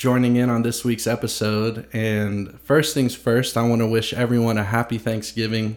joining 0.00 0.36
in 0.36 0.48
on 0.48 0.62
this 0.62 0.82
week's 0.82 1.06
episode. 1.06 1.86
And 1.92 2.58
first 2.62 2.94
things 2.94 3.14
first, 3.14 3.58
I 3.58 3.68
want 3.68 3.82
to 3.82 3.86
wish 3.86 4.14
everyone 4.14 4.56
a 4.56 4.64
happy 4.64 4.96
Thanksgiving. 4.96 5.76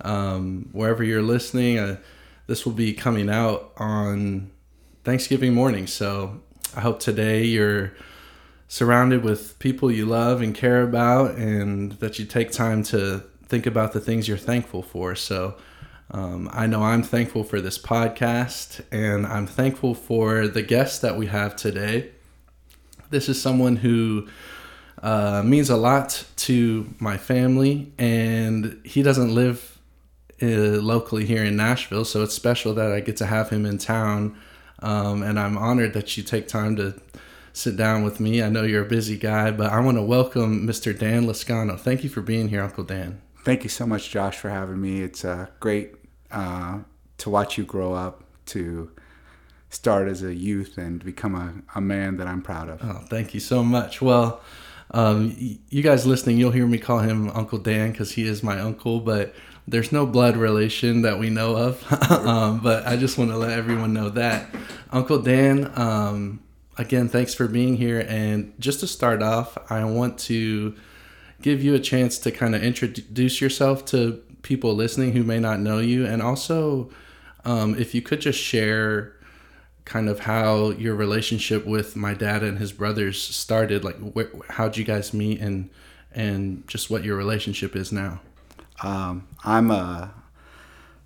Um, 0.00 0.70
wherever 0.72 1.04
you're 1.04 1.20
listening, 1.20 1.78
uh, 1.78 1.98
this 2.46 2.64
will 2.64 2.72
be 2.72 2.94
coming 2.94 3.28
out 3.28 3.70
on 3.76 4.50
Thanksgiving 5.04 5.52
morning. 5.52 5.86
So 5.86 6.40
I 6.74 6.80
hope 6.80 7.00
today 7.00 7.44
you're 7.44 7.92
surrounded 8.66 9.22
with 9.22 9.58
people 9.58 9.90
you 9.90 10.06
love 10.06 10.40
and 10.40 10.54
care 10.54 10.82
about, 10.82 11.32
and 11.32 11.92
that 12.00 12.18
you 12.18 12.24
take 12.24 12.50
time 12.50 12.82
to 12.84 13.24
think 13.44 13.66
about 13.66 13.92
the 13.92 14.00
things 14.00 14.26
you're 14.26 14.38
thankful 14.38 14.82
for. 14.82 15.14
So 15.14 15.56
um, 16.10 16.48
I 16.50 16.66
know 16.66 16.82
I'm 16.82 17.02
thankful 17.02 17.44
for 17.44 17.60
this 17.60 17.76
podcast, 17.76 18.82
and 18.90 19.26
I'm 19.26 19.46
thankful 19.46 19.94
for 19.94 20.48
the 20.48 20.62
guests 20.62 21.00
that 21.00 21.18
we 21.18 21.26
have 21.26 21.56
today. 21.56 22.13
This 23.14 23.28
is 23.28 23.40
someone 23.40 23.76
who 23.76 24.26
uh, 25.00 25.40
means 25.44 25.70
a 25.70 25.76
lot 25.76 26.24
to 26.38 26.92
my 26.98 27.16
family, 27.16 27.92
and 27.96 28.80
he 28.84 29.04
doesn't 29.04 29.32
live 29.32 29.78
uh, 30.42 30.82
locally 30.82 31.24
here 31.24 31.44
in 31.44 31.54
Nashville, 31.54 32.04
so 32.04 32.24
it's 32.24 32.34
special 32.34 32.74
that 32.74 32.90
I 32.90 32.98
get 32.98 33.16
to 33.18 33.26
have 33.26 33.50
him 33.50 33.66
in 33.66 33.78
town. 33.78 34.36
Um, 34.80 35.22
and 35.22 35.38
I'm 35.38 35.56
honored 35.56 35.92
that 35.92 36.16
you 36.16 36.24
take 36.24 36.48
time 36.48 36.74
to 36.74 37.00
sit 37.52 37.76
down 37.76 38.02
with 38.02 38.18
me. 38.18 38.42
I 38.42 38.48
know 38.48 38.64
you're 38.64 38.84
a 38.84 38.88
busy 38.88 39.16
guy, 39.16 39.52
but 39.52 39.70
I 39.70 39.78
want 39.78 39.96
to 39.96 40.02
welcome 40.02 40.66
Mr. 40.66 40.98
Dan 40.98 41.24
Lascano. 41.26 41.78
Thank 41.78 42.02
you 42.02 42.10
for 42.10 42.20
being 42.20 42.48
here, 42.48 42.62
Uncle 42.64 42.82
Dan. 42.82 43.22
Thank 43.44 43.62
you 43.62 43.70
so 43.70 43.86
much, 43.86 44.10
Josh, 44.10 44.38
for 44.38 44.50
having 44.50 44.80
me. 44.80 45.02
It's 45.02 45.24
uh, 45.24 45.46
great 45.60 45.94
uh, 46.32 46.80
to 47.18 47.30
watch 47.30 47.58
you 47.58 47.62
grow 47.62 47.94
up 47.94 48.24
to 48.46 48.90
start 49.74 50.08
as 50.08 50.22
a 50.22 50.34
youth 50.34 50.78
and 50.78 51.04
become 51.04 51.34
a, 51.34 51.78
a 51.78 51.80
man 51.80 52.16
that 52.18 52.26
I'm 52.26 52.42
proud 52.42 52.68
of. 52.68 52.80
Oh, 52.82 53.04
thank 53.08 53.34
you 53.34 53.40
so 53.40 53.62
much. 53.62 54.00
Well, 54.00 54.40
um, 54.90 55.34
you 55.68 55.82
guys 55.82 56.06
listening, 56.06 56.38
you'll 56.38 56.52
hear 56.52 56.66
me 56.66 56.78
call 56.78 57.00
him 57.00 57.30
Uncle 57.30 57.58
Dan 57.58 57.90
because 57.90 58.12
he 58.12 58.26
is 58.26 58.42
my 58.42 58.60
uncle, 58.60 59.00
but 59.00 59.34
there's 59.66 59.92
no 59.92 60.06
blood 60.06 60.36
relation 60.36 61.02
that 61.02 61.18
we 61.18 61.30
know 61.30 61.56
of. 61.56 62.10
um, 62.10 62.60
but 62.60 62.86
I 62.86 62.96
just 62.96 63.18
want 63.18 63.30
to 63.30 63.36
let 63.36 63.50
everyone 63.50 63.92
know 63.92 64.10
that. 64.10 64.54
Uncle 64.92 65.20
Dan, 65.20 65.72
um, 65.74 66.40
again, 66.78 67.08
thanks 67.08 67.34
for 67.34 67.48
being 67.48 67.76
here. 67.76 68.04
And 68.08 68.52
just 68.60 68.80
to 68.80 68.86
start 68.86 69.22
off, 69.22 69.58
I 69.70 69.84
want 69.84 70.18
to 70.20 70.76
give 71.42 71.62
you 71.62 71.74
a 71.74 71.80
chance 71.80 72.18
to 72.18 72.30
kind 72.30 72.54
of 72.54 72.62
introduce 72.62 73.40
yourself 73.40 73.84
to 73.86 74.22
people 74.42 74.74
listening 74.74 75.12
who 75.12 75.24
may 75.24 75.40
not 75.40 75.60
know 75.60 75.78
you. 75.78 76.06
And 76.06 76.22
also, 76.22 76.90
um, 77.44 77.74
if 77.78 77.94
you 77.94 78.02
could 78.02 78.20
just 78.20 78.38
share 78.38 79.14
kind 79.84 80.08
of 80.08 80.20
how 80.20 80.70
your 80.70 80.94
relationship 80.94 81.66
with 81.66 81.94
my 81.94 82.14
dad 82.14 82.42
and 82.42 82.58
his 82.58 82.72
brothers 82.72 83.20
started 83.20 83.84
like 83.84 83.96
how'd 84.50 84.76
you 84.76 84.84
guys 84.84 85.12
meet 85.12 85.40
and 85.40 85.70
and 86.12 86.66
just 86.68 86.90
what 86.90 87.04
your 87.04 87.16
relationship 87.16 87.76
is 87.76 87.92
now? 87.92 88.20
Um, 88.82 89.28
i'm 89.44 89.70
a 89.70 90.14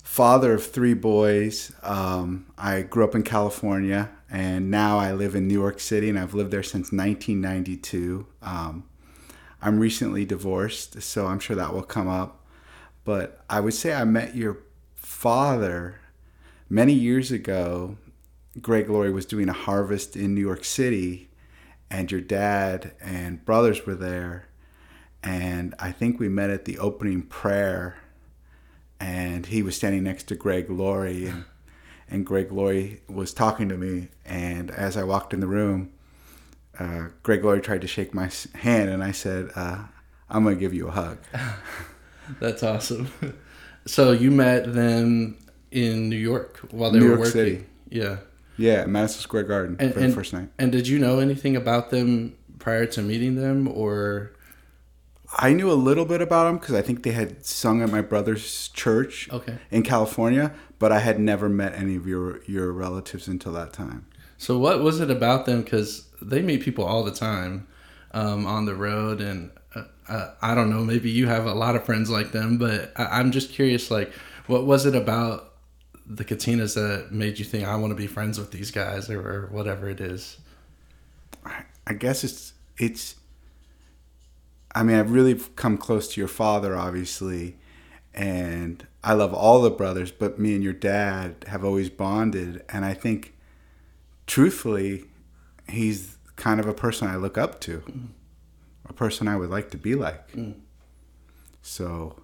father 0.03 0.55
of 0.55 0.65
three 0.65 0.95
boys. 0.95 1.73
Um, 1.83 2.47
i 2.57 2.83
grew 2.83 3.05
up 3.05 3.15
in 3.15 3.23
california 3.23 4.11
and 4.31 4.71
now 4.71 4.99
i 4.99 5.13
live 5.13 5.35
in 5.35 5.49
new 5.49 5.55
york 5.55 5.81
city 5.81 6.09
and 6.09 6.19
i've 6.19 6.35
lived 6.35 6.51
there 6.51 6.63
since 6.63 6.93
1992 6.93 8.27
um, 8.43 8.85
i'm 9.61 9.79
recently 9.79 10.25
divorced 10.25 11.03
so 11.03 11.27
i'm 11.27 11.39
sure 11.39 11.57
that 11.57 11.73
will 11.73 11.83
come 11.83 12.09
up. 12.09 12.45
But 13.05 13.43
i 13.51 13.61
would 13.61 13.75
say 13.75 13.93
i 13.93 14.05
met 14.05 14.37
your 14.37 14.59
father 14.95 16.01
many 16.71 16.93
years 16.93 17.33
ago 17.33 17.97
Greg 18.61 18.89
Laurie 18.89 19.11
was 19.11 19.27
doing 19.27 19.49
a 19.49 19.53
harvest 19.55 20.17
in 20.17 20.35
New 20.35 20.41
York 20.41 20.65
City, 20.65 21.29
and 21.91 22.11
your 22.11 22.21
dad 22.21 22.93
and 23.01 23.45
brothers 23.45 23.87
were 23.87 23.95
there. 23.95 24.49
And 25.23 25.75
I 25.79 25.93
think 25.93 26.19
we 26.21 26.29
met 26.29 26.51
at 26.51 26.65
the 26.65 26.79
opening 26.79 27.23
prayer, 27.23 27.97
and 29.01 29.47
he 29.47 29.63
was 29.63 29.77
standing 29.77 30.05
next 30.05 30.25
to 30.29 30.35
Greg 30.35 30.71
Laurie, 30.71 31.27
and, 31.27 31.45
and 32.09 32.27
Greg 32.27 32.53
Laurie 32.53 33.01
was 33.09 33.33
talking 33.35 33.69
to 33.69 33.77
me. 33.77 34.09
And 34.25 34.71
as 34.71 34.97
I 34.97 35.05
walked 35.05 35.33
in 35.35 35.41
the 35.41 35.47
room, 35.47 35.93
uh, 36.79 37.09
Greg 37.23 37.45
Laurie 37.45 37.61
tried 37.61 37.81
to 37.81 37.89
shake 37.89 38.15
my 38.15 38.31
hand, 38.55 38.91
and 38.91 39.03
I 39.03 39.13
said, 39.13 39.51
uh, 39.57 39.85
"I'm 40.31 40.45
going 40.45 40.55
to 40.55 40.61
give 40.61 40.73
you 40.75 40.89
a 40.89 40.93
hug." 40.93 41.19
That's 42.41 42.63
awesome. 42.63 43.13
So 43.87 44.13
you 44.13 44.31
met 44.31 44.75
them 44.75 45.39
in 45.71 46.11
New 46.11 46.17
York 46.17 46.59
while 46.73 46.91
they 46.91 46.99
New 46.99 47.07
were 47.07 47.11
York 47.13 47.21
working. 47.21 47.33
City. 47.33 47.67
Yeah. 47.89 48.19
Yeah, 48.59 48.85
Madison 48.87 49.21
Square 49.23 49.45
Garden 49.45 49.77
And, 49.79 49.95
for 49.95 50.01
and, 50.01 50.11
the 50.11 50.15
first 50.15 50.33
night. 50.33 50.49
and 50.59 50.71
did 50.73 50.87
you 50.89 50.99
know 50.99 51.21
anything 51.21 51.57
about 51.57 51.91
them 51.91 52.37
prior 52.59 52.85
to 52.87 53.01
meeting 53.03 53.37
them, 53.37 53.69
or 53.69 54.33
I 55.37 55.53
knew 55.53 55.71
a 55.71 55.75
little 55.75 56.05
bit 56.05 56.21
about 56.21 56.45
them 56.45 56.59
because 56.59 56.75
I 56.75 56.83
think 56.83 57.03
they 57.03 57.13
had 57.13 57.45
sung 57.45 57.83
at 57.83 57.91
my 57.91 58.01
brother's 58.01 58.69
church 58.69 59.29
okay? 59.33 59.59
in 59.71 59.83
California, 59.83 60.53
but 60.79 60.91
I 60.91 60.99
had 60.99 61.21
never 61.21 61.49
met 61.49 61.75
any 61.75 61.97
of 61.97 62.07
your 62.07 62.43
your 62.45 62.73
relatives 62.73 63.29
until 63.29 63.53
that 63.53 63.73
time. 63.73 64.07
So 64.39 64.59
what 64.59 64.83
was 64.83 65.01
it 65.01 65.11
about 65.11 65.47
them? 65.47 65.63
Because 65.63 66.07
they 66.21 66.43
meet 66.43 66.63
people 66.63 66.85
all 66.85 67.05
the 67.05 67.13
time 67.13 67.67
um, 68.13 68.47
on 68.47 68.65
the 68.65 68.75
road, 68.75 69.21
and 69.21 69.51
uh, 69.75 69.85
uh, 70.09 70.35
I 70.43 70.55
don't 70.55 70.71
know. 70.71 70.85
Maybe 70.85 71.11
you 71.11 71.27
have 71.27 71.47
a 71.47 71.55
lot 71.55 71.77
of 71.77 71.85
friends 71.85 72.09
like 72.11 72.33
them, 72.33 72.59
but 72.59 72.93
I, 72.97 73.19
I'm 73.19 73.31
just 73.31 73.53
curious. 73.53 73.91
Like, 73.91 74.13
what 74.47 74.65
was 74.65 74.87
it 74.87 74.95
about 74.95 75.48
the 76.09 76.25
Katinas 76.25 76.75
that 76.75 77.13
made 77.13 77.39
you 77.39 77.45
think 77.45 77.67
I 77.67 77.77
want 77.77 77.91
to 77.91 77.95
be 77.95 78.07
friends 78.07 78.39
with 78.39 78.51
these 78.51 78.71
guys, 78.71 79.11
or, 79.11 79.21
or 79.21 79.49
whatever 79.53 79.89
it 79.89 80.01
is? 80.01 80.39
I 81.87 81.95
guess 81.95 82.25
it's 82.25 82.55
it's. 82.77 83.17
I 84.75 84.83
mean, 84.83 84.97
I've 84.97 85.11
really 85.11 85.35
come 85.57 85.79
close 85.79 86.09
to 86.13 86.21
your 86.21 86.29
father, 86.29 86.77
obviously, 86.77 87.57
and 88.15 88.87
I 89.03 89.15
love 89.15 89.33
all 89.33 89.63
the 89.63 89.71
brothers, 89.71 90.11
but 90.11 90.39
me 90.39 90.55
and 90.55 90.63
your 90.63 90.73
dad 90.75 91.45
have 91.49 91.65
always 91.65 91.89
bonded, 91.89 92.65
and 92.69 92.85
I 92.85 92.95
think, 92.95 93.35
truthfully, 94.27 95.05
he's 95.69 96.19
kind 96.37 96.61
of 96.61 96.67
a 96.67 96.75
person 96.75 97.09
I 97.09 97.17
look 97.17 97.39
up 97.39 97.61
to, 97.63 97.79
mm. 97.81 98.09
a 98.89 98.93
person 98.93 99.27
I 99.27 99.37
would 99.37 99.51
like 99.51 99.71
to 99.71 99.79
be 99.79 99.95
like. 99.95 100.33
Mm. 100.33 100.55
So 101.63 102.23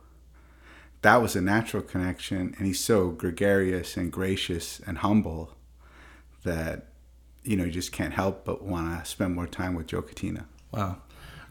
that 1.04 1.20
was 1.20 1.36
a 1.36 1.40
natural 1.42 1.82
connection, 1.82 2.54
and 2.56 2.66
he's 2.66 2.80
so 2.80 3.10
gregarious 3.10 3.98
and 3.98 4.10
gracious 4.10 4.80
and 4.86 4.98
humble 4.98 5.54
that 6.44 6.86
you 7.42 7.58
know 7.58 7.64
you 7.64 7.70
just 7.70 7.92
can't 7.92 8.14
help 8.14 8.46
but 8.46 8.62
want 8.62 9.04
to 9.04 9.08
spend 9.08 9.34
more 9.34 9.46
time 9.46 9.74
with 9.74 9.86
Joe 9.86 10.00
Katina. 10.00 10.46
Wow. 10.72 10.96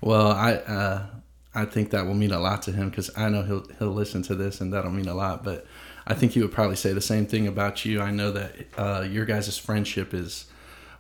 Well, 0.02 0.32
I 0.32 0.54
uh, 0.54 1.06
I 1.54 1.66
think 1.66 1.92
that 1.92 2.08
will 2.08 2.16
mean 2.16 2.32
a 2.32 2.40
lot 2.40 2.64
to 2.64 2.72
him 2.72 2.90
because 2.90 3.12
I 3.16 3.30
know 3.30 3.44
he'll 3.44 3.68
he'll 3.78 3.94
listen 3.94 4.24
to 4.24 4.34
this 4.34 4.60
and 4.60 4.74
that'll 4.74 4.90
mean 4.90 5.08
a 5.08 5.14
lot. 5.14 5.44
But 5.44 5.68
I 6.08 6.16
think 6.16 6.32
he 6.32 6.42
would 6.42 6.52
probably 6.52 6.76
say 6.76 6.92
the 6.92 7.00
same 7.00 7.28
thing 7.28 7.46
about 7.46 7.86
you. 7.86 8.02
I 8.02 8.10
know 8.10 8.32
that 8.32 8.56
uh, 8.76 9.08
your 9.08 9.26
guys' 9.26 9.56
friendship 9.60 10.16
is 10.16 10.48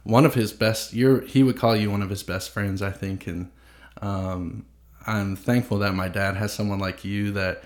one 0.03 0.27
of 0.27 0.35
his 0.35 0.53
best. 0.53 0.93
Your 0.93 1.21
he 1.21 1.41
would 1.41 1.57
call 1.57 1.75
you 1.75 1.89
one 1.89 2.03
of 2.03 2.11
his 2.11 2.21
best 2.21 2.51
friends. 2.51 2.83
I 2.83 2.91
think, 2.91 3.25
and 3.25 3.51
um, 3.99 4.67
I'm 5.07 5.35
thankful 5.35 5.79
that 5.79 5.95
my 5.95 6.07
dad 6.07 6.35
has 6.35 6.53
someone 6.53 6.77
like 6.77 7.03
you 7.03 7.31
that 7.31 7.63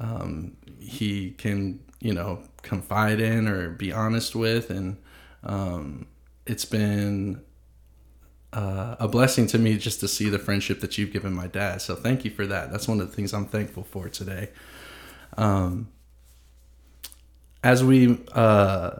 um, 0.00 0.56
he 0.78 1.30
can 1.32 1.80
you 2.00 2.14
know 2.14 2.42
confide 2.62 3.20
in 3.20 3.48
or 3.48 3.70
be 3.70 3.92
honest 3.92 4.34
with, 4.36 4.70
and 4.70 4.96
um, 5.42 6.06
it's 6.46 6.64
been 6.64 7.42
uh, 8.52 8.96
a 8.98 9.08
blessing 9.08 9.46
to 9.48 9.58
me 9.58 9.76
just 9.76 10.00
to 10.00 10.08
see 10.08 10.28
the 10.28 10.38
friendship 10.38 10.80
that 10.80 10.96
you've 10.98 11.12
given 11.12 11.32
my 11.34 11.46
dad. 11.46 11.82
So 11.82 11.94
thank 11.94 12.24
you 12.24 12.30
for 12.30 12.46
that. 12.46 12.70
That's 12.72 12.88
one 12.88 13.00
of 13.00 13.08
the 13.10 13.14
things 13.14 13.32
I'm 13.34 13.46
thankful 13.46 13.82
for 13.84 14.08
today. 14.08 14.50
Um, 15.36 15.88
as 17.62 17.82
we 17.84 18.18
uh, 18.32 18.90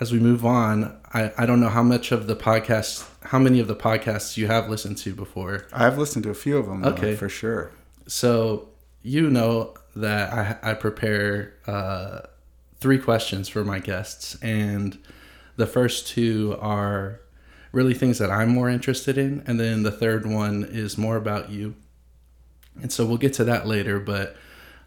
as 0.00 0.12
we 0.12 0.18
move 0.18 0.44
on, 0.44 0.96
I, 1.12 1.32
I 1.36 1.46
don't 1.46 1.60
know 1.60 1.68
how 1.68 1.82
much 1.82 2.12
of 2.12 2.26
the 2.26 2.34
podcast, 2.36 3.06
how 3.24 3.38
many 3.38 3.60
of 3.60 3.68
the 3.68 3.76
podcasts 3.76 4.36
you 4.36 4.46
have 4.46 4.68
listened 4.68 4.98
to 4.98 5.14
before. 5.14 5.66
I've 5.72 5.98
listened 5.98 6.24
to 6.24 6.30
a 6.30 6.34
few 6.34 6.56
of 6.56 6.66
them, 6.66 6.84
Okay. 6.84 6.96
okay, 7.08 7.16
for 7.16 7.28
sure. 7.28 7.70
So 8.06 8.68
you 9.02 9.30
know 9.30 9.74
that 9.96 10.32
I, 10.32 10.70
I 10.70 10.74
prepare 10.74 11.54
uh, 11.66 12.20
three 12.78 12.98
questions 12.98 13.48
for 13.48 13.64
my 13.64 13.78
guests, 13.78 14.36
and 14.42 14.98
the 15.56 15.66
first 15.66 16.08
two 16.08 16.56
are 16.60 17.20
really 17.72 17.94
things 17.94 18.18
that 18.18 18.30
I'm 18.30 18.50
more 18.50 18.68
interested 18.68 19.18
in, 19.18 19.42
and 19.46 19.58
then 19.58 19.82
the 19.82 19.90
third 19.90 20.26
one 20.26 20.64
is 20.64 20.96
more 20.96 21.16
about 21.16 21.50
you. 21.50 21.74
And 22.80 22.92
so 22.92 23.04
we'll 23.06 23.18
get 23.18 23.34
to 23.34 23.44
that 23.44 23.66
later, 23.66 24.00
but 24.00 24.36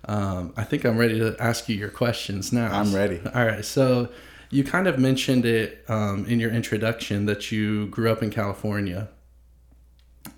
um, 0.05 0.53
I 0.55 0.63
think 0.63 0.85
I'm 0.85 0.97
ready 0.97 1.19
to 1.19 1.35
ask 1.39 1.67
you 1.67 1.75
your 1.75 1.89
questions 1.89 2.53
now. 2.53 2.71
I'm 2.71 2.93
ready. 2.93 3.21
All 3.33 3.45
right. 3.45 3.63
So 3.63 4.09
you 4.49 4.63
kind 4.63 4.87
of 4.87 4.97
mentioned 4.97 5.45
it 5.45 5.83
um, 5.87 6.25
in 6.25 6.39
your 6.39 6.51
introduction 6.51 7.25
that 7.25 7.51
you 7.51 7.87
grew 7.87 8.11
up 8.11 8.23
in 8.23 8.29
California 8.29 9.09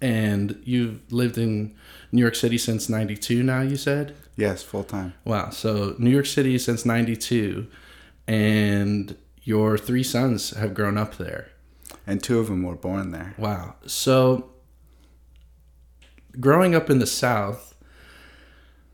and 0.01 0.59
you've 0.63 1.01
lived 1.11 1.37
in 1.37 1.75
New 2.11 2.21
York 2.21 2.35
City 2.35 2.57
since 2.57 2.89
92 2.89 3.43
now, 3.43 3.61
you 3.61 3.75
said? 3.75 4.15
Yes, 4.39 4.63
full 4.63 4.85
time. 4.85 5.13
Wow. 5.25 5.49
So 5.49 5.95
New 5.99 6.09
York 6.09 6.25
City 6.25 6.57
since 6.57 6.85
92 6.85 7.67
and 8.25 9.17
your 9.43 9.77
three 9.77 10.03
sons 10.03 10.51
have 10.51 10.73
grown 10.73 10.97
up 10.97 11.17
there. 11.17 11.49
And 12.07 12.23
two 12.23 12.39
of 12.39 12.47
them 12.47 12.63
were 12.63 12.75
born 12.75 13.11
there. 13.11 13.35
Wow. 13.37 13.75
So 13.85 14.51
growing 16.39 16.73
up 16.73 16.89
in 16.89 16.99
the 16.99 17.05
South, 17.05 17.75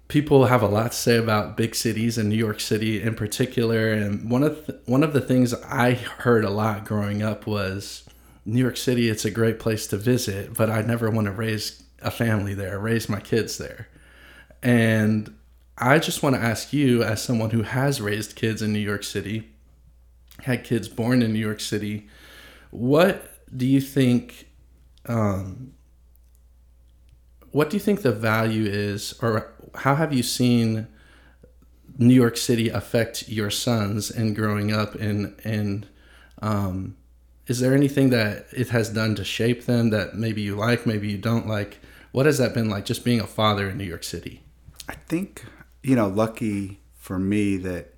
people 0.07 0.45
have 0.45 0.63
a 0.63 0.67
lot 0.67 0.93
to 0.93 0.97
say 0.97 1.17
about 1.17 1.57
big 1.57 1.75
cities 1.75 2.17
and 2.17 2.29
New 2.29 2.35
York 2.35 2.59
City 2.59 3.01
in 3.01 3.13
particular. 3.13 3.93
And 3.93 4.29
one 4.29 4.41
of 4.41 4.65
the, 4.65 4.79
one 4.85 5.03
of 5.03 5.13
the 5.13 5.21
things 5.21 5.53
I 5.53 5.93
heard 5.93 6.43
a 6.43 6.49
lot 6.49 6.85
growing 6.85 7.21
up 7.21 7.45
was 7.45 8.03
New 8.45 8.61
York 8.61 8.77
City. 8.77 9.09
It's 9.09 9.25
a 9.25 9.31
great 9.31 9.59
place 9.59 9.85
to 9.87 9.97
visit, 9.97 10.55
but 10.55 10.71
I 10.71 10.81
never 10.81 11.11
want 11.11 11.25
to 11.25 11.31
raise 11.31 11.83
a 12.01 12.09
family 12.09 12.55
there, 12.55 12.79
raise 12.79 13.07
my 13.07 13.19
kids 13.19 13.59
there. 13.59 13.89
And 14.61 15.35
I 15.77 15.99
just 15.99 16.23
want 16.23 16.35
to 16.35 16.41
ask 16.41 16.73
you, 16.73 17.03
as 17.03 17.21
someone 17.21 17.49
who 17.49 17.63
has 17.63 18.01
raised 18.01 18.35
kids 18.35 18.61
in 18.61 18.71
New 18.73 18.79
York 18.79 19.03
City, 19.03 19.51
had 20.43 20.63
kids 20.63 20.87
born 20.87 21.21
in 21.21 21.33
New 21.33 21.39
York 21.39 21.59
City, 21.59 22.07
what 22.71 23.39
do 23.55 23.65
you 23.65 23.81
think? 23.81 24.49
Um, 25.05 25.73
what 27.51 27.69
do 27.69 27.77
you 27.77 27.81
think 27.81 28.01
the 28.01 28.11
value 28.11 28.65
is, 28.65 29.13
or 29.21 29.53
how 29.75 29.95
have 29.95 30.13
you 30.13 30.23
seen 30.23 30.87
New 31.97 32.13
York 32.13 32.37
City 32.37 32.69
affect 32.69 33.29
your 33.29 33.49
sons 33.49 34.11
in 34.11 34.33
growing 34.33 34.73
up? 34.73 34.95
And 34.95 35.39
and 35.43 35.87
um, 36.41 36.97
is 37.47 37.59
there 37.59 37.73
anything 37.73 38.09
that 38.09 38.47
it 38.51 38.69
has 38.69 38.89
done 38.89 39.15
to 39.15 39.23
shape 39.23 39.65
them 39.65 39.89
that 39.91 40.15
maybe 40.15 40.41
you 40.41 40.55
like, 40.55 40.85
maybe 40.85 41.09
you 41.09 41.17
don't 41.17 41.47
like? 41.47 41.79
What 42.11 42.25
has 42.25 42.37
that 42.37 42.53
been 42.53 42.69
like, 42.69 42.85
just 42.85 43.05
being 43.05 43.19
a 43.19 43.27
father 43.27 43.69
in 43.69 43.77
New 43.77 43.83
York 43.83 44.03
City? 44.03 44.44
I 44.87 44.93
think 44.93 45.45
you 45.85 45.95
know, 45.95 46.07
lucky 46.07 46.79
for 46.95 47.19
me 47.19 47.57
that 47.57 47.93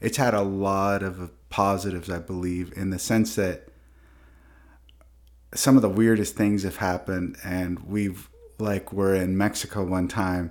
it's 0.00 0.16
had 0.16 0.32
a 0.32 0.40
lot 0.40 1.02
of 1.02 1.30
positives. 1.50 2.08
I 2.08 2.18
believe 2.18 2.72
in 2.74 2.88
the 2.88 2.98
sense 2.98 3.34
that 3.34 3.68
some 5.54 5.76
of 5.76 5.82
the 5.82 5.88
weirdest 5.88 6.34
things 6.34 6.62
have 6.62 6.76
happened, 6.76 7.36
and 7.44 7.80
we've 7.80 8.30
like 8.58 8.90
we're 8.90 9.14
in 9.14 9.36
Mexico 9.36 9.84
one 9.84 10.08
time, 10.08 10.50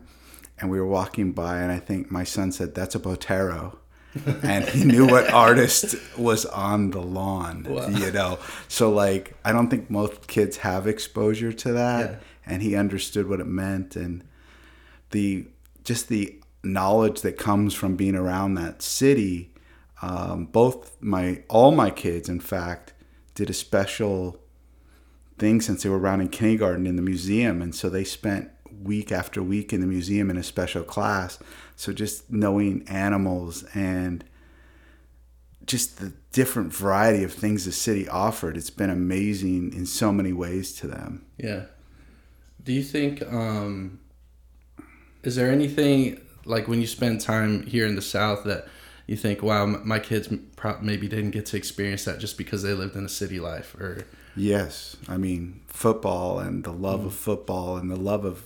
and 0.60 0.70
we 0.70 0.80
were 0.80 0.86
walking 0.86 1.32
by, 1.32 1.58
and 1.58 1.72
I 1.72 1.80
think 1.80 2.12
my 2.12 2.24
son 2.24 2.52
said, 2.52 2.76
"That's 2.76 2.94
a 2.94 3.00
Botero." 3.00 3.78
and 4.44 4.64
he 4.70 4.86
knew 4.86 5.08
what 5.08 5.30
artist 5.34 5.96
was 6.18 6.46
on 6.46 6.92
the 6.92 7.02
lawn, 7.02 7.66
wow. 7.68 7.88
you 7.88 8.12
know. 8.12 8.40
So 8.70 8.90
like, 8.90 9.36
I 9.44 9.52
don't 9.52 9.70
think 9.70 9.90
most 9.90 10.28
kids 10.28 10.58
have 10.58 10.88
exposure 10.88 11.52
to 11.52 11.74
that, 11.74 12.12
yeah. 12.12 12.18
and 12.46 12.62
he 12.62 12.76
understood 12.76 13.28
what 13.28 13.40
it 13.40 13.48
meant, 13.48 13.96
and 13.96 14.24
the 15.10 15.48
just 15.86 16.10
the 16.10 16.42
knowledge 16.64 17.22
that 17.22 17.38
comes 17.38 17.74
from 17.74 17.96
being 17.96 18.16
around 18.16 18.56
that 18.56 18.82
city. 18.82 19.54
Um, 20.02 20.46
both 20.46 21.02
my 21.02 21.44
all 21.48 21.72
my 21.72 21.90
kids, 21.90 22.28
in 22.28 22.42
fact, 22.42 22.94
did 23.36 23.50
a 23.50 23.54
special 23.54 24.38
thing 25.38 25.62
since 25.62 25.84
they 25.84 25.90
were 25.90 26.00
around 26.00 26.22
in 26.22 26.30
kindergarten 26.30 26.86
in 26.86 26.96
the 26.98 27.02
museum, 27.02 27.62
and 27.62 27.74
so 27.74 27.90
they 27.90 28.04
spent 28.04 28.50
week 28.84 29.12
after 29.12 29.42
week 29.42 29.72
in 29.72 29.80
the 29.80 29.88
museum 29.88 30.30
in 30.30 30.38
a 30.38 30.44
special 30.44 30.84
class. 30.84 31.40
So 31.76 31.94
just 31.94 32.32
knowing 32.32 32.88
animals 32.90 33.64
and 33.74 34.24
just 35.66 36.00
the 36.00 36.14
different 36.32 36.74
variety 36.74 37.24
of 37.24 37.34
things 37.34 37.66
the 37.66 37.72
city 37.72 38.08
offered, 38.08 38.58
it's 38.58 38.70
been 38.70 38.90
amazing 38.90 39.74
in 39.74 39.86
so 39.86 40.12
many 40.12 40.34
ways 40.34 40.74
to 40.74 40.88
them. 40.88 41.26
Yeah. 41.38 41.66
Do 42.64 42.74
you 42.74 42.84
think 42.84 43.22
um 43.32 44.00
is 45.26 45.36
there 45.36 45.52
anything 45.52 46.22
like 46.46 46.68
when 46.68 46.80
you 46.82 46.88
spend 46.88 47.22
time 47.22 47.66
here 47.66 47.86
in 47.86 47.96
the 47.96 48.02
south 48.02 48.44
that 48.44 48.68
you 49.08 49.16
think 49.16 49.42
wow 49.42 49.66
my 49.66 50.00
kids 50.00 50.30
maybe 50.82 51.08
didn't 51.08 51.32
get 51.32 51.46
to 51.46 51.58
experience 51.58 52.06
that 52.06 52.20
just 52.20 52.38
because 52.38 52.64
they 52.64 52.74
lived 52.74 52.96
in 52.96 53.06
a 53.06 53.10
city 53.10 53.40
life 53.40 53.76
or 53.76 54.06
Yes, 54.36 54.98
I 55.08 55.18
mean 55.18 55.62
football 55.68 56.40
and 56.40 56.64
the 56.64 56.74
love 56.74 57.02
mm. 57.02 57.06
of 57.08 57.16
football 57.16 57.78
and 57.78 57.90
the 57.90 57.96
love 57.96 58.26
of 58.26 58.44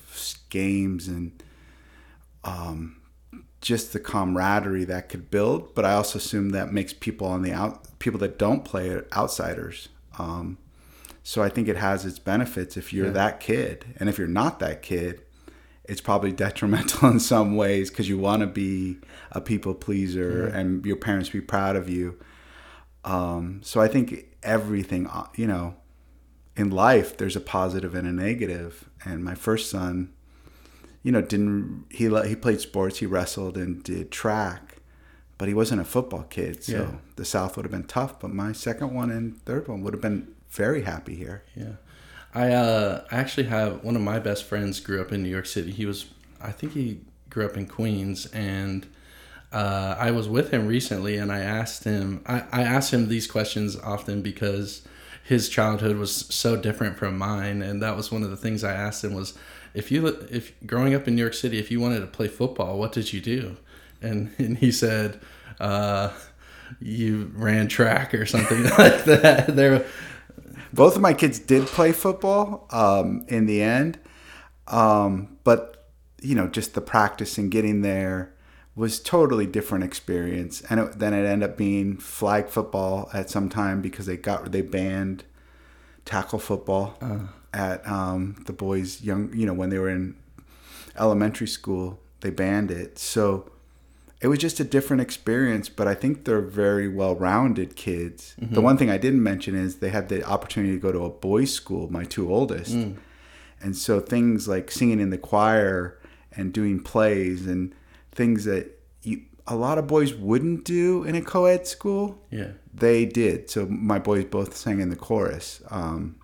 games 0.50 1.08
and 1.08 1.44
um, 2.44 3.02
just 3.62 3.94
the 3.94 4.00
camaraderie 4.00 4.86
that 4.86 5.10
could 5.10 5.31
build. 5.31 5.74
But 5.74 5.86
I 5.86 5.94
also 5.94 6.20
assume 6.20 6.52
that 6.52 6.72
makes 6.72 6.94
people 6.94 7.28
on 7.28 7.42
the 7.42 7.54
out 7.54 8.00
people 8.00 8.20
that 8.20 8.38
don't 8.38 8.64
play 8.64 8.90
it 8.90 9.08
outsiders. 9.16 9.90
Um, 10.18 10.58
so 11.24 11.42
I 11.42 11.50
think 11.50 11.68
it 11.68 11.78
has 11.78 12.06
its 12.06 12.20
benefits 12.20 12.78
if 12.78 12.94
you're 12.94 13.08
yeah. 13.08 13.14
that 13.14 13.40
kid, 13.40 13.86
and 14.00 14.10
if 14.10 14.18
you're 14.18 14.28
not 14.28 14.60
that 14.60 14.81
kid, 14.81 15.22
it's 15.89 16.01
probably 16.01 16.31
detrimental 16.31 17.09
in 17.12 17.19
some 17.19 17.56
ways 17.56 17.89
because 17.89 18.07
you 18.07 18.18
want 18.18 18.41
to 18.41 18.47
be 18.47 18.97
a 19.31 19.41
people 19.41 19.74
pleaser 19.74 20.45
and 20.47 20.86
your 20.86 20.95
parents 20.95 21.30
be 21.30 21.41
proud 21.41 21.75
of 21.75 21.89
you. 21.89 22.18
Um, 23.03 23.62
so 23.63 23.81
I 23.81 23.88
think 23.88 24.25
everything, 24.44 25.07
uh, 25.07 25.27
you 25.36 25.47
know, 25.47 25.75
in 26.56 26.69
life, 26.69 27.18
there's 27.18 27.36
a 27.36 27.41
positive 27.41 27.95
and 27.95 28.07
a 28.07 28.12
negative. 28.12 28.89
And 29.03 29.24
my 29.24 29.33
first 29.33 29.69
son, 29.69 30.13
you 31.01 31.12
know, 31.12 31.21
didn't 31.21 31.86
he? 31.89 32.09
He 32.27 32.35
played 32.35 32.62
sports. 32.62 33.00
He 33.00 33.06
wrestled 33.06 33.57
and 33.57 33.81
did 33.81 34.12
track, 34.12 34.77
but 35.38 35.47
he 35.47 35.53
wasn't 35.53 35.81
a 35.81 35.85
football 35.85 36.24
kid. 36.24 36.63
So 36.63 36.74
yeah. 36.74 36.92
the 37.15 37.25
South 37.25 37.56
would 37.56 37.65
have 37.65 37.71
been 37.71 37.85
tough. 37.85 38.19
But 38.19 38.31
my 38.31 38.51
second 38.51 38.94
one 38.94 39.09
and 39.09 39.42
third 39.44 39.68
one 39.68 39.81
would 39.83 39.94
have 39.94 40.01
been 40.01 40.35
very 40.50 40.83
happy 40.83 41.15
here. 41.15 41.45
Yeah, 41.56 41.75
I 42.34 42.52
uh, 42.52 43.06
actually 43.12 43.48
have 43.48 43.84
one 43.84 43.96
of 43.96 44.02
my 44.02 44.20
best 44.20 44.44
friends 44.44 44.80
grew 44.80 45.02
up 45.02 45.12
in 45.12 45.24
New 45.24 45.30
York 45.30 45.46
City. 45.46 45.72
He 45.72 45.86
was, 45.86 46.06
I 46.42 46.52
think 46.52 46.74
he 46.74 47.00
grew 47.30 47.46
up 47.46 47.58
in 47.58 47.66
Queens, 47.66 48.28
and 48.28 48.86
uh, 49.52 49.96
I 49.98 50.12
was 50.12 50.30
with 50.30 50.52
him 50.52 50.68
recently, 50.68 51.18
and 51.18 51.31
I 51.31 51.40
asked 51.40 51.84
him. 51.84 52.22
I, 52.26 52.44
I 52.52 52.62
asked 52.62 52.94
him 52.94 53.08
these 53.08 53.26
questions 53.26 53.76
often 53.78 54.22
because 54.22 54.84
his 55.24 55.50
childhood 55.50 55.98
was 55.98 56.26
so 56.34 56.56
different 56.56 56.98
from 56.98 57.18
mine, 57.18 57.62
and 57.62 57.81
that 57.81 57.96
was 57.96 58.12
one 58.12 58.24
of 58.24 58.30
the 58.30 58.38
things 58.38 58.64
I 58.64 58.74
asked 58.74 59.04
him 59.04 59.14
was, 59.14 59.34
if 59.74 59.92
you 59.92 60.06
if 60.08 60.54
growing 60.66 60.94
up 60.94 61.08
in 61.08 61.16
New 61.16 61.22
York 61.22 61.34
City, 61.34 61.58
if 61.58 61.72
you 61.72 61.80
wanted 61.80 62.00
to 62.02 62.08
play 62.08 62.28
football, 62.28 62.78
what 62.78 62.92
did 62.92 63.12
you 63.12 63.21
do? 63.21 63.57
And 64.02 64.31
and 64.38 64.57
he 64.57 64.71
said, 64.71 65.19
uh, 65.59 66.12
you 66.80 67.31
ran 67.36 67.68
track 67.68 68.14
or 68.14 68.26
something 68.26 68.64
like 68.78 69.04
that. 69.06 69.56
There, 69.56 69.86
both 70.73 70.95
of 70.95 71.02
my 71.02 71.14
kids 71.14 71.40
did 71.40 71.68
play 71.68 71.92
football 71.92 72.68
um, 72.71 73.26
in 73.28 73.45
the 73.45 73.61
end, 73.61 73.99
um, 74.68 75.38
but 75.44 75.88
you 76.21 76.35
know, 76.35 76.47
just 76.47 76.73
the 76.73 76.81
practice 76.81 77.38
and 77.38 77.49
getting 77.49 77.81
there 77.81 78.33
was 78.80 78.99
totally 78.99 79.45
different 79.45 79.83
experience 79.83 80.61
and 80.69 80.80
it, 80.80 80.99
then 80.99 81.14
it 81.14 81.26
ended 81.26 81.49
up 81.49 81.57
being 81.57 81.97
flag 81.97 82.47
football 82.47 83.09
at 83.14 83.30
some 83.30 83.49
time 83.49 83.81
because 83.81 84.06
they 84.06 84.16
got 84.16 84.54
they 84.54 84.61
banned 84.61 85.23
tackle 86.06 86.40
football 86.40 86.97
uh. 87.02 87.19
at 87.54 87.85
um, 87.85 88.42
the 88.45 88.54
boys 88.54 89.02
young 89.02 89.30
you 89.33 89.45
know 89.45 89.54
when 89.54 89.69
they 89.69 89.78
were 89.78 89.90
in 89.90 90.16
elementary 90.97 91.47
school 91.47 91.99
they 92.21 92.30
banned 92.30 92.71
it 92.71 92.97
so 92.97 93.52
it 94.21 94.28
was 94.28 94.40
just 94.40 94.59
a 94.59 94.64
different 94.64 95.02
experience 95.02 95.69
but 95.69 95.88
i 95.88 95.94
think 95.94 96.26
they're 96.26 96.42
very 96.42 96.88
well-rounded 96.88 97.76
kids 97.76 98.35
mm-hmm. 98.40 98.54
the 98.54 98.61
one 98.61 98.78
thing 98.78 98.90
i 98.90 98.97
didn't 98.97 99.23
mention 99.23 99.56
is 99.56 99.78
they 99.78 99.90
had 99.90 100.09
the 100.09 100.23
opportunity 100.23 100.73
to 100.73 100.80
go 100.80 100.92
to 100.92 101.06
a 101.06 101.09
boys 101.09 101.54
school 101.54 101.92
my 101.92 102.04
two 102.04 102.33
oldest 102.33 102.76
mm. 102.76 102.95
and 103.61 103.76
so 103.76 103.99
things 103.99 104.47
like 104.47 104.71
singing 104.71 104.99
in 104.99 105.09
the 105.09 105.18
choir 105.18 105.99
and 106.40 106.54
doing 106.54 106.80
plays 106.80 107.47
and 107.47 107.73
things 108.11 108.45
that 108.45 108.80
you, 109.04 109.21
a 109.47 109.56
lot 109.56 109.78
of 109.78 109.88
boys 109.88 110.14
wouldn't 110.14 110.64
do 110.64 111.04
in 111.04 111.16
a 111.16 111.21
co-ed 111.21 111.68
school. 111.68 112.21
Yeah, 112.31 112.52
they 112.73 113.06
did. 113.06 113.49
So 113.49 113.66
my 113.66 113.99
boys 113.99 114.26
both 114.26 114.56
sang 114.56 114.80
in 114.80 114.90
the 114.90 114.95
chorus. 114.95 115.61
Um, 115.69 116.16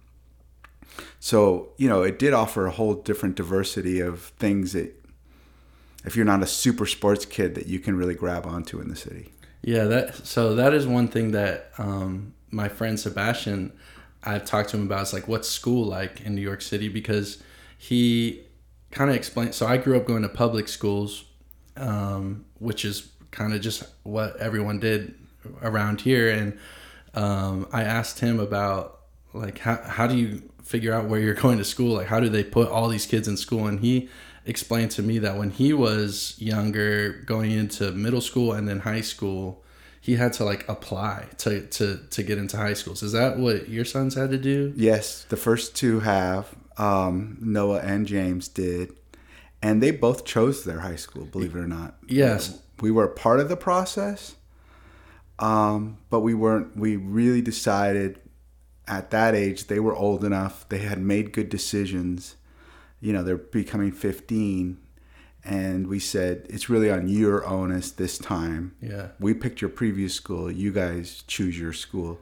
so 1.19 1.69
you 1.77 1.89
know, 1.89 2.03
it 2.03 2.19
did 2.19 2.33
offer 2.33 2.65
a 2.65 2.71
whole 2.71 2.95
different 2.95 3.35
diversity 3.35 3.99
of 3.99 4.21
things 4.39 4.73
that, 4.73 4.93
if 6.05 6.15
you're 6.15 6.25
not 6.25 6.43
a 6.43 6.47
super 6.47 6.85
sports 6.85 7.25
kid, 7.25 7.55
that 7.55 7.67
you 7.67 7.79
can 7.79 7.97
really 7.97 8.15
grab 8.15 8.45
onto 8.45 8.79
in 8.79 8.89
the 8.89 8.95
city. 8.95 9.31
Yeah, 9.61 9.85
that 9.85 10.15
so 10.15 10.55
that 10.55 10.73
is 10.73 10.85
one 10.85 11.07
thing 11.07 11.31
that 11.31 11.71
um, 11.77 12.33
my 12.51 12.69
friend 12.69 12.99
Sebastian, 12.99 13.71
I've 14.23 14.45
talked 14.45 14.69
to 14.69 14.77
him 14.77 14.85
about. 14.85 15.01
It's 15.01 15.13
like 15.13 15.27
what's 15.27 15.49
school 15.49 15.85
like 15.85 16.21
in 16.21 16.35
New 16.35 16.41
York 16.41 16.61
City 16.61 16.87
because 16.87 17.41
he 17.77 18.43
kind 18.91 19.09
of 19.09 19.15
explained. 19.15 19.55
So 19.55 19.65
I 19.65 19.77
grew 19.77 19.97
up 19.97 20.05
going 20.05 20.21
to 20.21 20.29
public 20.29 20.67
schools 20.67 21.25
um, 21.77 22.45
which 22.59 22.85
is 22.85 23.09
kind 23.31 23.53
of 23.53 23.61
just 23.61 23.83
what 24.03 24.35
everyone 24.37 24.79
did 24.79 25.15
around 25.61 26.01
here. 26.01 26.29
And 26.29 26.57
um, 27.13 27.67
I 27.71 27.83
asked 27.83 28.19
him 28.19 28.39
about 28.39 28.99
like 29.33 29.59
how 29.59 29.81
how 29.83 30.07
do 30.07 30.17
you 30.17 30.49
figure 30.63 30.93
out 30.93 31.05
where 31.05 31.19
you're 31.19 31.33
going 31.45 31.57
to 31.57 31.65
school? 31.65 31.95
Like 31.95 32.07
how 32.07 32.19
do 32.19 32.29
they 32.29 32.43
put 32.43 32.69
all 32.69 32.87
these 32.87 33.05
kids 33.05 33.27
in 33.27 33.37
school? 33.37 33.67
And 33.67 33.79
he 33.79 34.09
explained 34.45 34.91
to 34.91 35.01
me 35.01 35.19
that 35.19 35.37
when 35.37 35.49
he 35.49 35.73
was 35.73 36.35
younger, 36.37 37.23
going 37.25 37.51
into 37.51 37.91
middle 37.91 38.21
school 38.21 38.53
and 38.53 38.67
then 38.67 38.79
high 38.79 39.01
school, 39.01 39.63
he 39.99 40.15
had 40.15 40.33
to 40.33 40.45
like 40.45 40.67
apply 40.69 41.25
to 41.39 41.65
to 41.67 41.99
to 42.11 42.23
get 42.23 42.37
into 42.37 42.57
high 42.57 42.73
schools. 42.73 43.01
Is 43.01 43.11
that 43.13 43.39
what 43.39 43.69
your 43.69 43.85
sons 43.85 44.13
had 44.13 44.29
to 44.29 44.37
do? 44.37 44.71
Yes, 44.75 45.23
the 45.29 45.37
first 45.37 45.75
two 45.75 46.01
have. 46.01 46.53
Um, 46.77 47.37
Noah 47.39 47.79
and 47.79 48.05
James 48.05 48.47
did, 48.47 48.93
and 49.61 49.81
they 49.81 49.91
both 49.91 50.25
chose 50.25 50.63
their 50.63 50.81
high 50.81 50.97
school. 50.97 51.25
Believe 51.25 51.55
it 51.55 51.59
or 51.59 51.67
not. 51.67 51.95
Yes, 52.07 52.61
we 52.81 52.91
were 52.91 53.07
part 53.07 53.39
of 53.39 53.49
the 53.49 53.55
process, 53.57 54.35
um, 55.39 55.97
but 56.09 56.19
we 56.19 56.33
weren't. 56.33 56.77
We 56.77 56.97
really 56.97 57.41
decided 57.41 58.19
at 58.87 59.09
that 59.09 59.33
age 59.33 59.67
they 59.67 59.79
were 59.79 59.95
old 59.95 60.23
enough. 60.23 60.69
They 60.69 60.79
had 60.79 60.99
made 60.99 61.31
good 61.31 61.49
decisions. 61.49 62.35
You 63.05 63.13
know, 63.13 63.23
they're 63.23 63.37
becoming 63.37 63.91
fifteen, 63.91 64.77
and 65.43 65.87
we 65.87 65.99
said 65.99 66.45
it's 66.49 66.69
really 66.69 66.89
on 66.89 67.07
your 67.07 67.45
onus 67.45 67.91
this 67.91 68.17
time. 68.17 68.75
Yeah, 68.81 69.09
we 69.19 69.33
picked 69.33 69.61
your 69.61 69.69
previous 69.69 70.13
school. 70.13 70.51
You 70.51 70.71
guys 70.71 71.23
choose 71.27 71.59
your 71.59 71.73
school 71.73 72.19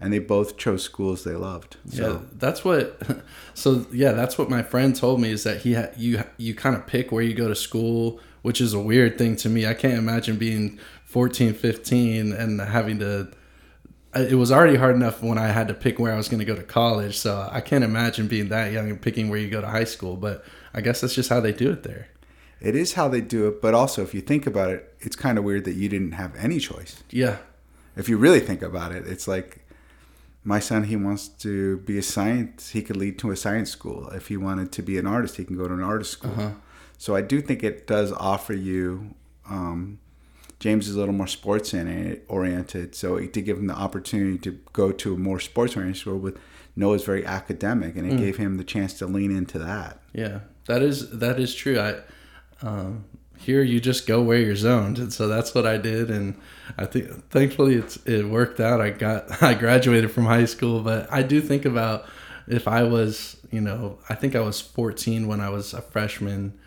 and 0.00 0.12
they 0.12 0.18
both 0.18 0.56
chose 0.56 0.82
schools 0.82 1.24
they 1.24 1.34
loved. 1.34 1.76
So. 1.88 2.12
Yeah, 2.12 2.18
that's 2.32 2.64
what. 2.64 3.00
So 3.54 3.86
yeah, 3.90 4.12
that's 4.12 4.36
what 4.36 4.50
my 4.50 4.62
friend 4.62 4.94
told 4.94 5.18
me 5.18 5.30
is 5.30 5.42
that 5.44 5.62
he 5.62 5.72
ha- 5.72 5.88
you 5.96 6.22
you 6.36 6.54
kind 6.54 6.76
of 6.76 6.86
pick 6.86 7.10
where 7.10 7.22
you 7.22 7.32
go 7.32 7.48
to 7.48 7.54
school, 7.54 8.20
which 8.42 8.60
is 8.60 8.74
a 8.74 8.78
weird 8.78 9.16
thing 9.16 9.34
to 9.36 9.48
me. 9.48 9.66
I 9.66 9.72
can't 9.72 9.94
imagine 9.94 10.36
being 10.36 10.78
14, 11.06 11.54
15 11.54 12.32
and 12.34 12.60
having 12.60 12.98
to. 12.98 13.28
It 14.20 14.34
was 14.34 14.50
already 14.50 14.76
hard 14.76 14.94
enough 14.96 15.22
when 15.22 15.38
I 15.38 15.48
had 15.48 15.68
to 15.68 15.74
pick 15.74 15.98
where 15.98 16.12
I 16.12 16.16
was 16.16 16.28
going 16.28 16.38
to 16.38 16.44
go 16.44 16.54
to 16.54 16.62
college, 16.62 17.18
so 17.18 17.48
I 17.50 17.60
can't 17.60 17.84
imagine 17.84 18.28
being 18.28 18.48
that 18.48 18.72
young 18.72 18.88
and 18.90 19.00
picking 19.00 19.28
where 19.28 19.38
you 19.38 19.48
go 19.48 19.60
to 19.60 19.66
high 19.66 19.84
school. 19.84 20.16
But 20.16 20.44
I 20.74 20.80
guess 20.80 21.00
that's 21.00 21.14
just 21.14 21.28
how 21.28 21.40
they 21.40 21.52
do 21.52 21.70
it 21.70 21.82
there. 21.82 22.08
It 22.60 22.74
is 22.74 22.94
how 22.94 23.08
they 23.08 23.20
do 23.20 23.48
it, 23.48 23.60
but 23.60 23.74
also 23.74 24.02
if 24.02 24.14
you 24.14 24.20
think 24.20 24.46
about 24.46 24.70
it, 24.70 24.94
it's 25.00 25.16
kind 25.16 25.36
of 25.36 25.44
weird 25.44 25.64
that 25.66 25.74
you 25.74 25.88
didn't 25.88 26.12
have 26.12 26.34
any 26.36 26.58
choice. 26.58 27.02
Yeah. 27.10 27.38
If 27.96 28.08
you 28.08 28.16
really 28.16 28.40
think 28.40 28.62
about 28.62 28.92
it, 28.92 29.06
it's 29.06 29.28
like 29.28 29.66
my 30.46 30.60
son 30.60 30.84
he 30.84 30.94
wants 30.94 31.26
to 31.26 31.78
be 31.78 31.98
a 31.98 32.02
science 32.02 32.70
he 32.70 32.80
could 32.80 32.96
lead 32.96 33.18
to 33.18 33.32
a 33.32 33.36
science 33.36 33.70
school 33.70 34.08
if 34.10 34.28
he 34.28 34.36
wanted 34.36 34.70
to 34.70 34.80
be 34.80 34.96
an 34.96 35.06
artist 35.06 35.36
he 35.36 35.44
can 35.44 35.56
go 35.56 35.66
to 35.66 35.74
an 35.74 35.82
artist 35.82 36.12
school 36.12 36.30
uh-huh. 36.30 36.50
so 36.96 37.16
i 37.16 37.20
do 37.20 37.42
think 37.42 37.64
it 37.64 37.86
does 37.86 38.12
offer 38.12 38.54
you 38.54 39.14
um, 39.50 39.98
james 40.58 40.88
is 40.88 40.96
a 40.96 40.98
little 40.98 41.14
more 41.14 41.26
sports 41.26 41.74
oriented 42.28 42.94
so 42.94 43.16
it 43.16 43.32
to 43.32 43.42
give 43.42 43.58
him 43.58 43.66
the 43.66 43.74
opportunity 43.74 44.38
to 44.38 44.58
go 44.72 44.92
to 44.92 45.14
a 45.14 45.18
more 45.18 45.40
sports 45.40 45.76
oriented 45.76 46.00
school 46.00 46.18
with 46.18 46.38
noah's 46.74 47.04
very 47.04 47.24
academic 47.24 47.96
and 47.96 48.10
it 48.10 48.14
mm. 48.14 48.18
gave 48.18 48.36
him 48.36 48.56
the 48.56 48.64
chance 48.64 48.92
to 48.94 49.06
lean 49.06 49.34
into 49.34 49.58
that. 49.58 49.98
Yeah 50.12 50.40
that 50.66 50.82
is 50.82 51.10
that 51.18 51.40
is 51.40 51.54
true. 51.54 51.78
I 51.78 52.00
um, 52.62 53.04
here 53.38 53.62
you 53.62 53.80
just 53.80 54.06
go 54.06 54.22
where 54.22 54.38
you're 54.38 54.56
zoned 54.56 54.98
and 54.98 55.12
so 55.12 55.28
that's 55.28 55.54
what 55.54 55.66
i 55.66 55.76
did 55.76 56.10
and 56.10 56.40
i 56.78 56.86
think 56.86 57.28
thankfully 57.28 57.74
it's 57.74 57.96
it 58.06 58.26
worked 58.26 58.60
out. 58.60 58.80
I 58.80 58.90
got 58.90 59.42
i 59.42 59.52
graduated 59.52 60.10
from 60.10 60.24
high 60.24 60.46
school 60.46 60.80
but 60.80 61.06
i 61.12 61.22
do 61.22 61.42
think 61.42 61.66
about 61.66 62.06
if 62.48 62.66
i 62.66 62.82
was 62.82 63.36
you 63.50 63.60
know 63.60 63.98
i 64.08 64.14
think 64.14 64.34
i 64.34 64.40
was 64.40 64.62
14 64.62 65.28
when 65.28 65.42
i 65.42 65.50
was 65.50 65.74
a 65.74 65.82
freshman 65.82 66.58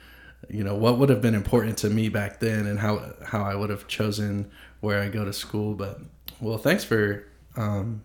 you 0.50 0.64
know 0.64 0.76
what 0.76 0.98
would 0.98 1.10
have 1.10 1.22
been 1.22 1.36
important 1.36 1.78
to 1.78 1.90
me 1.90 2.10
back 2.10 2.40
then 2.40 2.66
and 2.66 2.80
how 2.80 3.14
how 3.26 3.44
i 3.44 3.56
would 3.56 3.70
have 3.70 3.88
chosen 3.88 4.50
where 4.80 5.02
i 5.02 5.10
go 5.10 5.26
to 5.26 5.34
school 5.34 5.74
but 5.74 6.00
well 6.40 6.58
thanks 6.58 6.84
for 6.84 7.26
um 7.58 8.02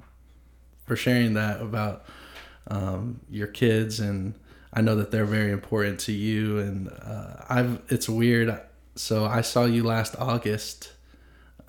for 0.84 0.96
sharing 0.96 1.34
that 1.34 1.60
about 1.60 2.04
um 2.68 3.20
your 3.30 3.46
kids 3.46 4.00
and 4.00 4.34
I 4.74 4.80
know 4.80 4.96
that 4.96 5.12
they're 5.12 5.24
very 5.24 5.52
important 5.52 6.00
to 6.00 6.12
you, 6.12 6.58
and 6.58 6.88
uh, 6.88 7.44
I've. 7.48 7.80
It's 7.88 8.08
weird. 8.08 8.60
So 8.96 9.24
I 9.24 9.40
saw 9.40 9.64
you 9.64 9.84
last 9.84 10.16
August, 10.18 10.92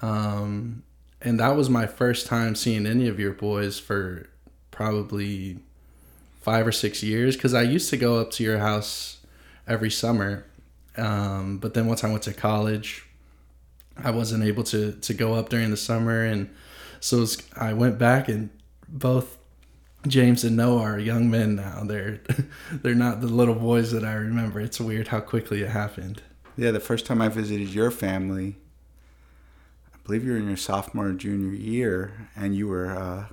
um, 0.01 0.83
and 1.21 1.39
that 1.39 1.55
was 1.55 1.69
my 1.69 1.85
first 1.85 2.25
time 2.25 2.55
seeing 2.55 2.87
any 2.87 3.07
of 3.07 3.19
your 3.19 3.31
boys 3.31 3.77
for 3.79 4.27
probably 4.71 5.59
five 6.41 6.65
or 6.65 6.71
six 6.71 7.03
years. 7.03 7.35
Because 7.35 7.53
I 7.53 7.61
used 7.61 7.91
to 7.91 7.97
go 7.97 8.19
up 8.19 8.31
to 8.31 8.43
your 8.43 8.57
house 8.57 9.19
every 9.67 9.91
summer, 9.91 10.45
um, 10.97 11.57
but 11.57 11.73
then 11.73 11.87
once 11.87 12.03
I 12.03 12.09
went 12.09 12.23
to 12.23 12.33
college, 12.33 13.05
I 13.97 14.11
wasn't 14.11 14.43
able 14.43 14.63
to 14.65 14.93
to 14.93 15.13
go 15.13 15.33
up 15.33 15.49
during 15.49 15.71
the 15.71 15.77
summer, 15.77 16.23
and 16.23 16.49
so 16.99 17.19
was, 17.19 17.41
I 17.55 17.73
went 17.73 17.97
back 17.97 18.27
and 18.27 18.49
both 18.87 19.37
James 20.07 20.43
and 20.43 20.55
Noah 20.55 20.81
are 20.81 20.99
young 20.99 21.29
men 21.29 21.55
now. 21.55 21.83
They're 21.83 22.21
they're 22.71 22.95
not 22.95 23.21
the 23.21 23.27
little 23.27 23.55
boys 23.55 23.91
that 23.91 24.03
I 24.03 24.13
remember. 24.13 24.59
It's 24.59 24.79
weird 24.79 25.09
how 25.09 25.19
quickly 25.19 25.61
it 25.61 25.69
happened. 25.69 26.21
Yeah, 26.57 26.71
the 26.71 26.79
first 26.79 27.05
time 27.05 27.21
I 27.21 27.27
visited 27.27 27.69
your 27.69 27.91
family, 27.91 28.55
I 29.93 29.97
believe 30.05 30.23
you 30.23 30.31
were 30.31 30.37
in 30.37 30.47
your 30.47 30.57
sophomore 30.57 31.07
or 31.07 31.13
junior 31.13 31.53
year, 31.53 32.29
and 32.35 32.55
you 32.55 32.67
were 32.67 32.91
uh, 32.91 33.25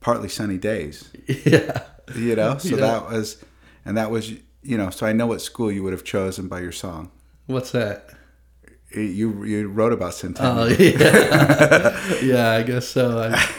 partly 0.00 0.28
sunny 0.28 0.58
days. 0.58 1.10
Yeah, 1.44 1.82
you 2.14 2.36
know, 2.36 2.58
so 2.58 2.76
yeah. 2.76 2.76
that 2.76 3.10
was, 3.10 3.44
and 3.84 3.96
that 3.96 4.10
was, 4.10 4.32
you 4.66 4.76
know, 4.76 4.90
so 4.90 5.06
I 5.06 5.12
know 5.12 5.26
what 5.26 5.40
school 5.40 5.70
you 5.70 5.82
would 5.82 5.92
have 5.92 6.04
chosen 6.04 6.48
by 6.48 6.60
your 6.60 6.72
song. 6.72 7.10
What's 7.46 7.70
that? 7.72 8.10
You 8.92 9.44
you 9.44 9.68
wrote 9.68 9.92
about 9.92 10.14
Centennial. 10.14 10.58
Oh 10.58 10.66
yeah, 10.66 12.20
yeah, 12.22 12.50
I 12.52 12.62
guess 12.62 12.88
so. 12.88 13.18
I, 13.18 13.50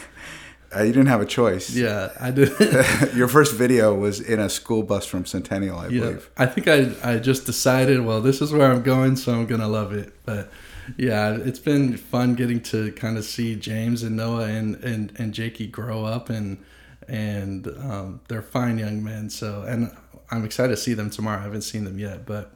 uh, 0.76 0.82
you 0.82 0.92
didn't 0.92 1.06
have 1.06 1.20
a 1.20 1.26
choice. 1.26 1.74
Yeah, 1.74 2.10
I 2.20 2.30
did. 2.30 2.50
Your 3.14 3.28
first 3.28 3.54
video 3.54 3.94
was 3.94 4.20
in 4.20 4.40
a 4.40 4.48
school 4.48 4.82
bus 4.82 5.06
from 5.06 5.24
Centennial, 5.26 5.78
I 5.78 5.88
yeah, 5.88 6.00
believe. 6.00 6.30
I 6.36 6.46
think 6.46 6.68
I 6.68 6.92
I 7.02 7.18
just 7.18 7.46
decided, 7.46 8.04
well, 8.04 8.20
this 8.20 8.42
is 8.42 8.52
where 8.52 8.70
I'm 8.70 8.82
going, 8.82 9.16
so 9.16 9.32
I'm 9.32 9.46
gonna 9.46 9.68
love 9.68 9.92
it. 9.92 10.12
But 10.24 10.50
yeah, 10.96 11.36
it's 11.36 11.60
been 11.60 11.96
fun 11.96 12.34
getting 12.34 12.60
to 12.62 12.92
kind 12.92 13.16
of 13.16 13.24
see 13.24 13.54
James 13.54 14.02
and 14.02 14.16
Noah 14.16 14.46
and 14.46 14.76
and 14.82 15.12
and 15.18 15.32
Jakey 15.32 15.66
grow 15.66 16.04
up 16.04 16.30
and 16.30 16.64
and 17.06 17.66
um, 17.78 18.20
they're 18.28 18.42
fine 18.42 18.78
young 18.78 19.02
men. 19.02 19.30
So 19.30 19.62
and 19.62 19.90
I'm 20.30 20.44
excited 20.44 20.70
to 20.70 20.76
see 20.76 20.94
them 20.94 21.10
tomorrow. 21.10 21.40
I 21.40 21.42
haven't 21.42 21.62
seen 21.62 21.84
them 21.84 21.98
yet, 21.98 22.26
but 22.26 22.54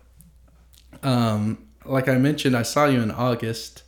um, 1.03 1.67
like 1.85 2.09
I 2.09 2.19
mentioned, 2.19 2.57
I 2.57 2.63
saw 2.63 2.87
you 2.87 3.01
in 3.01 3.11
August 3.11 3.83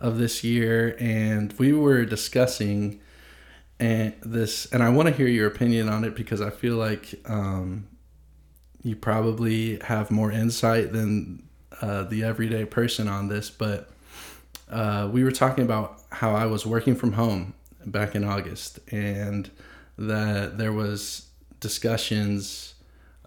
of 0.00 0.18
this 0.18 0.42
year, 0.42 0.96
and 0.98 1.52
we 1.58 1.72
were 1.72 2.04
discussing 2.04 3.00
and 3.80 4.14
this 4.20 4.66
and 4.72 4.82
i 4.82 4.88
want 4.90 5.08
to 5.08 5.14
hear 5.14 5.26
your 5.26 5.48
opinion 5.48 5.88
on 5.88 6.04
it 6.04 6.14
because 6.14 6.40
i 6.40 6.50
feel 6.50 6.76
like 6.76 7.14
um, 7.24 7.88
you 8.82 8.94
probably 8.94 9.78
have 9.78 10.10
more 10.10 10.30
insight 10.30 10.92
than 10.92 11.42
uh, 11.80 12.02
the 12.04 12.22
everyday 12.22 12.64
person 12.64 13.08
on 13.08 13.28
this 13.28 13.50
but 13.50 13.90
uh, 14.68 15.08
we 15.10 15.24
were 15.24 15.32
talking 15.32 15.64
about 15.64 16.02
how 16.10 16.34
i 16.34 16.44
was 16.44 16.66
working 16.66 16.94
from 16.94 17.12
home 17.12 17.54
back 17.86 18.14
in 18.14 18.22
august 18.22 18.78
and 18.92 19.50
that 19.96 20.58
there 20.58 20.72
was 20.72 21.28
discussions 21.58 22.69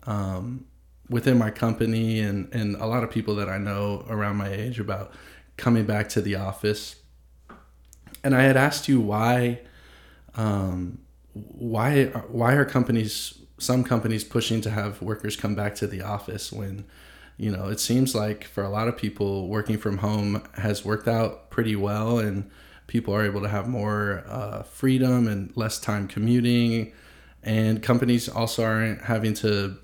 um, 0.05 0.65
within 1.09 1.37
my 1.37 1.49
company 1.49 2.19
and, 2.19 2.53
and 2.53 2.75
a 2.77 2.85
lot 2.85 3.03
of 3.03 3.11
people 3.11 3.35
that 3.35 3.49
i 3.49 3.57
know 3.57 4.05
around 4.09 4.37
my 4.37 4.49
age 4.49 4.79
about 4.79 5.11
coming 5.57 5.85
back 5.85 6.09
to 6.09 6.21
the 6.21 6.35
office. 6.35 6.95
And 8.23 8.35
i 8.35 8.43
had 8.43 8.57
asked 8.57 8.87
you 8.87 9.01
why 9.01 9.61
um, 10.35 10.99
why 11.33 12.05
why 12.27 12.53
are 12.53 12.65
companies 12.65 13.39
some 13.59 13.83
companies 13.83 14.23
pushing 14.23 14.61
to 14.61 14.69
have 14.69 15.01
workers 15.01 15.35
come 15.35 15.55
back 15.55 15.75
to 15.75 15.87
the 15.87 16.01
office 16.01 16.51
when 16.51 16.85
you 17.37 17.51
know 17.51 17.67
it 17.67 17.79
seems 17.79 18.15
like 18.15 18.45
for 18.45 18.63
a 18.63 18.69
lot 18.69 18.87
of 18.87 18.97
people 18.97 19.47
working 19.47 19.77
from 19.77 19.99
home 19.99 20.41
has 20.55 20.83
worked 20.85 21.07
out 21.07 21.49
pretty 21.49 21.75
well 21.75 22.17
and 22.19 22.49
people 22.87 23.13
are 23.15 23.25
able 23.25 23.41
to 23.41 23.49
have 23.49 23.67
more 23.67 24.23
uh, 24.27 24.63
freedom 24.63 25.27
and 25.27 25.55
less 25.55 25.79
time 25.79 26.07
commuting. 26.07 26.91
And 27.41 27.81
companies 27.81 28.29
also 28.29 28.63
aren't 28.63 29.01
having 29.01 29.33
to 29.35 29.77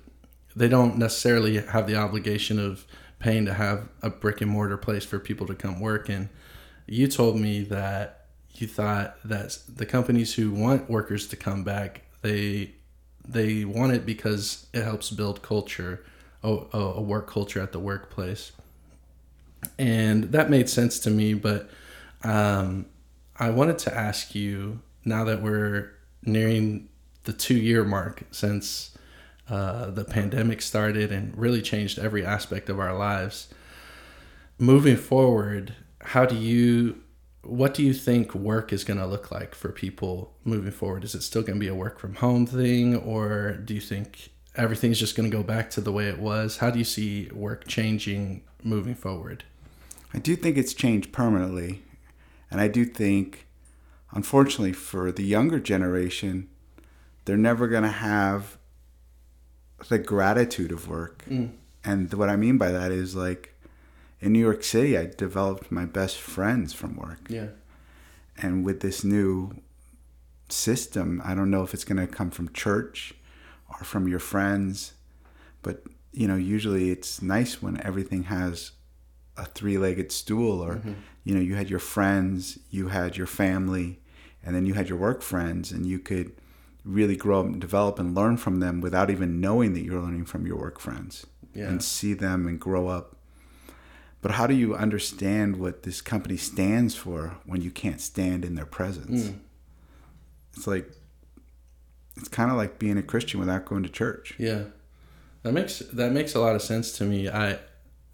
they 0.54 0.68
don't 0.68 0.96
necessarily 0.98 1.58
have 1.58 1.86
the 1.86 1.96
obligation 1.96 2.58
of 2.58 2.86
paying 3.18 3.44
to 3.46 3.54
have 3.54 3.88
a 4.02 4.10
brick 4.10 4.40
and 4.40 4.50
mortar 4.50 4.76
place 4.76 5.04
for 5.04 5.18
people 5.18 5.46
to 5.46 5.54
come 5.54 5.80
work 5.80 6.08
in. 6.08 6.28
you 6.86 7.06
told 7.06 7.38
me 7.38 7.62
that 7.62 8.26
you 8.54 8.66
thought 8.66 9.16
that 9.24 9.58
the 9.68 9.86
companies 9.86 10.34
who 10.34 10.50
want 10.50 10.90
workers 10.90 11.28
to 11.28 11.36
come 11.36 11.62
back 11.62 12.02
they 12.22 12.74
they 13.26 13.64
want 13.64 13.92
it 13.92 14.04
because 14.04 14.66
it 14.72 14.82
helps 14.82 15.10
build 15.10 15.42
culture 15.42 16.04
a, 16.42 16.58
a 16.72 17.00
work 17.00 17.28
culture 17.28 17.60
at 17.60 17.72
the 17.72 17.78
workplace 17.78 18.52
and 19.78 20.24
that 20.32 20.50
made 20.50 20.68
sense 20.68 20.98
to 20.98 21.10
me 21.10 21.34
but 21.34 21.70
um, 22.24 22.86
i 23.38 23.50
wanted 23.50 23.78
to 23.78 23.94
ask 23.94 24.34
you 24.34 24.80
now 25.04 25.24
that 25.24 25.42
we're 25.42 25.92
nearing 26.24 26.88
the 27.24 27.32
two 27.32 27.56
year 27.56 27.84
mark 27.84 28.22
since 28.30 28.96
uh, 29.50 29.90
the 29.90 30.04
pandemic 30.04 30.62
started 30.62 31.12
and 31.12 31.36
really 31.36 31.60
changed 31.60 31.98
every 31.98 32.24
aspect 32.24 32.68
of 32.68 32.78
our 32.78 32.96
lives 32.96 33.52
moving 34.58 34.96
forward 34.96 35.74
how 36.02 36.24
do 36.24 36.36
you 36.36 37.00
what 37.42 37.74
do 37.74 37.82
you 37.82 37.94
think 37.94 38.34
work 38.34 38.72
is 38.72 38.84
going 38.84 38.98
to 38.98 39.06
look 39.06 39.30
like 39.30 39.54
for 39.54 39.70
people 39.70 40.34
moving 40.44 40.72
forward? 40.72 41.04
Is 41.04 41.14
it 41.14 41.22
still 41.22 41.42
going 41.42 41.54
to 41.54 41.60
be 41.60 41.68
a 41.68 41.74
work 41.74 41.98
from 41.98 42.16
home 42.16 42.46
thing, 42.46 42.94
or 42.94 43.52
do 43.52 43.74
you 43.74 43.80
think 43.80 44.30
everything's 44.54 44.98
just 44.98 45.16
going 45.16 45.30
to 45.30 45.34
go 45.34 45.42
back 45.42 45.70
to 45.70 45.80
the 45.80 45.92
way 45.92 46.08
it 46.08 46.18
was? 46.18 46.58
How 46.58 46.70
do 46.70 46.78
you 46.78 46.84
see 46.84 47.30
work 47.32 47.66
changing 47.66 48.42
moving 48.62 48.94
forward? 48.94 49.44
I 50.12 50.18
do 50.18 50.36
think 50.36 50.58
it's 50.58 50.74
changed 50.74 51.12
permanently. 51.12 51.82
And 52.50 52.60
I 52.60 52.68
do 52.68 52.84
think, 52.84 53.46
unfortunately, 54.10 54.72
for 54.72 55.12
the 55.12 55.22
younger 55.22 55.60
generation, 55.60 56.48
they're 57.24 57.36
never 57.36 57.68
going 57.68 57.84
to 57.84 57.88
have 57.88 58.58
the 59.88 59.98
gratitude 59.98 60.72
of 60.72 60.88
work. 60.88 61.24
Mm. 61.28 61.50
And 61.84 62.12
what 62.14 62.28
I 62.28 62.36
mean 62.36 62.58
by 62.58 62.70
that 62.70 62.92
is 62.92 63.16
like 63.16 63.54
in 64.20 64.32
New 64.32 64.40
York 64.40 64.62
City, 64.62 64.98
I 64.98 65.06
developed 65.06 65.72
my 65.72 65.86
best 65.86 66.18
friends 66.18 66.72
from 66.72 66.96
work. 66.96 67.20
Yeah. 67.28 67.48
And 68.36 68.64
with 68.64 68.80
this 68.80 69.02
new 69.04 69.62
system, 70.48 71.22
I 71.24 71.34
don't 71.34 71.50
know 71.50 71.62
if 71.62 71.74
it's 71.74 71.84
going 71.84 72.04
to 72.06 72.06
come 72.06 72.30
from 72.30 72.52
church 72.52 73.14
or 73.68 73.84
from 73.84 74.08
your 74.08 74.18
friends, 74.18 74.92
but 75.62 75.82
you 76.12 76.26
know, 76.26 76.36
usually 76.36 76.90
it's 76.90 77.22
nice 77.22 77.62
when 77.62 77.80
everything 77.82 78.24
has 78.24 78.72
a 79.36 79.44
three-legged 79.44 80.10
stool 80.12 80.60
or 80.60 80.76
Mm-hmm. 80.76 80.92
you 81.24 81.34
know, 81.34 81.40
you 81.40 81.54
had 81.54 81.70
your 81.70 81.78
friends, 81.78 82.58
you 82.70 82.88
had 82.88 83.16
your 83.16 83.26
family, 83.26 84.00
and 84.42 84.54
then 84.56 84.66
you 84.66 84.74
had 84.74 84.88
your 84.88 84.98
work 84.98 85.22
friends 85.22 85.70
and 85.70 85.86
you 85.86 85.98
could 85.98 86.32
really 86.84 87.16
grow 87.16 87.40
up 87.40 87.46
and 87.46 87.60
develop 87.60 87.98
and 87.98 88.14
learn 88.14 88.36
from 88.36 88.60
them 88.60 88.80
without 88.80 89.10
even 89.10 89.40
knowing 89.40 89.74
that 89.74 89.82
you're 89.82 90.00
learning 90.00 90.24
from 90.24 90.46
your 90.46 90.56
work 90.56 90.80
friends 90.80 91.26
Yeah. 91.54 91.68
and 91.68 91.82
see 91.82 92.14
them 92.14 92.46
and 92.48 92.58
grow 92.60 92.88
up. 92.88 93.16
But 94.22 94.32
how 94.32 94.46
do 94.46 94.54
you 94.54 94.74
understand 94.74 95.56
what 95.56 95.82
this 95.82 96.00
company 96.02 96.36
stands 96.36 96.94
for 96.94 97.36
when 97.46 97.62
you 97.62 97.70
can't 97.70 98.00
stand 98.00 98.44
in 98.44 98.54
their 98.54 98.66
presence? 98.66 99.24
Mm. 99.30 99.38
It's 100.56 100.66
like 100.66 100.90
it's 102.16 102.28
kind 102.28 102.50
of 102.50 102.56
like 102.56 102.78
being 102.78 102.98
a 102.98 103.02
Christian 103.02 103.40
without 103.40 103.64
going 103.64 103.82
to 103.82 103.88
church. 103.88 104.34
Yeah, 104.38 104.64
that 105.42 105.52
makes 105.52 105.78
that 105.78 106.12
makes 106.12 106.34
a 106.34 106.40
lot 106.40 106.54
of 106.54 106.60
sense 106.62 106.92
to 106.98 107.04
me. 107.04 107.28
I 107.30 107.58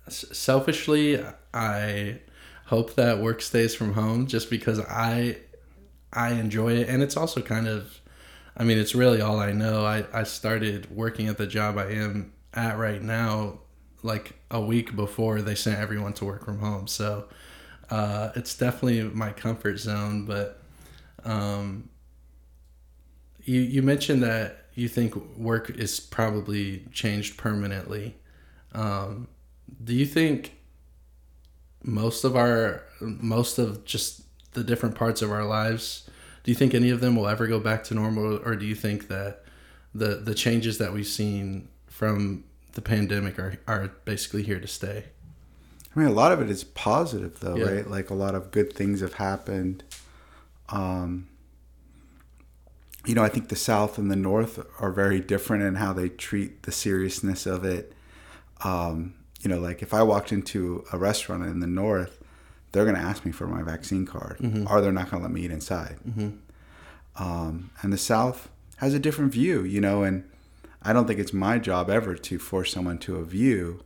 selfishly, 0.08 1.20
I 1.52 2.20
hope 2.66 2.94
that 2.94 3.20
work 3.20 3.42
stays 3.42 3.74
from 3.74 3.94
home, 3.94 4.26
just 4.26 4.50
because 4.50 4.78
I 4.80 5.38
I 6.12 6.32
enjoy 6.32 6.74
it, 6.76 6.88
and 6.88 7.02
it's 7.02 7.16
also 7.16 7.42
kind 7.42 7.66
of, 7.66 8.00
I 8.56 8.64
mean, 8.64 8.78
it's 8.78 8.94
really 8.94 9.20
all 9.20 9.38
I 9.38 9.52
know. 9.52 9.84
I 9.84 10.04
I 10.12 10.22
started 10.24 10.90
working 10.90 11.28
at 11.28 11.38
the 11.38 11.46
job 11.46 11.78
I 11.78 11.90
am 11.90 12.32
at 12.54 12.78
right 12.78 13.02
now, 13.02 13.60
like 14.02 14.34
a 14.50 14.60
week 14.60 14.96
before 14.96 15.42
they 15.42 15.54
sent 15.54 15.78
everyone 15.78 16.14
to 16.14 16.24
work 16.24 16.44
from 16.44 16.60
home. 16.60 16.86
So 16.86 17.28
uh, 17.90 18.30
it's 18.34 18.56
definitely 18.56 19.02
my 19.02 19.32
comfort 19.32 19.78
zone, 19.78 20.24
but. 20.26 20.60
Um, 21.24 21.88
you 23.46 23.60
you 23.60 23.82
mentioned 23.82 24.22
that 24.22 24.66
you 24.74 24.88
think 24.88 25.14
work 25.36 25.70
is 25.70 25.98
probably 26.00 26.84
changed 26.92 27.38
permanently. 27.38 28.16
Um, 28.72 29.28
do 29.82 29.94
you 29.94 30.04
think 30.04 30.56
most 31.82 32.24
of 32.24 32.36
our 32.36 32.82
most 33.00 33.58
of 33.58 33.84
just 33.84 34.22
the 34.52 34.64
different 34.64 34.94
parts 34.96 35.22
of 35.22 35.30
our 35.30 35.44
lives? 35.44 36.10
Do 36.46 36.52
you 36.52 36.54
think 36.54 36.74
any 36.74 36.90
of 36.90 37.00
them 37.00 37.16
will 37.16 37.26
ever 37.26 37.48
go 37.48 37.58
back 37.58 37.82
to 37.84 37.94
normal, 37.94 38.36
or 38.44 38.54
do 38.54 38.64
you 38.64 38.76
think 38.76 39.08
that 39.08 39.42
the 39.92 40.14
the 40.14 40.32
changes 40.32 40.78
that 40.78 40.92
we've 40.92 41.04
seen 41.04 41.66
from 41.88 42.44
the 42.74 42.80
pandemic 42.80 43.36
are 43.36 43.58
are 43.66 43.88
basically 44.04 44.44
here 44.44 44.60
to 44.60 44.68
stay? 44.68 45.06
I 45.96 45.98
mean, 45.98 46.06
a 46.06 46.12
lot 46.12 46.30
of 46.30 46.40
it 46.40 46.48
is 46.48 46.62
positive, 46.62 47.40
though, 47.40 47.56
Yeah. 47.56 47.64
right? 47.64 47.90
Like 47.90 48.10
a 48.10 48.14
lot 48.14 48.36
of 48.36 48.52
good 48.52 48.72
things 48.72 49.00
have 49.00 49.14
happened. 49.14 49.82
Um, 50.68 51.26
you 53.04 53.16
know, 53.16 53.24
I 53.24 53.28
think 53.28 53.48
the 53.48 53.56
South 53.56 53.98
and 53.98 54.08
the 54.08 54.14
North 54.14 54.64
are 54.80 54.92
very 54.92 55.18
different 55.18 55.64
in 55.64 55.74
how 55.74 55.92
they 55.92 56.08
treat 56.08 56.62
the 56.62 56.70
seriousness 56.70 57.44
of 57.44 57.64
it. 57.64 57.92
Um, 58.62 59.14
you 59.40 59.48
know, 59.50 59.58
like 59.58 59.82
if 59.82 59.92
I 59.92 60.04
walked 60.04 60.30
into 60.30 60.84
a 60.92 60.96
restaurant 60.96 61.42
in 61.42 61.58
the 61.58 61.66
North, 61.66 62.15
they're 62.76 62.84
going 62.84 62.96
to 62.96 63.02
ask 63.02 63.24
me 63.24 63.32
for 63.32 63.46
my 63.46 63.62
vaccine 63.62 64.04
card, 64.04 64.36
or 64.68 64.82
they're 64.82 64.92
not 64.92 65.10
going 65.10 65.22
to 65.22 65.26
let 65.26 65.32
me 65.32 65.40
eat 65.40 65.50
inside. 65.50 65.96
Um, 67.16 67.70
and 67.80 67.90
the 67.90 67.98
South 67.98 68.50
has 68.76 68.92
a 68.92 68.98
different 68.98 69.32
view, 69.32 69.62
you 69.64 69.80
know, 69.80 70.02
and 70.02 70.28
I 70.82 70.92
don't 70.92 71.06
think 71.06 71.18
it's 71.18 71.32
my 71.32 71.58
job 71.58 71.88
ever 71.88 72.14
to 72.14 72.38
force 72.38 72.70
someone 72.70 72.98
to 72.98 73.16
a 73.16 73.24
view. 73.24 73.82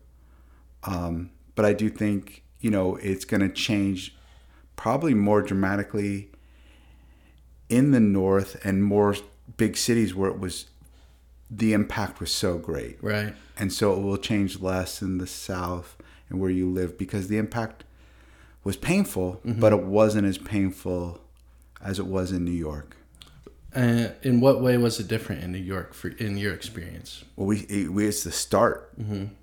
Um, 0.82 1.30
but 1.54 1.64
I 1.64 1.72
do 1.72 1.88
think, 1.88 2.42
you 2.58 2.70
know, 2.70 2.96
it's 2.96 3.24
going 3.24 3.42
to 3.42 3.48
change 3.48 4.16
probably 4.74 5.14
more 5.14 5.40
dramatically 5.40 6.30
in 7.68 7.92
the 7.92 8.00
North 8.00 8.60
and 8.64 8.82
more 8.82 9.14
big 9.56 9.76
cities 9.76 10.14
where 10.14 10.30
it 10.30 10.40
was 10.40 10.66
the 11.48 11.72
impact 11.72 12.18
was 12.18 12.32
so 12.32 12.58
great. 12.58 12.98
Right. 13.02 13.34
And 13.56 13.72
so 13.72 13.92
it 13.92 14.02
will 14.02 14.16
change 14.16 14.60
less 14.60 15.02
in 15.02 15.18
the 15.18 15.26
South 15.26 15.96
and 16.28 16.40
where 16.40 16.50
you 16.50 16.68
live 16.68 16.98
because 16.98 17.28
the 17.28 17.38
impact 17.38 17.84
was 18.64 18.76
painful, 18.76 19.40
but 19.44 19.72
it 19.72 19.82
wasn't 19.82 20.26
as 20.26 20.38
painful 20.38 21.20
as 21.82 21.98
it 21.98 22.06
was 22.06 22.32
in 22.32 22.44
New 22.44 22.50
York. 22.50 22.96
Uh, 23.74 24.08
in 24.22 24.40
what 24.40 24.60
way 24.60 24.76
was 24.76 24.98
it 24.98 25.06
different 25.06 25.44
in 25.44 25.52
New 25.52 25.58
York 25.58 25.94
for 25.94 26.08
in 26.08 26.36
your 26.36 26.52
experience? 26.52 27.24
Well, 27.36 27.46
we 27.46 27.60
it 27.68 27.92
was 27.92 28.24
the 28.24 28.32
start. 28.32 28.90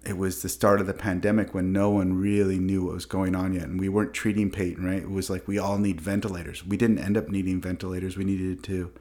It 0.05 0.17
was 0.17 0.41
the 0.41 0.49
start 0.49 0.81
of 0.81 0.87
the 0.87 0.93
pandemic 0.93 1.53
when 1.53 1.71
no 1.71 1.89
one 1.89 2.19
really 2.19 2.59
knew 2.59 2.83
what 2.83 2.93
was 2.93 3.05
going 3.05 3.35
on 3.35 3.53
yet, 3.53 3.63
and 3.63 3.79
we 3.79 3.87
weren't 3.87 4.13
treating 4.13 4.51
Peyton 4.51 4.85
right. 4.85 5.01
It 5.01 5.09
was 5.09 5.29
like 5.29 5.47
we 5.47 5.57
all 5.57 5.77
need 5.77 6.01
ventilators. 6.01 6.65
We 6.65 6.75
didn't 6.75 6.99
end 6.99 7.15
up 7.15 7.29
needing 7.29 7.61
ventilators. 7.61 8.17
We 8.17 8.25
needed 8.25 8.63
to 8.65 8.91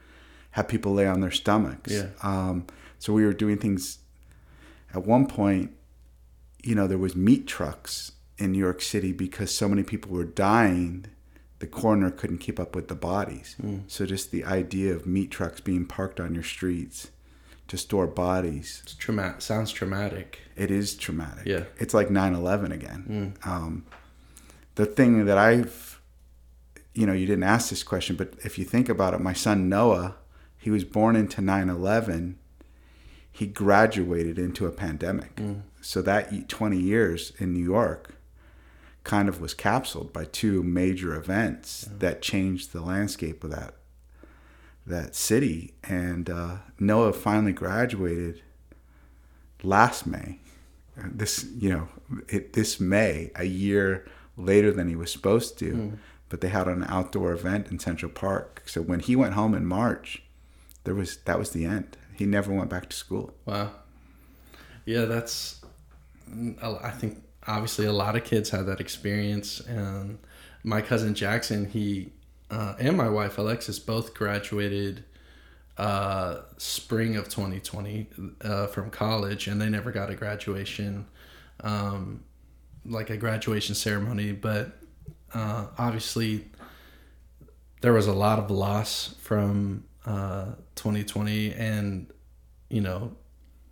have 0.52 0.68
people 0.68 0.94
lay 0.94 1.08
on 1.08 1.20
their 1.20 1.32
stomachs. 1.32 1.92
Yeah. 1.92 2.08
Um, 2.22 2.66
so 3.00 3.12
we 3.12 3.26
were 3.26 3.34
doing 3.34 3.58
things. 3.58 3.98
At 4.94 5.04
one 5.04 5.26
point, 5.26 5.72
you 6.62 6.76
know, 6.76 6.86
there 6.86 6.98
was 6.98 7.16
meat 7.16 7.48
trucks 7.48 8.12
in 8.38 8.52
New 8.52 8.58
York 8.58 8.82
City 8.82 9.12
because 9.12 9.54
so 9.54 9.68
many 9.68 9.82
people 9.82 10.10
were 10.12 10.24
dying. 10.24 11.06
The 11.58 11.66
coroner 11.66 12.10
couldn't 12.10 12.38
keep 12.38 12.60
up 12.60 12.74
with 12.76 12.88
the 12.88 12.94
bodies. 12.94 13.56
Hmm. 13.60 13.78
So 13.86 14.04
just 14.04 14.30
the 14.30 14.44
idea 14.44 14.92
of 14.94 15.06
meat 15.06 15.30
trucks 15.30 15.60
being 15.60 15.86
parked 15.86 16.20
on 16.20 16.34
your 16.34 16.42
streets 16.44 17.08
to 17.68 17.76
store 17.76 18.06
bodies 18.06 18.80
It's 18.84 18.94
traumatic. 18.94 19.40
Sounds 19.40 19.72
traumatic. 19.72 20.38
it 20.54 20.70
is 20.70 20.94
traumatic. 20.94 21.46
Yeah. 21.46 21.64
It's 21.78 21.94
like 21.94 22.10
9 22.10 22.34
11 22.34 22.72
again. 22.72 23.34
Hmm. 23.44 23.50
Um, 23.50 23.86
the 24.74 24.86
thing 24.86 25.24
that 25.24 25.38
I've, 25.38 26.00
you 26.94 27.06
know, 27.06 27.14
you 27.14 27.26
didn't 27.26 27.44
ask 27.44 27.70
this 27.70 27.82
question, 27.82 28.16
but 28.16 28.34
if 28.44 28.58
you 28.58 28.64
think 28.64 28.88
about 28.88 29.14
it, 29.14 29.20
my 29.20 29.32
son 29.32 29.68
Noah, 29.68 30.16
he 30.58 30.70
was 30.70 30.84
born 30.84 31.16
into 31.16 31.40
9 31.40 31.68
11. 31.70 32.38
He 33.32 33.46
graduated 33.46 34.38
into 34.38 34.66
a 34.66 34.70
pandemic. 34.70 35.38
Hmm. 35.38 35.54
So 35.80 36.02
that 36.02 36.48
20 36.48 36.76
years 36.78 37.32
in 37.38 37.52
New 37.54 37.64
York 37.64 38.14
kind 39.06 39.28
of 39.28 39.40
was 39.40 39.54
capsuled 39.54 40.12
by 40.12 40.24
two 40.24 40.64
major 40.64 41.14
events 41.14 41.88
that 41.98 42.20
changed 42.20 42.72
the 42.72 42.80
landscape 42.82 43.42
of 43.44 43.50
that 43.50 43.74
that 44.84 45.14
city. 45.14 45.74
And 45.84 46.28
uh, 46.28 46.56
Noah 46.78 47.12
finally 47.12 47.52
graduated 47.52 48.42
last 49.62 50.06
May. 50.06 50.40
This, 50.96 51.46
you 51.58 51.70
know, 51.70 51.88
it, 52.28 52.52
this 52.52 52.80
May, 52.80 53.30
a 53.34 53.44
year 53.44 54.06
later 54.36 54.72
than 54.72 54.88
he 54.88 54.96
was 54.96 55.10
supposed 55.10 55.58
to. 55.60 55.98
But 56.28 56.40
they 56.40 56.48
had 56.48 56.66
an 56.66 56.84
outdoor 56.88 57.32
event 57.32 57.68
in 57.68 57.78
Central 57.78 58.10
Park. 58.10 58.62
So 58.66 58.82
when 58.82 59.00
he 59.00 59.14
went 59.14 59.34
home 59.34 59.54
in 59.54 59.66
March, 59.66 60.22
there 60.82 60.94
was 60.94 61.18
that 61.18 61.38
was 61.38 61.50
the 61.50 61.64
end. 61.64 61.96
He 62.14 62.26
never 62.26 62.52
went 62.52 62.70
back 62.70 62.88
to 62.90 62.96
school. 62.96 63.34
Wow. 63.44 63.70
Yeah, 64.84 65.04
that's. 65.04 65.60
I 66.60 66.90
think 66.90 67.22
obviously 67.46 67.86
a 67.86 67.92
lot 67.92 68.16
of 68.16 68.24
kids 68.24 68.50
had 68.50 68.66
that 68.66 68.80
experience, 68.80 69.60
and 69.60 70.18
my 70.64 70.80
cousin 70.80 71.14
Jackson, 71.14 71.68
he 71.68 72.12
uh, 72.50 72.74
and 72.78 72.96
my 72.96 73.08
wife 73.08 73.38
Alexis 73.38 73.78
both 73.78 74.14
graduated 74.14 75.04
uh, 75.78 76.42
spring 76.56 77.16
of 77.16 77.28
2020 77.28 78.06
uh, 78.42 78.66
from 78.68 78.90
college, 78.90 79.46
and 79.46 79.60
they 79.60 79.68
never 79.68 79.90
got 79.90 80.10
a 80.10 80.14
graduation, 80.14 81.06
um, 81.60 82.22
like 82.84 83.10
a 83.10 83.16
graduation 83.16 83.74
ceremony. 83.74 84.32
But 84.32 84.78
uh, 85.34 85.66
obviously, 85.76 86.46
there 87.80 87.92
was 87.92 88.06
a 88.06 88.12
lot 88.12 88.38
of 88.38 88.50
loss 88.50 89.14
from 89.20 89.84
uh, 90.06 90.52
2020, 90.76 91.52
and 91.54 92.10
you 92.70 92.80
know, 92.80 93.12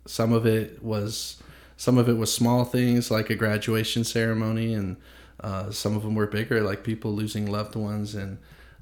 some 0.05 0.31
of 0.31 0.45
it 0.45 0.83
was 0.83 1.41
some 1.77 1.97
of 1.97 2.07
it 2.07 2.17
was 2.17 2.33
small 2.33 2.65
things 2.65 3.11
like 3.11 3.29
a 3.29 3.35
graduation 3.35 4.03
ceremony, 4.03 4.73
and 4.73 4.97
uh, 5.39 5.71
some 5.71 5.95
of 5.95 6.03
them 6.03 6.15
were 6.15 6.27
bigger, 6.27 6.61
like 6.61 6.83
people 6.83 7.13
losing 7.13 7.51
loved 7.51 7.75
ones. 7.75 8.15
And 8.15 8.37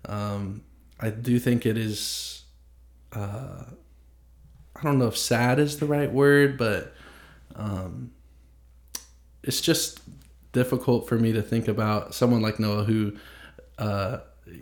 um, 0.05 0.63
I 0.99 1.09
do 1.09 1.39
think 1.39 1.65
it 1.65 1.77
is. 1.77 2.43
Uh, 3.11 3.63
I 4.75 4.81
don't 4.83 4.99
know 4.99 5.07
if 5.07 5.17
sad 5.17 5.59
is 5.59 5.79
the 5.79 5.85
right 5.85 6.11
word, 6.11 6.57
but 6.57 6.93
um, 7.55 8.11
it's 9.43 9.61
just 9.61 10.01
difficult 10.51 11.07
for 11.07 11.17
me 11.17 11.31
to 11.31 11.41
think 11.41 11.67
about 11.67 12.13
someone 12.13 12.41
like 12.41 12.59
Noah 12.59 12.83
who 12.83 13.13
uh, 13.77 14.19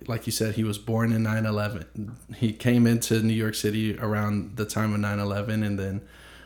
like 0.07 0.25
you 0.25 0.31
said, 0.31 0.55
he 0.55 0.63
was 0.63 0.77
born 0.77 1.11
in 1.11 1.23
9 1.23 1.45
11. 1.45 2.15
He 2.37 2.53
came 2.53 2.85
into 2.87 3.21
New 3.21 3.33
York 3.33 3.55
City 3.55 3.97
around 3.97 4.57
the 4.57 4.65
time 4.65 4.93
of 4.93 4.99
9 4.99 5.19
11, 5.19 5.63
and 5.63 5.79
then 5.79 6.01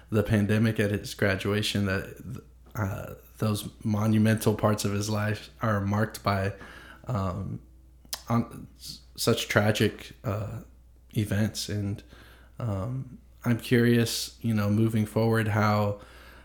the 0.10 0.24
pandemic 0.24 0.80
at 0.80 0.92
his 0.92 1.14
graduation, 1.14 1.86
that 1.86 2.44
uh, 2.76 3.14
those 3.38 3.70
monumental 3.84 4.54
parts 4.54 4.86
of 4.86 4.92
his 4.94 5.10
life 5.10 5.50
are 5.62 5.82
marked 5.82 6.24
by 6.24 6.54
um, 7.08 7.60
such 9.16 9.48
tragic 9.48 10.14
uh, 10.24 10.60
events. 11.16 11.70
And 11.70 12.04
um, 12.60 13.18
I'm 13.44 13.60
curious, 13.60 14.38
you 14.42 14.54
know, 14.54 14.70
moving 14.70 15.06
forward, 15.06 15.50
how 15.50 16.00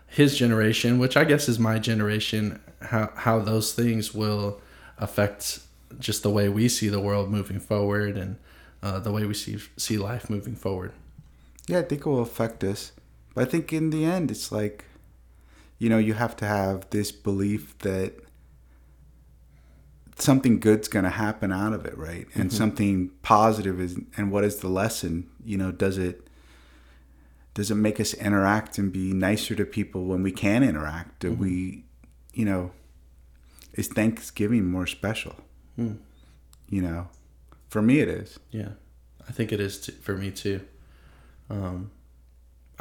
his 0.07 0.37
generation, 0.37 0.99
which 0.99 1.15
I 1.15 1.23
guess 1.23 1.47
is 1.47 1.59
my 1.59 1.79
generation, 1.79 2.61
how, 2.81 3.11
how 3.15 3.39
those 3.39 3.73
things 3.73 4.13
will 4.13 4.59
affect 4.97 5.59
just 5.99 6.23
the 6.23 6.29
way 6.29 6.49
we 6.49 6.67
see 6.69 6.89
the 6.89 6.99
world 6.99 7.29
moving 7.29 7.59
forward 7.59 8.17
and 8.17 8.37
uh, 8.83 8.99
the 8.99 9.11
way 9.11 9.25
we 9.25 9.33
see 9.33 9.59
see 9.77 9.97
life 9.97 10.29
moving 10.29 10.55
forward. 10.55 10.91
Yeah, 11.67 11.79
I 11.79 11.83
think 11.83 12.01
it 12.01 12.07
will 12.07 12.21
affect 12.21 12.63
us. 12.63 12.91
But 13.33 13.47
I 13.47 13.51
think 13.51 13.71
in 13.71 13.89
the 13.89 14.05
end, 14.05 14.31
it's 14.31 14.51
like, 14.51 14.85
you 15.79 15.89
know, 15.89 15.97
you 15.97 16.13
have 16.13 16.35
to 16.37 16.45
have 16.45 16.89
this 16.89 17.11
belief 17.11 17.77
that 17.79 18.15
something 20.17 20.59
good's 20.59 20.87
going 20.87 21.05
to 21.05 21.11
happen 21.11 21.51
out 21.51 21.73
of 21.73 21.85
it, 21.85 21.97
right? 21.97 22.27
And 22.35 22.49
mm-hmm. 22.49 22.57
something 22.57 23.11
positive 23.21 23.79
is. 23.79 23.99
And 24.17 24.31
what 24.31 24.43
is 24.43 24.57
the 24.57 24.67
lesson? 24.67 25.29
You 25.43 25.57
know, 25.57 25.71
does 25.71 25.97
it 25.97 26.27
does 27.53 27.69
it 27.69 27.75
make 27.75 27.99
us 27.99 28.13
interact 28.13 28.77
and 28.77 28.91
be 28.91 29.13
nicer 29.13 29.55
to 29.55 29.65
people 29.65 30.05
when 30.05 30.23
we 30.23 30.31
can 30.31 30.63
interact? 30.63 31.19
Do 31.19 31.31
mm-hmm. 31.31 31.41
we, 31.41 31.85
you 32.33 32.45
know, 32.45 32.71
is 33.73 33.87
Thanksgiving 33.87 34.65
more 34.69 34.87
special? 34.87 35.35
Mm. 35.77 35.97
You 36.69 36.81
know, 36.81 37.09
for 37.69 37.81
me 37.81 37.99
it 37.99 38.07
is. 38.07 38.39
Yeah, 38.51 38.69
I 39.27 39.31
think 39.31 39.51
it 39.51 39.59
is 39.59 39.79
t- 39.79 39.91
for 39.91 40.15
me 40.15 40.31
too. 40.31 40.61
Um, 41.49 41.91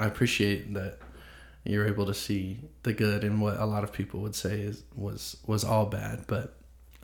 I 0.01 0.07
appreciate 0.07 0.73
that 0.75 0.99
you're 1.65 1.87
able 1.87 2.07
to 2.07 2.15
see 2.15 2.59
the 2.83 2.93
good 2.93 3.23
in 3.23 3.41
what 3.41 3.59
a 3.59 3.67
lot 3.67 3.85
of 3.85 3.93
people 3.93 4.21
would 4.21 4.35
say 4.35 4.61
is 4.61 4.83
was 4.95 5.37
was 5.47 5.65
all 5.65 5.87
bad. 5.87 6.25
But 6.27 6.57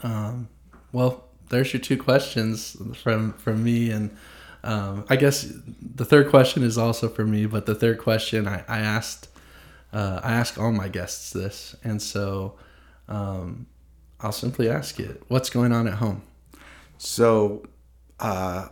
um, 0.03 0.49
well, 0.93 1.29
there's 1.51 1.73
your 1.73 1.81
two 1.81 1.97
questions 1.99 2.77
from 3.01 3.35
from 3.35 3.63
me, 3.63 3.91
and 3.91 4.17
um, 4.65 5.05
I 5.09 5.17
guess 5.17 5.53
the 5.95 6.05
third 6.05 6.31
question 6.31 6.63
is 6.63 6.79
also 6.79 7.09
for 7.09 7.25
me. 7.25 7.47
But 7.47 7.67
the 7.67 7.75
third 7.75 7.99
question 7.99 8.49
I, 8.49 8.65
I 8.67 8.79
asked 8.79 9.29
uh, 9.93 10.21
I 10.23 10.33
ask 10.33 10.59
all 10.59 10.73
my 10.73 10.89
guests 10.89 11.33
this, 11.33 11.77
and 11.85 12.01
so 12.01 12.57
um, 13.09 13.67
I'll 14.21 14.33
simply 14.33 14.69
ask 14.69 14.99
it: 14.99 15.23
What's 15.29 15.51
going 15.51 15.73
on 15.73 15.87
at 15.87 15.95
home? 15.95 16.23
So, 16.99 17.67
uh, 18.21 18.69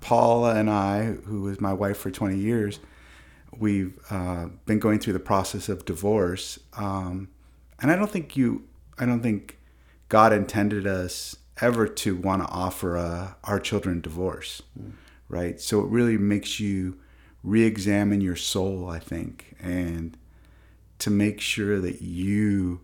Paula 0.00 0.54
and 0.54 0.70
I, 0.70 1.04
who 1.04 1.42
was 1.42 1.60
my 1.60 1.72
wife 1.72 1.98
for 1.98 2.10
20 2.10 2.36
years, 2.36 2.78
we've 3.58 3.98
uh, 4.10 4.46
been 4.66 4.78
going 4.78 4.98
through 4.98 5.12
the 5.12 5.20
process 5.20 5.68
of 5.68 5.84
divorce. 5.84 6.58
Um, 6.76 7.28
and 7.80 7.90
I 7.90 7.96
don't 7.96 8.10
think 8.10 8.36
you, 8.36 8.64
I 8.98 9.06
don't 9.06 9.22
think 9.22 9.58
God 10.08 10.32
intended 10.32 10.86
us 10.86 11.36
ever 11.60 11.86
to 11.86 12.16
want 12.16 12.42
to 12.42 12.48
offer 12.48 12.96
uh, 12.96 13.34
our 13.44 13.60
children 13.60 14.00
divorce, 14.00 14.62
mm. 14.78 14.92
right? 15.28 15.60
So 15.60 15.80
it 15.80 15.88
really 15.88 16.18
makes 16.18 16.58
you 16.60 16.98
re-examine 17.42 18.20
your 18.20 18.36
soul, 18.36 18.88
I 18.88 18.98
think, 18.98 19.56
and 19.60 20.16
to 20.98 21.10
make 21.10 21.40
sure 21.40 21.80
that 21.80 22.00
you 22.02 22.80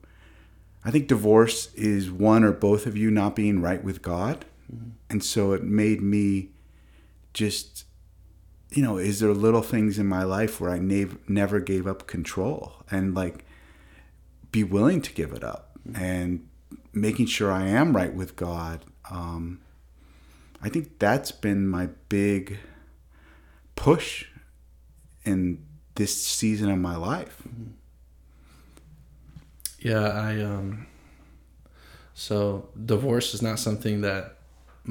I 0.85 0.90
think 0.90 1.09
divorce 1.09 1.72
is 1.74 2.11
one 2.11 2.42
or 2.42 2.52
both 2.52 2.87
of 2.87 2.96
you 2.96 3.11
not 3.11 3.37
being 3.37 3.61
right 3.61 3.83
with 3.85 4.00
God. 4.00 4.46
Mm-hmm. 4.74 4.90
And 5.11 5.24
so 5.24 5.52
it 5.52 5.62
made 5.62 6.00
me 6.00 6.50
just, 7.35 7.85
you 8.72 8.83
know, 8.83 8.98
is 8.98 9.20
there 9.20 9.33
little 9.33 9.62
things 9.62 9.98
in 9.98 10.06
my 10.06 10.22
life 10.22 10.61
where 10.61 10.70
I 10.70 10.78
ne- 10.78 11.16
never 11.26 11.61
gave 11.61 11.87
up 11.87 12.06
control 12.06 12.74
and 12.90 13.14
like 13.14 13.44
be 14.52 14.64
willing 14.64 15.02
to 15.02 15.12
give 15.12 15.33
it 15.33 15.42
up 15.42 15.78
and 15.94 16.46
making 16.92 17.26
sure 17.26 17.50
I 17.50 17.66
am 17.66 17.96
right 17.96 18.14
with 18.14 18.37
God. 18.37 18.85
Um, 19.11 19.61
I 20.62 20.68
think 20.68 20.98
that's 20.98 21.33
been 21.33 21.66
my 21.66 21.88
big 22.09 22.59
push 23.76 24.26
in 25.24 25.64
this 25.94 26.24
season 26.24 26.70
of 26.70 26.78
my 26.78 26.96
life. 26.96 27.42
Yeah, 29.78 30.09
I 30.09 30.42
um 30.42 30.87
so 32.12 32.68
divorce 32.85 33.33
is 33.33 33.40
not 33.40 33.59
something 33.59 34.02
that 34.02 34.37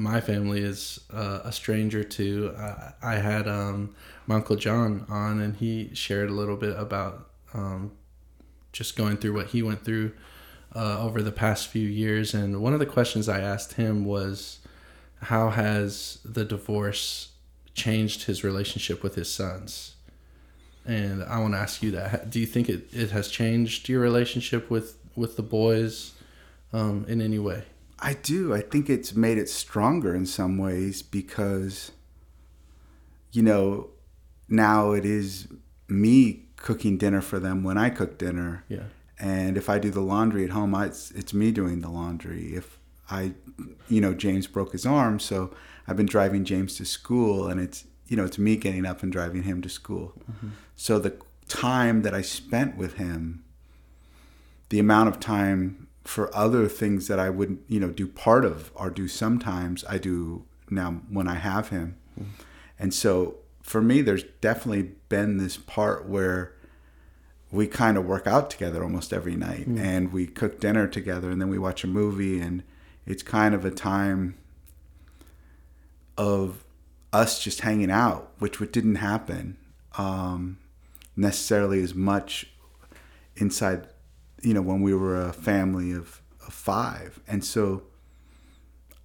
my 0.00 0.20
family 0.20 0.60
is 0.60 1.00
uh, 1.12 1.40
a 1.44 1.52
stranger 1.52 2.02
to. 2.02 2.54
I, 2.56 2.92
I 3.02 3.14
had 3.16 3.46
um, 3.46 3.94
my 4.26 4.36
uncle 4.36 4.56
John 4.56 5.04
on, 5.08 5.40
and 5.40 5.56
he 5.56 5.94
shared 5.94 6.30
a 6.30 6.32
little 6.32 6.56
bit 6.56 6.76
about 6.78 7.28
um, 7.52 7.92
just 8.72 8.96
going 8.96 9.18
through 9.18 9.34
what 9.34 9.48
he 9.48 9.62
went 9.62 9.84
through 9.84 10.12
uh, 10.74 11.00
over 11.00 11.22
the 11.22 11.32
past 11.32 11.68
few 11.68 11.86
years. 11.86 12.32
And 12.32 12.62
one 12.62 12.72
of 12.72 12.78
the 12.78 12.86
questions 12.86 13.28
I 13.28 13.40
asked 13.40 13.74
him 13.74 14.06
was, 14.06 14.60
"How 15.22 15.50
has 15.50 16.18
the 16.24 16.46
divorce 16.46 17.32
changed 17.74 18.24
his 18.24 18.42
relationship 18.42 19.02
with 19.02 19.16
his 19.16 19.30
sons?" 19.30 19.96
And 20.86 21.22
I 21.22 21.38
want 21.40 21.52
to 21.52 21.58
ask 21.58 21.82
you 21.82 21.90
that. 21.90 22.30
Do 22.30 22.40
you 22.40 22.46
think 22.46 22.70
it, 22.70 22.88
it 22.92 23.10
has 23.10 23.28
changed 23.28 23.88
your 23.88 24.00
relationship 24.00 24.70
with 24.70 24.96
with 25.14 25.36
the 25.36 25.42
boys 25.42 26.12
um, 26.72 27.04
in 27.06 27.20
any 27.20 27.38
way? 27.38 27.64
I 28.00 28.14
do. 28.14 28.54
I 28.54 28.60
think 28.60 28.88
it's 28.88 29.14
made 29.14 29.38
it 29.38 29.48
stronger 29.48 30.14
in 30.14 30.26
some 30.26 30.58
ways 30.58 31.02
because, 31.02 31.92
you 33.32 33.42
know, 33.42 33.90
now 34.48 34.92
it 34.92 35.04
is 35.04 35.48
me 35.88 36.46
cooking 36.56 36.96
dinner 36.96 37.20
for 37.20 37.38
them 37.38 37.62
when 37.62 37.76
I 37.76 37.90
cook 37.90 38.18
dinner. 38.18 38.64
Yeah. 38.68 38.84
And 39.18 39.56
if 39.56 39.68
I 39.68 39.78
do 39.78 39.90
the 39.90 40.00
laundry 40.00 40.44
at 40.44 40.50
home, 40.50 40.74
I, 40.74 40.86
it's 40.86 41.10
it's 41.10 41.34
me 41.34 41.52
doing 41.52 41.80
the 41.80 41.90
laundry. 41.90 42.54
If 42.54 42.78
I, 43.10 43.34
you 43.88 44.00
know, 44.00 44.14
James 44.14 44.46
broke 44.46 44.72
his 44.72 44.86
arm, 44.86 45.20
so 45.20 45.54
I've 45.86 45.96
been 45.96 46.06
driving 46.06 46.44
James 46.44 46.76
to 46.76 46.86
school, 46.86 47.48
and 47.48 47.60
it's 47.60 47.84
you 48.06 48.16
know 48.16 48.24
it's 48.24 48.38
me 48.38 48.56
getting 48.56 48.86
up 48.86 49.02
and 49.02 49.12
driving 49.12 49.42
him 49.42 49.60
to 49.60 49.68
school. 49.68 50.14
Mm-hmm. 50.30 50.48
So 50.74 50.98
the 50.98 51.16
time 51.48 52.00
that 52.02 52.14
I 52.14 52.22
spent 52.22 52.76
with 52.76 52.94
him 52.94 53.44
the 54.70 54.78
amount 54.78 55.08
of 55.08 55.20
time 55.20 55.88
for 56.04 56.34
other 56.34 56.68
things 56.68 57.08
that 57.08 57.18
I 57.18 57.30
wouldn't, 57.30 57.60
you 57.68 57.80
know, 57.80 57.90
do 57.90 58.06
part 58.06 58.44
of 58.44 58.72
or 58.74 58.90
do 58.90 59.06
sometimes, 59.06 59.84
I 59.88 59.98
do 59.98 60.44
now 60.70 61.02
when 61.08 61.28
I 61.28 61.34
have 61.34 61.68
him. 61.68 61.96
Mm-hmm. 62.18 62.30
And 62.78 62.94
so 62.94 63.36
for 63.62 63.82
me, 63.82 64.00
there's 64.00 64.24
definitely 64.40 64.92
been 65.08 65.36
this 65.36 65.56
part 65.56 66.08
where 66.08 66.54
we 67.52 67.66
kind 67.66 67.96
of 67.96 68.06
work 68.06 68.26
out 68.26 68.48
together 68.50 68.82
almost 68.82 69.12
every 69.12 69.34
night 69.34 69.68
mm-hmm. 69.68 69.78
and 69.78 70.12
we 70.12 70.26
cook 70.26 70.60
dinner 70.60 70.86
together 70.86 71.30
and 71.30 71.40
then 71.40 71.48
we 71.48 71.58
watch 71.58 71.82
a 71.84 71.86
movie 71.86 72.40
and 72.40 72.62
it's 73.06 73.22
kind 73.22 73.54
of 73.54 73.64
a 73.64 73.70
time 73.70 74.36
of 76.16 76.64
us 77.12 77.42
just 77.42 77.62
hanging 77.62 77.90
out, 77.90 78.30
which 78.38 78.58
didn't 78.72 78.96
happen 78.96 79.56
um, 79.98 80.58
necessarily 81.16 81.82
as 81.82 81.94
much 81.94 82.50
inside 83.36 83.88
you 84.42 84.54
know, 84.54 84.62
when 84.62 84.82
we 84.82 84.94
were 84.94 85.20
a 85.20 85.32
family 85.32 85.92
of, 85.92 86.20
of 86.46 86.52
five. 86.52 87.20
And 87.28 87.44
so 87.44 87.82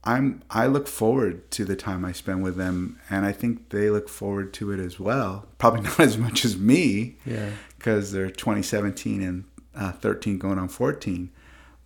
I'm 0.05 0.43
I 0.51 0.67
look 0.67 0.87
forward 0.87 1.49
to 1.51 1.65
the 1.65 1.75
time 1.75 2.05
I 2.05 2.11
spend 2.11 2.43
with 2.43 2.57
them, 2.57 2.99
and 3.09 3.25
I 3.25 3.31
think 3.31 3.69
they 3.69 3.89
look 3.89 4.07
forward 4.07 4.53
to 4.55 4.71
it 4.71 4.79
as 4.79 4.99
well. 4.99 5.47
Probably 5.57 5.81
not 5.83 5.99
as 5.99 6.17
much 6.17 6.45
as 6.45 6.57
me, 6.57 7.17
yeah, 7.25 7.49
because 7.77 8.11
they're 8.11 8.29
2017 8.29 9.21
and 9.21 9.45
uh, 9.75 9.91
13 9.93 10.37
going 10.37 10.59
on 10.59 10.69
14. 10.69 11.31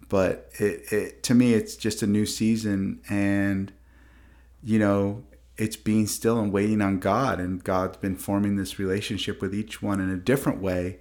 But 0.10 0.50
it, 0.60 0.92
it 0.92 1.24
to 1.24 1.34
me, 1.34 1.54
it's 1.54 1.76
just 1.78 2.04
a 2.04 2.08
new 2.08 2.26
season, 2.26 3.00
and 3.10 3.72
you 4.62 4.80
know, 4.80 5.24
it's 5.56 5.78
being 5.78 6.06
still 6.06 6.40
and 6.40 6.52
waiting 6.52 6.82
on 6.82 7.00
God, 7.00 7.40
and 7.40 7.64
God's 7.64 7.98
been 7.98 8.18
forming 8.18 8.58
this 8.58 8.78
relationship 8.78 9.42
with 9.42 9.56
each 9.56 9.82
one 9.82 10.02
in 10.02 10.10
a 10.10 10.18
different 10.18 10.62
way 10.62 11.00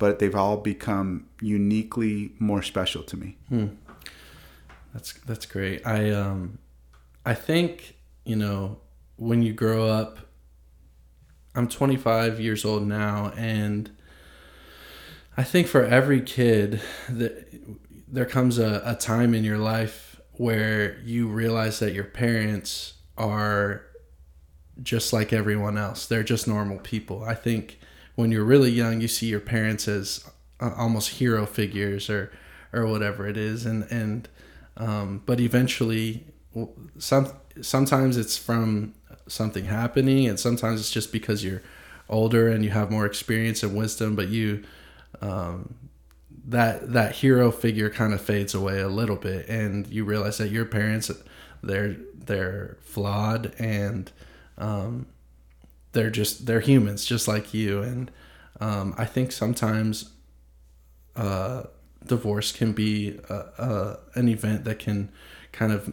but 0.00 0.18
they've 0.18 0.34
all 0.34 0.56
become 0.56 1.26
uniquely 1.40 2.32
more 2.40 2.62
special 2.62 3.04
to 3.04 3.16
me. 3.16 3.36
Hmm. 3.48 3.66
That's 4.92 5.12
that's 5.12 5.46
great. 5.46 5.86
I 5.86 6.10
um, 6.10 6.58
I 7.24 7.34
think 7.34 7.96
you 8.24 8.34
know 8.34 8.78
when 9.16 9.42
you 9.42 9.52
grow 9.52 9.86
up. 9.86 10.18
I'm 11.52 11.66
25 11.66 12.38
years 12.38 12.64
old 12.64 12.86
now, 12.86 13.32
and 13.36 13.90
I 15.36 15.42
think 15.42 15.66
for 15.66 15.84
every 15.84 16.20
kid 16.20 16.80
that 17.08 17.48
there 18.06 18.24
comes 18.24 18.56
a, 18.56 18.80
a 18.84 18.94
time 18.94 19.34
in 19.34 19.42
your 19.42 19.58
life 19.58 20.20
where 20.34 21.00
you 21.00 21.26
realize 21.26 21.80
that 21.80 21.92
your 21.92 22.04
parents 22.04 22.94
are 23.18 23.82
just 24.80 25.12
like 25.12 25.32
everyone 25.32 25.76
else. 25.76 26.06
They're 26.06 26.22
just 26.22 26.46
normal 26.46 26.78
people. 26.78 27.24
I 27.24 27.34
think 27.34 27.79
when 28.20 28.30
you're 28.30 28.44
really 28.44 28.70
young, 28.70 29.00
you 29.00 29.08
see 29.08 29.26
your 29.26 29.40
parents 29.40 29.88
as 29.88 30.28
uh, 30.60 30.72
almost 30.76 31.10
hero 31.10 31.46
figures 31.46 32.10
or 32.10 32.30
or 32.72 32.86
whatever 32.86 33.26
it 33.26 33.36
is, 33.36 33.66
and 33.66 33.84
and 33.90 34.28
um, 34.76 35.22
but 35.26 35.40
eventually 35.40 36.24
some 36.98 37.32
sometimes 37.60 38.16
it's 38.16 38.36
from 38.36 38.94
something 39.26 39.64
happening, 39.64 40.26
and 40.26 40.38
sometimes 40.38 40.80
it's 40.80 40.90
just 40.90 41.12
because 41.12 41.44
you're 41.44 41.62
older 42.08 42.48
and 42.48 42.64
you 42.64 42.70
have 42.70 42.90
more 42.90 43.06
experience 43.06 43.62
and 43.62 43.76
wisdom, 43.76 44.14
but 44.16 44.28
you 44.28 44.62
um, 45.20 45.74
that 46.46 46.92
that 46.92 47.16
hero 47.16 47.50
figure 47.50 47.90
kind 47.90 48.12
of 48.12 48.20
fades 48.20 48.54
away 48.54 48.80
a 48.80 48.88
little 48.88 49.16
bit, 49.16 49.48
and 49.48 49.86
you 49.86 50.04
realize 50.04 50.38
that 50.38 50.50
your 50.50 50.64
parents 50.64 51.10
they're 51.62 51.96
they're 52.14 52.76
flawed 52.80 53.54
and 53.58 54.12
um, 54.58 55.06
they're 55.92 56.10
just 56.10 56.46
they're 56.46 56.60
humans 56.60 57.04
just 57.04 57.26
like 57.26 57.52
you, 57.52 57.82
and 57.82 58.10
um, 58.60 58.94
I 58.96 59.04
think 59.04 59.32
sometimes 59.32 60.12
uh, 61.16 61.64
divorce 62.04 62.52
can 62.52 62.72
be 62.72 63.18
a, 63.28 63.34
a, 63.34 63.98
an 64.14 64.28
event 64.28 64.64
that 64.64 64.78
can 64.78 65.10
kind 65.52 65.72
of 65.72 65.92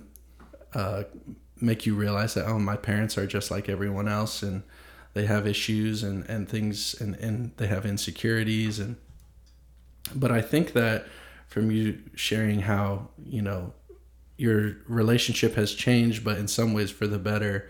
uh, 0.74 1.04
make 1.60 1.86
you 1.86 1.96
realize 1.96 2.34
that 2.36 2.46
oh 2.46 2.60
my 2.60 2.76
parents 2.76 3.18
are 3.18 3.26
just 3.26 3.50
like 3.50 3.68
everyone 3.68 4.08
else 4.08 4.44
and 4.44 4.64
they 5.14 5.26
have 5.26 5.48
issues 5.48 6.04
and, 6.04 6.30
and 6.30 6.48
things 6.48 6.94
and, 7.02 7.16
and 7.16 7.52
they 7.58 7.68
have 7.68 7.86
insecurities. 7.86 8.80
And 8.80 8.98
but 10.14 10.32
I 10.32 10.42
think 10.42 10.74
that 10.74 11.08
from 11.48 11.72
you 11.72 12.00
sharing 12.16 12.60
how 12.62 13.10
you 13.26 13.42
know 13.42 13.74
your 14.38 14.78
relationship 14.88 15.56
has 15.56 15.74
changed 15.74 16.24
but 16.24 16.38
in 16.38 16.48
some 16.48 16.74
ways 16.74 16.92
for 16.92 17.08
the 17.08 17.18
better 17.18 17.68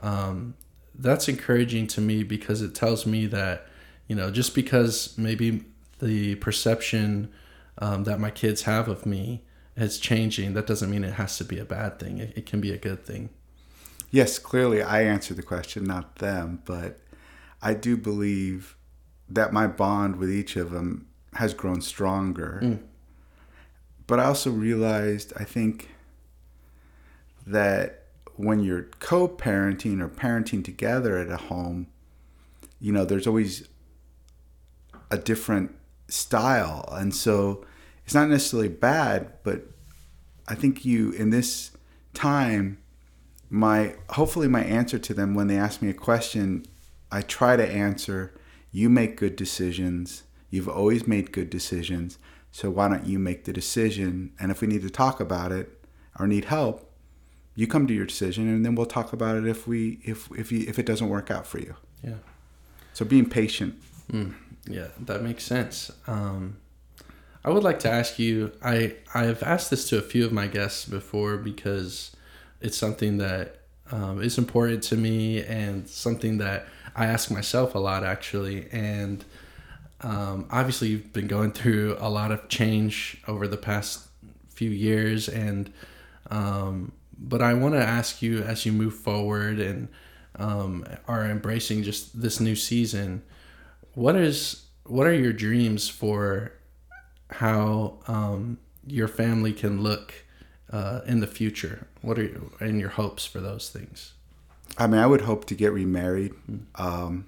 um, 0.00 0.54
that's 0.94 1.28
encouraging 1.28 1.86
to 1.88 2.00
me 2.00 2.22
because 2.22 2.62
it 2.62 2.74
tells 2.74 3.06
me 3.06 3.26
that 3.26 3.66
you 4.08 4.16
know 4.16 4.30
just 4.30 4.54
because 4.54 5.16
maybe 5.16 5.64
the 5.98 6.34
perception 6.36 7.30
um, 7.78 8.04
that 8.04 8.20
my 8.20 8.30
kids 8.30 8.62
have 8.62 8.88
of 8.88 9.06
me 9.06 9.42
is 9.76 9.98
changing 9.98 10.54
that 10.54 10.66
doesn't 10.66 10.90
mean 10.90 11.04
it 11.04 11.14
has 11.14 11.38
to 11.38 11.44
be 11.44 11.58
a 11.58 11.64
bad 11.64 11.98
thing. 11.98 12.18
It, 12.18 12.32
it 12.36 12.46
can 12.46 12.60
be 12.60 12.72
a 12.72 12.78
good 12.78 13.04
thing. 13.04 13.30
Yes 14.10 14.38
clearly 14.38 14.82
i 14.82 15.02
answered 15.02 15.38
the 15.38 15.42
question 15.42 15.84
not 15.84 16.16
them 16.16 16.62
but 16.66 17.00
i 17.62 17.72
do 17.72 17.96
believe 17.96 18.76
that 19.28 19.52
my 19.52 19.66
bond 19.66 20.16
with 20.16 20.30
each 20.30 20.56
of 20.56 20.70
them 20.70 21.06
has 21.34 21.54
grown 21.54 21.80
stronger. 21.80 22.60
Mm. 22.62 22.80
but 24.06 24.20
i 24.20 24.24
also 24.24 24.50
realized 24.50 25.32
i 25.36 25.44
think 25.44 25.88
that 27.46 28.01
when 28.36 28.62
you're 28.62 28.84
co-parenting 28.98 30.00
or 30.00 30.08
parenting 30.08 30.64
together 30.64 31.18
at 31.18 31.30
a 31.30 31.36
home 31.36 31.86
you 32.80 32.92
know 32.92 33.04
there's 33.04 33.26
always 33.26 33.68
a 35.10 35.18
different 35.18 35.74
style. 36.08 36.88
And 36.92 37.14
so 37.14 37.64
it's 38.04 38.14
not 38.14 38.28
necessarily 38.28 38.68
bad 38.68 39.32
but 39.42 39.62
i 40.48 40.54
think 40.54 40.84
you 40.84 41.12
in 41.12 41.30
this 41.30 41.70
time 42.14 42.78
my 43.48 43.94
hopefully 44.10 44.48
my 44.48 44.64
answer 44.64 44.98
to 44.98 45.14
them 45.14 45.34
when 45.34 45.46
they 45.46 45.56
ask 45.56 45.80
me 45.80 45.88
a 45.88 45.94
question 45.94 46.64
i 47.12 47.22
try 47.22 47.54
to 47.56 47.66
answer 47.66 48.34
you 48.72 48.88
make 48.88 49.18
good 49.18 49.36
decisions. 49.36 50.24
You've 50.50 50.68
always 50.68 51.06
made 51.06 51.30
good 51.30 51.50
decisions. 51.50 52.18
So 52.50 52.70
why 52.70 52.88
don't 52.88 53.06
you 53.06 53.18
make 53.18 53.44
the 53.44 53.52
decision? 53.52 54.32
And 54.40 54.50
if 54.50 54.62
we 54.62 54.66
need 54.66 54.82
to 54.82 54.90
talk 54.90 55.20
about 55.20 55.52
it 55.52 55.84
or 56.18 56.26
need 56.26 56.46
help 56.46 56.90
you 57.54 57.66
come 57.66 57.86
to 57.86 57.94
your 57.94 58.06
decision 58.06 58.48
and 58.48 58.64
then 58.64 58.74
we'll 58.74 58.86
talk 58.86 59.12
about 59.12 59.36
it 59.36 59.46
if 59.46 59.66
we 59.66 60.00
if 60.04 60.30
if 60.32 60.50
you, 60.52 60.64
if 60.68 60.78
it 60.78 60.86
doesn't 60.86 61.08
work 61.08 61.30
out 61.30 61.46
for 61.46 61.58
you. 61.58 61.74
Yeah. 62.02 62.14
So 62.92 63.04
being 63.04 63.28
patient. 63.28 63.74
Mm, 64.10 64.34
yeah 64.66 64.88
that 65.00 65.22
makes 65.22 65.44
sense. 65.44 65.90
Um, 66.06 66.56
i 67.44 67.50
would 67.50 67.64
like 67.64 67.80
to 67.80 67.90
ask 67.90 68.20
you 68.20 68.52
i 68.62 68.94
i've 69.14 69.42
asked 69.42 69.68
this 69.68 69.88
to 69.88 69.98
a 69.98 70.00
few 70.00 70.24
of 70.24 70.32
my 70.32 70.46
guests 70.46 70.84
before 70.84 71.36
because 71.36 72.14
it's 72.60 72.76
something 72.78 73.18
that 73.18 73.56
um, 73.90 74.22
is 74.22 74.38
important 74.38 74.80
to 74.84 74.96
me 74.96 75.42
and 75.42 75.88
something 75.88 76.38
that 76.38 76.66
i 76.94 77.06
ask 77.06 77.30
myself 77.30 77.74
a 77.74 77.78
lot 77.78 78.04
actually. 78.04 78.68
And 78.70 79.24
um, 80.00 80.46
obviously 80.50 80.88
you've 80.88 81.12
been 81.12 81.28
going 81.28 81.52
through 81.52 81.96
a 82.00 82.10
lot 82.10 82.32
of 82.32 82.48
change 82.48 83.22
over 83.28 83.46
the 83.46 83.56
past 83.56 84.08
few 84.50 84.70
years 84.70 85.28
and 85.28 85.72
um, 86.30 86.92
but 87.28 87.40
I 87.40 87.54
want 87.54 87.74
to 87.74 87.82
ask 87.82 88.22
you 88.22 88.42
as 88.42 88.66
you 88.66 88.72
move 88.72 88.94
forward 88.94 89.60
and 89.60 89.88
um, 90.36 90.84
are 91.06 91.24
embracing 91.24 91.82
just 91.82 92.20
this 92.20 92.40
new 92.40 92.56
season, 92.56 93.22
what 93.94 94.16
is 94.16 94.66
what 94.84 95.06
are 95.06 95.14
your 95.14 95.32
dreams 95.32 95.88
for 95.88 96.52
how 97.30 97.98
um, 98.08 98.58
your 98.86 99.08
family 99.08 99.52
can 99.52 99.82
look 99.82 100.24
uh, 100.70 101.00
in 101.06 101.20
the 101.20 101.26
future? 101.26 101.86
What 102.00 102.18
are 102.18 102.24
you, 102.24 102.52
and 102.60 102.80
your 102.80 102.90
hopes 102.90 103.24
for 103.24 103.40
those 103.40 103.68
things? 103.68 104.14
I 104.78 104.86
mean, 104.86 105.00
I 105.00 105.06
would 105.06 105.22
hope 105.22 105.44
to 105.46 105.54
get 105.54 105.72
remarried. 105.72 106.32
Mm-hmm. 106.50 106.82
Um, 106.82 107.26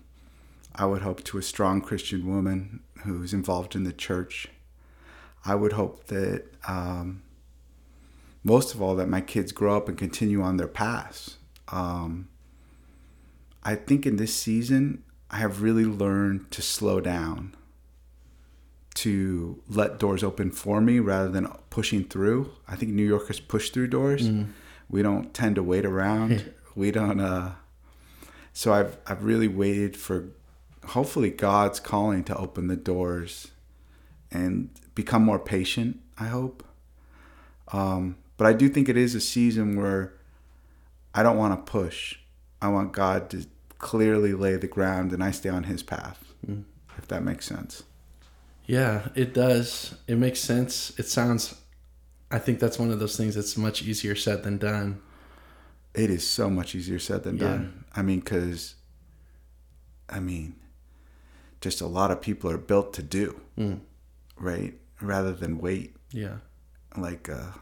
I 0.75 0.87
would 0.87 1.03
hope 1.03 1.23
to 1.25 1.39
a 1.39 1.43
strong 1.43 1.81
Christian 1.81 2.27
woman 2.27 2.81
who's 3.05 3.33
involved 3.33 3.77
in 3.77 3.85
the 3.85 3.93
church. 3.93 4.49
I 5.45 5.55
would 5.55 5.75
hope 5.75 6.07
that 6.07 6.47
um, 6.67 7.23
most 8.45 8.75
of 8.75 8.83
all 8.83 8.95
that 8.97 9.09
my 9.09 9.23
kids 9.23 9.51
grow 9.51 9.77
up 9.77 9.89
and 9.89 9.97
continue 9.97 10.43
on 10.43 10.59
their 10.59 10.69
paths. 10.69 11.39
Um, 11.69 12.29
I 13.63 13.75
think 13.75 14.05
in 14.05 14.17
this 14.17 14.35
season, 14.35 15.03
I 15.31 15.39
have 15.39 15.63
really 15.63 15.87
learned 15.87 16.51
to 16.51 16.61
slow 16.61 17.01
down, 17.01 17.57
to 18.97 19.63
let 19.69 19.99
doors 19.99 20.23
open 20.23 20.51
for 20.51 20.83
me 20.83 21.01
rather 21.01 21.31
than 21.31 21.49
pushing 21.71 22.05
through. 22.05 22.53
I 22.69 22.77
think 22.77 22.93
New 22.93 23.07
Yorkers 23.07 23.41
push 23.41 23.71
through 23.71 23.89
doors. 23.89 24.29
Mm. 24.29 24.51
We 24.91 25.03
don't 25.03 25.33
tend 25.33 25.57
to 25.57 25.63
wait 25.63 25.87
around. 25.87 26.53
we 26.75 26.91
don't. 26.91 27.21
Uh, 27.21 27.53
so 28.53 28.75
I've 28.75 28.99
I've 29.07 29.25
really 29.25 29.49
waited 29.49 29.97
for, 29.97 30.29
hopefully 30.89 31.31
God's 31.31 31.81
calling 31.81 32.23
to 32.25 32.37
open 32.37 32.69
the 32.69 32.77
doors, 32.77 33.49
and 34.31 34.69
become 34.95 35.25
more 35.25 35.39
patient. 35.39 36.01
I 36.19 36.27
hope. 36.27 36.63
Um, 37.73 38.17
but 38.37 38.47
I 38.47 38.53
do 38.53 38.69
think 38.69 38.89
it 38.89 38.97
is 38.97 39.15
a 39.15 39.21
season 39.21 39.77
where 39.77 40.15
I 41.15 41.23
don't 41.23 41.37
want 41.37 41.55
to 41.55 41.71
push. 41.71 42.19
I 42.61 42.69
want 42.69 42.93
God 42.93 43.31
to 43.31 43.47
clearly 43.79 44.33
lay 44.33 44.57
the 44.57 44.67
ground 44.67 45.13
and 45.13 45.23
I 45.23 45.31
stay 45.31 45.49
on 45.49 45.65
his 45.65 45.83
path. 45.83 46.33
Mm. 46.47 46.65
If 46.97 47.09
that 47.09 47.23
makes 47.23 47.47
sense. 47.47 47.83
Yeah, 48.67 49.09
it 49.15 49.35
does. 49.35 49.95
It 50.09 50.17
makes 50.17 50.41
sense. 50.41 50.93
It 50.99 51.07
sounds 51.07 51.55
I 52.31 52.39
think 52.39 52.59
that's 52.59 52.79
one 52.79 52.91
of 52.91 52.99
those 52.99 53.17
things 53.17 53.35
that's 53.35 53.57
much 53.57 53.83
easier 53.83 54.17
said 54.17 54.43
than 54.43 54.59
done. 54.59 55.01
It 55.95 56.11
is 56.11 56.27
so 56.27 56.51
much 56.51 56.75
easier 56.75 56.99
said 56.99 57.23
than 57.23 57.37
yeah. 57.37 57.45
done. 57.45 57.85
I 57.95 58.03
mean 58.03 58.23
cuz 58.23 58.75
I 60.09 60.19
mean 60.21 60.57
just 61.61 61.81
a 61.81 61.87
lot 61.87 62.11
of 62.11 62.21
people 62.21 62.51
are 62.51 62.59
built 62.59 62.93
to 62.95 63.03
do. 63.03 63.41
Mm. 63.57 63.81
Right? 64.37 64.79
Rather 65.01 65.33
than 65.33 65.59
wait. 65.59 65.95
Yeah. 66.11 66.39
Like 66.97 67.29
uh 67.29 67.53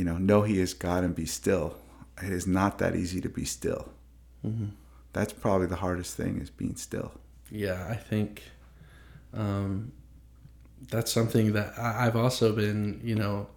you 0.00 0.06
know, 0.06 0.16
know 0.16 0.40
He 0.40 0.58
is 0.58 0.72
God 0.72 1.04
and 1.04 1.14
be 1.14 1.26
still. 1.26 1.76
It 2.22 2.32
is 2.32 2.46
not 2.46 2.78
that 2.78 2.96
easy 2.96 3.20
to 3.20 3.28
be 3.28 3.44
still. 3.44 3.90
Mm-hmm. 4.42 4.68
That's 5.12 5.34
probably 5.34 5.66
the 5.66 5.76
hardest 5.76 6.16
thing 6.16 6.40
is 6.40 6.48
being 6.48 6.76
still. 6.76 7.12
Yeah, 7.50 7.86
I 7.86 7.96
think 7.96 8.44
um, 9.34 9.92
that's 10.88 11.12
something 11.12 11.52
that 11.52 11.78
I've 11.78 12.16
also 12.16 12.50
been, 12.54 13.02
you 13.04 13.14
know, 13.14 13.48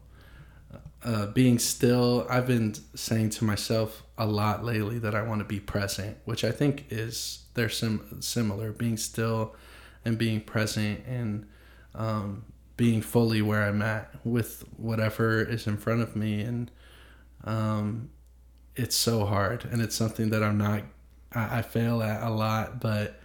uh, 1.05 1.27
being 1.27 1.59
still. 1.59 2.27
I've 2.29 2.47
been 2.47 2.75
saying 2.93 3.29
to 3.37 3.45
myself 3.45 4.03
a 4.17 4.25
lot 4.25 4.65
lately 4.65 4.99
that 4.99 5.15
I 5.15 5.21
want 5.21 5.39
to 5.39 5.45
be 5.45 5.61
present, 5.61 6.17
which 6.25 6.43
I 6.43 6.51
think 6.51 6.87
is 6.89 7.45
they're 7.53 7.69
sim- 7.69 8.21
similar. 8.21 8.73
Being 8.73 8.97
still 8.97 9.55
and 10.03 10.17
being 10.17 10.41
present 10.41 11.05
and 11.07 11.47
um, 11.95 12.43
being 12.75 13.01
fully 13.01 13.41
where 13.41 13.63
I'm 13.63 13.81
at 13.81 14.13
with 14.23 14.63
whatever 14.77 15.41
is 15.41 15.67
in 15.67 15.77
front 15.77 16.01
of 16.01 16.15
me. 16.15 16.41
And 16.41 16.71
um, 17.43 18.09
it's 18.75 18.95
so 18.95 19.25
hard. 19.25 19.65
And 19.65 19.81
it's 19.81 19.95
something 19.95 20.29
that 20.31 20.43
I'm 20.43 20.57
not, 20.57 20.83
I, 21.33 21.59
I 21.59 21.61
fail 21.61 22.01
at 22.01 22.23
a 22.23 22.29
lot, 22.29 22.79
but 22.79 23.19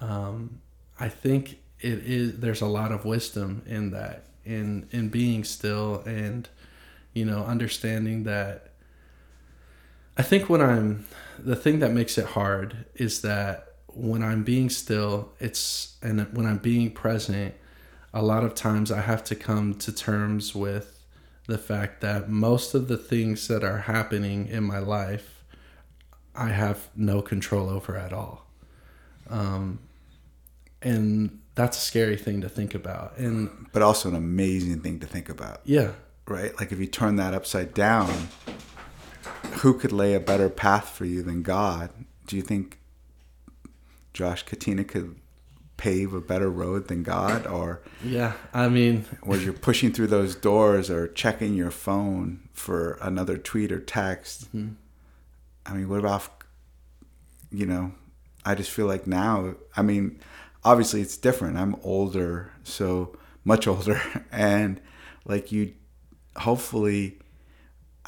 um, 0.00 0.60
I 0.98 1.08
think 1.08 1.58
it 1.80 1.98
is, 1.98 2.38
there's 2.40 2.62
a 2.62 2.66
lot 2.66 2.92
of 2.92 3.04
wisdom 3.04 3.62
in 3.66 3.90
that, 3.90 4.24
in, 4.44 4.88
in 4.90 5.10
being 5.10 5.44
still 5.44 6.02
and, 6.06 6.48
you 7.12 7.24
know, 7.24 7.44
understanding 7.44 8.24
that. 8.24 8.72
I 10.16 10.22
think 10.22 10.48
when 10.48 10.60
I'm, 10.60 11.06
the 11.38 11.54
thing 11.54 11.78
that 11.78 11.92
makes 11.92 12.18
it 12.18 12.26
hard 12.26 12.86
is 12.94 13.20
that 13.22 13.76
when 13.86 14.22
I'm 14.22 14.42
being 14.42 14.70
still, 14.70 15.32
it's, 15.38 15.96
and 16.02 16.26
when 16.36 16.46
I'm 16.46 16.58
being 16.58 16.90
present, 16.90 17.54
a 18.12 18.22
lot 18.22 18.44
of 18.44 18.54
times 18.54 18.90
I 18.90 19.00
have 19.00 19.22
to 19.24 19.34
come 19.34 19.74
to 19.74 19.92
terms 19.92 20.54
with 20.54 21.04
the 21.46 21.58
fact 21.58 22.00
that 22.00 22.28
most 22.28 22.74
of 22.74 22.88
the 22.88 22.96
things 22.96 23.48
that 23.48 23.64
are 23.64 23.78
happening 23.78 24.46
in 24.48 24.64
my 24.64 24.78
life, 24.78 25.44
I 26.34 26.50
have 26.50 26.88
no 26.94 27.22
control 27.22 27.68
over 27.68 27.96
at 27.96 28.12
all. 28.12 28.46
Um, 29.28 29.80
and 30.82 31.40
that's 31.54 31.76
a 31.76 31.80
scary 31.80 32.16
thing 32.16 32.40
to 32.42 32.48
think 32.48 32.74
about. 32.74 33.18
And 33.18 33.66
but 33.72 33.82
also 33.82 34.08
an 34.08 34.14
amazing 34.14 34.80
thing 34.80 35.00
to 35.00 35.06
think 35.06 35.28
about. 35.28 35.60
Yeah. 35.64 35.92
Right? 36.26 36.58
Like 36.58 36.70
if 36.70 36.78
you 36.78 36.86
turn 36.86 37.16
that 37.16 37.34
upside 37.34 37.74
down, 37.74 38.28
who 39.60 39.74
could 39.74 39.92
lay 39.92 40.14
a 40.14 40.20
better 40.20 40.48
path 40.48 40.90
for 40.90 41.04
you 41.04 41.22
than 41.22 41.42
God? 41.42 41.90
Do 42.26 42.36
you 42.36 42.42
think 42.42 42.78
Josh 44.12 44.42
Katina 44.44 44.84
could 44.84 45.16
pave 45.78 46.12
a 46.12 46.20
better 46.20 46.50
road 46.50 46.88
than 46.88 47.02
God, 47.02 47.46
or 47.46 47.80
Yeah, 48.04 48.34
I 48.52 48.68
mean, 48.68 49.06
was 49.24 49.42
you're 49.44 49.54
pushing 49.54 49.92
through 49.92 50.08
those 50.08 50.34
doors 50.34 50.90
or 50.90 51.08
checking 51.08 51.54
your 51.54 51.70
phone 51.70 52.48
for 52.52 52.98
another 53.00 53.38
tweet 53.38 53.72
or 53.72 53.80
text? 53.80 54.54
Mm-hmm. 54.54 54.74
I 55.64 55.72
mean, 55.72 55.88
what 55.88 56.00
about 56.00 56.42
you 57.50 57.64
know? 57.64 57.92
I 58.44 58.54
just 58.54 58.70
feel 58.70 58.86
like 58.86 59.06
now. 59.06 59.54
I 59.76 59.82
mean, 59.82 60.20
obviously 60.64 61.00
it's 61.00 61.16
different. 61.16 61.56
I'm 61.56 61.76
older, 61.82 62.52
so 62.64 63.16
much 63.44 63.66
older, 63.74 64.02
and 64.30 64.80
like 65.24 65.50
you, 65.50 65.72
hopefully. 66.36 67.18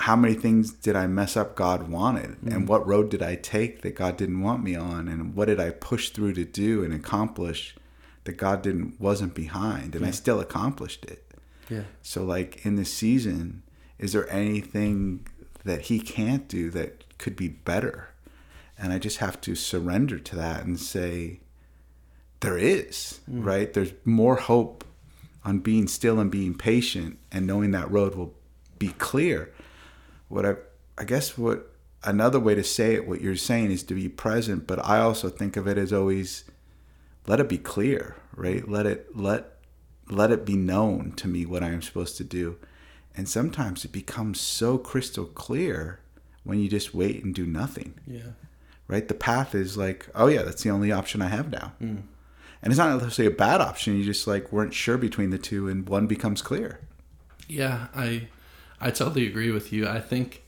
How 0.00 0.16
many 0.16 0.34
things 0.34 0.72
did 0.72 0.96
I 0.96 1.06
mess 1.06 1.36
up 1.36 1.54
God 1.54 1.88
wanted? 1.88 2.42
And 2.42 2.64
mm. 2.64 2.66
what 2.66 2.86
road 2.86 3.10
did 3.10 3.22
I 3.22 3.34
take 3.34 3.82
that 3.82 3.94
God 3.94 4.16
didn't 4.16 4.40
want 4.40 4.64
me 4.64 4.74
on? 4.74 5.08
And 5.08 5.34
what 5.34 5.48
did 5.48 5.60
I 5.60 5.70
push 5.70 6.08
through 6.08 6.32
to 6.34 6.44
do 6.44 6.82
and 6.82 6.94
accomplish 6.94 7.76
that 8.24 8.32
God 8.32 8.62
didn't 8.62 8.98
wasn't 8.98 9.34
behind? 9.34 9.94
And 9.94 10.06
I 10.06 10.10
still 10.10 10.40
accomplished 10.40 11.04
it. 11.04 11.30
yeah, 11.68 11.82
So, 12.02 12.24
like 12.24 12.64
in 12.64 12.76
this 12.76 12.92
season, 12.92 13.62
is 13.98 14.12
there 14.12 14.30
anything 14.32 15.26
that 15.64 15.82
he 15.82 16.00
can't 16.00 16.48
do 16.48 16.70
that 16.70 17.18
could 17.18 17.36
be 17.36 17.48
better? 17.48 18.08
And 18.78 18.94
I 18.94 18.98
just 18.98 19.18
have 19.18 19.38
to 19.42 19.54
surrender 19.54 20.18
to 20.18 20.36
that 20.36 20.64
and 20.64 20.80
say, 20.80 21.40
there 22.40 22.56
is, 22.56 23.20
mm. 23.30 23.44
right? 23.44 23.72
There's 23.72 23.92
more 24.04 24.36
hope 24.36 24.84
on 25.44 25.58
being 25.58 25.86
still 25.86 26.18
and 26.18 26.30
being 26.30 26.54
patient 26.56 27.18
and 27.30 27.46
knowing 27.46 27.70
that 27.72 27.90
road 27.90 28.14
will 28.14 28.34
be 28.78 28.88
clear. 28.88 29.52
What 30.30 30.46
I, 30.46 30.54
I 30.96 31.04
guess 31.04 31.36
what 31.36 31.70
another 32.02 32.40
way 32.40 32.54
to 32.54 32.64
say 32.64 32.94
it, 32.94 33.06
what 33.06 33.20
you're 33.20 33.36
saying 33.36 33.70
is 33.70 33.82
to 33.82 33.94
be 33.94 34.08
present, 34.08 34.66
but 34.66 34.82
I 34.82 35.00
also 35.00 35.28
think 35.28 35.58
of 35.58 35.66
it 35.66 35.76
as 35.76 35.92
always 35.92 36.44
let 37.26 37.40
it 37.40 37.48
be 37.48 37.58
clear, 37.58 38.16
right? 38.34 38.66
Let 38.66 38.86
it, 38.86 39.14
let, 39.14 39.58
let 40.08 40.30
it 40.30 40.46
be 40.46 40.56
known 40.56 41.12
to 41.16 41.28
me 41.28 41.44
what 41.44 41.62
I 41.62 41.68
am 41.68 41.82
supposed 41.82 42.16
to 42.16 42.24
do. 42.24 42.56
And 43.14 43.28
sometimes 43.28 43.84
it 43.84 43.92
becomes 43.92 44.40
so 44.40 44.78
crystal 44.78 45.26
clear 45.26 46.00
when 46.44 46.58
you 46.58 46.68
just 46.68 46.94
wait 46.94 47.22
and 47.22 47.34
do 47.34 47.44
nothing, 47.44 47.94
yeah, 48.06 48.32
right? 48.88 49.06
The 49.06 49.14
path 49.14 49.54
is 49.54 49.76
like, 49.76 50.08
oh 50.14 50.28
yeah, 50.28 50.42
that's 50.42 50.62
the 50.62 50.70
only 50.70 50.90
option 50.90 51.20
I 51.20 51.28
have 51.28 51.50
now. 51.50 51.72
Mm. 51.82 52.02
And 52.62 52.72
it's 52.72 52.78
not 52.78 53.02
necessarily 53.02 53.34
a 53.34 53.36
bad 53.36 53.60
option. 53.60 53.96
You 53.96 54.04
just 54.04 54.26
like 54.26 54.52
weren't 54.52 54.74
sure 54.74 54.96
between 54.96 55.30
the 55.30 55.38
two, 55.38 55.68
and 55.68 55.88
one 55.88 56.06
becomes 56.06 56.40
clear. 56.40 56.80
yeah. 57.48 57.88
I 57.94 58.28
I 58.80 58.90
totally 58.90 59.26
agree 59.26 59.50
with 59.50 59.72
you. 59.72 59.86
I 59.86 60.00
think 60.00 60.42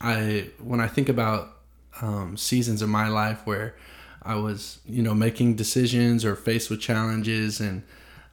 I 0.00 0.50
when 0.58 0.80
I 0.80 0.86
think 0.86 1.08
about 1.08 1.56
um, 2.00 2.36
seasons 2.36 2.82
of 2.82 2.88
my 2.88 3.08
life 3.08 3.46
where 3.46 3.76
I 4.22 4.36
was, 4.36 4.78
you 4.86 5.02
know, 5.02 5.14
making 5.14 5.56
decisions 5.56 6.24
or 6.24 6.36
faced 6.36 6.70
with 6.70 6.80
challenges, 6.80 7.60
and 7.60 7.82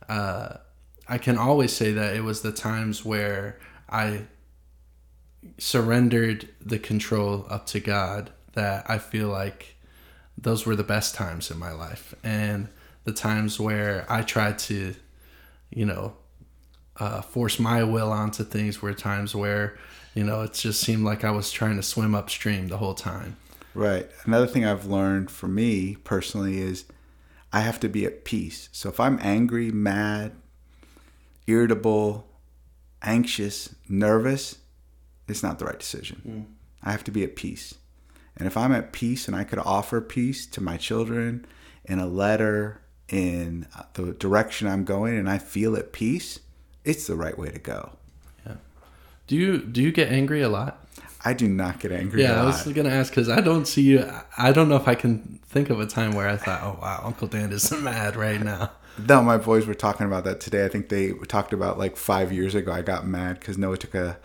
uh, 0.07 0.57
I 1.07 1.17
can 1.17 1.37
always 1.37 1.73
say 1.73 1.91
that 1.93 2.15
it 2.15 2.23
was 2.23 2.41
the 2.41 2.51
times 2.51 3.03
where 3.03 3.59
I 3.89 4.27
surrendered 5.57 6.49
the 6.61 6.79
control 6.79 7.45
up 7.49 7.65
to 7.67 7.79
God 7.79 8.29
that 8.53 8.89
I 8.89 8.97
feel 8.97 9.29
like 9.29 9.75
those 10.37 10.65
were 10.65 10.75
the 10.75 10.83
best 10.83 11.15
times 11.15 11.49
in 11.49 11.57
my 11.57 11.71
life. 11.71 12.13
And 12.23 12.69
the 13.03 13.11
times 13.11 13.59
where 13.59 14.05
I 14.09 14.21
tried 14.21 14.59
to, 14.59 14.95
you 15.69 15.85
know, 15.85 16.13
uh, 16.99 17.21
force 17.21 17.59
my 17.59 17.83
will 17.83 18.11
onto 18.11 18.43
things 18.43 18.81
were 18.81 18.93
times 18.93 19.35
where, 19.35 19.77
you 20.13 20.23
know, 20.23 20.41
it 20.41 20.53
just 20.53 20.81
seemed 20.81 21.03
like 21.03 21.23
I 21.23 21.31
was 21.31 21.51
trying 21.51 21.77
to 21.77 21.83
swim 21.83 22.13
upstream 22.13 22.67
the 22.67 22.77
whole 22.77 22.93
time. 22.93 23.37
Right. 23.73 24.09
Another 24.25 24.47
thing 24.47 24.65
I've 24.65 24.85
learned 24.85 25.31
for 25.31 25.47
me 25.47 25.95
personally 26.03 26.59
is 26.59 26.85
I 27.53 27.61
have 27.61 27.79
to 27.81 27.89
be 27.89 28.05
at 28.05 28.25
peace. 28.25 28.69
So 28.71 28.89
if 28.89 28.99
I'm 28.99 29.19
angry, 29.21 29.71
mad, 29.71 30.33
irritable, 31.47 32.27
anxious, 33.01 33.75
nervous, 33.87 34.57
it's 35.27 35.43
not 35.43 35.59
the 35.59 35.65
right 35.65 35.79
decision. 35.79 36.21
I 36.83 36.91
have 36.91 37.03
to 37.05 37.11
be 37.11 37.23
at 37.23 37.35
peace. 37.35 37.75
And 38.35 38.47
if 38.47 38.57
I'm 38.57 38.71
at 38.71 38.93
peace 38.93 39.27
and 39.27 39.35
I 39.35 39.43
could 39.43 39.59
offer 39.59 40.01
peace 40.01 40.45
to 40.47 40.61
my 40.61 40.77
children 40.77 41.45
in 41.85 41.99
a 41.99 42.07
letter, 42.07 42.81
in 43.09 43.67
the 43.93 44.13
direction 44.13 44.67
I'm 44.67 44.83
going, 44.83 45.17
and 45.17 45.29
I 45.29 45.37
feel 45.39 45.75
at 45.75 45.91
peace, 45.91 46.39
it's 46.83 47.07
the 47.07 47.15
right 47.15 47.37
way 47.37 47.49
to 47.49 47.59
go. 47.59 47.91
Yeah. 48.45 48.55
Do 49.27 49.35
you 49.35 49.59
do 49.59 49.81
you 49.81 49.91
get 49.91 50.11
angry 50.11 50.41
a 50.41 50.49
lot? 50.49 50.85
I 51.23 51.33
do 51.33 51.49
not 51.49 51.79
get 51.79 51.91
angry. 51.91 52.21
Yeah, 52.21 52.41
I 52.41 52.45
was 52.45 52.65
gonna 52.67 52.89
ask 52.89 53.11
because 53.11 53.29
I 53.29 53.41
don't 53.41 53.65
see 53.65 53.81
you. 53.81 54.09
I 54.37 54.51
don't 54.51 54.69
know 54.69 54.77
if 54.77 54.87
I 54.87 54.95
can 54.95 55.39
think 55.47 55.69
of 55.69 55.79
a 55.79 55.85
time 55.85 56.11
where 56.13 56.29
I 56.29 56.37
thought, 56.37 56.61
"Oh 56.63 56.79
wow, 56.81 57.01
Uncle 57.03 57.27
Dan 57.27 57.51
is 57.51 57.71
mad 57.81 58.15
right 58.15 58.41
now." 58.41 58.71
No, 59.07 59.21
my 59.21 59.37
boys 59.37 59.65
were 59.65 59.73
talking 59.73 60.05
about 60.05 60.23
that 60.25 60.39
today. 60.39 60.65
I 60.65 60.69
think 60.69 60.89
they 60.89 61.11
talked 61.27 61.53
about 61.53 61.77
like 61.77 61.97
five 61.97 62.31
years 62.33 62.55
ago. 62.55 62.71
I 62.71 62.81
got 62.81 63.05
mad 63.05 63.39
because 63.39 63.57
Noah 63.57 63.77
took 63.77 63.95
a 63.95 64.17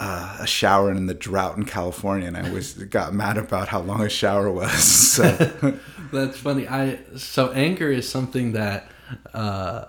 uh, 0.00 0.38
a 0.40 0.46
shower 0.46 0.90
in 0.90 1.06
the 1.06 1.14
drought 1.14 1.56
in 1.56 1.64
California, 1.64 2.26
and 2.26 2.36
I 2.36 2.50
was 2.50 2.74
got 2.90 3.14
mad 3.14 3.38
about 3.38 3.68
how 3.68 3.80
long 3.80 4.02
a 4.02 4.08
shower 4.08 4.50
was. 4.50 4.82
So 4.82 5.22
That's 6.12 6.38
funny. 6.38 6.68
I 6.68 6.98
so 7.16 7.52
anger 7.52 7.90
is 7.90 8.08
something 8.08 8.52
that 8.52 8.90
uh, 9.32 9.86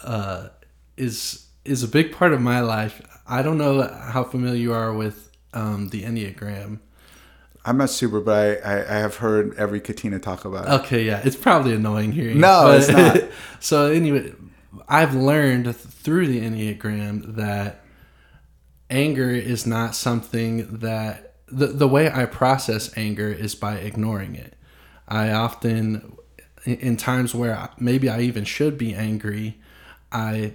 uh, 0.00 0.48
is 0.96 1.46
is 1.64 1.82
a 1.82 1.88
big 1.88 2.12
part 2.12 2.32
of 2.32 2.40
my 2.40 2.60
life. 2.60 3.00
I 3.26 3.42
don't 3.42 3.58
know 3.58 3.82
how 3.82 4.24
familiar 4.24 4.58
you 4.58 4.72
are 4.72 4.92
with 4.92 5.30
um, 5.52 5.88
the 5.90 6.02
Enneagram. 6.02 6.80
I'm 7.64 7.76
not 7.76 7.90
super, 7.90 8.20
but 8.20 8.64
I, 8.64 8.76
I, 8.76 8.96
I 8.96 8.98
have 9.00 9.16
heard 9.16 9.54
Avery 9.58 9.80
Katina 9.80 10.18
talk 10.18 10.44
about 10.44 10.66
it. 10.66 10.84
Okay, 10.84 11.04
yeah, 11.04 11.20
it's 11.22 11.36
probably 11.36 11.74
annoying 11.74 12.12
hearing. 12.12 12.40
No, 12.40 12.70
it's 12.70 12.88
not. 12.88 13.18
so 13.60 13.90
anyway, 13.90 14.32
I've 14.88 15.14
learned 15.14 15.76
through 15.76 16.28
the 16.28 16.40
Enneagram 16.40 17.34
that 17.36 17.84
anger 18.88 19.30
is 19.30 19.66
not 19.66 19.94
something 19.94 20.78
that 20.78 21.34
the 21.46 21.66
the 21.68 21.88
way 21.88 22.10
I 22.10 22.24
process 22.26 22.96
anger 22.96 23.30
is 23.30 23.54
by 23.54 23.76
ignoring 23.76 24.34
it. 24.34 24.54
I 25.06 25.30
often, 25.30 26.16
in, 26.64 26.76
in 26.76 26.96
times 26.96 27.34
where 27.34 27.68
maybe 27.78 28.08
I 28.08 28.20
even 28.20 28.44
should 28.44 28.78
be 28.78 28.94
angry, 28.94 29.58
I, 30.12 30.54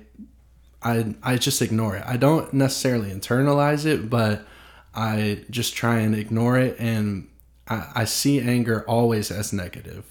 I, 0.81 1.15
I 1.23 1.37
just 1.37 1.61
ignore 1.61 1.95
it. 1.95 2.03
I 2.05 2.17
don't 2.17 2.53
necessarily 2.53 3.11
internalize 3.11 3.85
it, 3.85 4.09
but 4.09 4.45
I 4.93 5.43
just 5.49 5.75
try 5.75 5.99
and 5.99 6.15
ignore 6.15 6.57
it, 6.57 6.75
and 6.79 7.27
I, 7.67 7.91
I 7.95 8.05
see 8.05 8.39
anger 8.39 8.83
always 8.87 9.31
as 9.31 9.53
negative. 9.53 10.05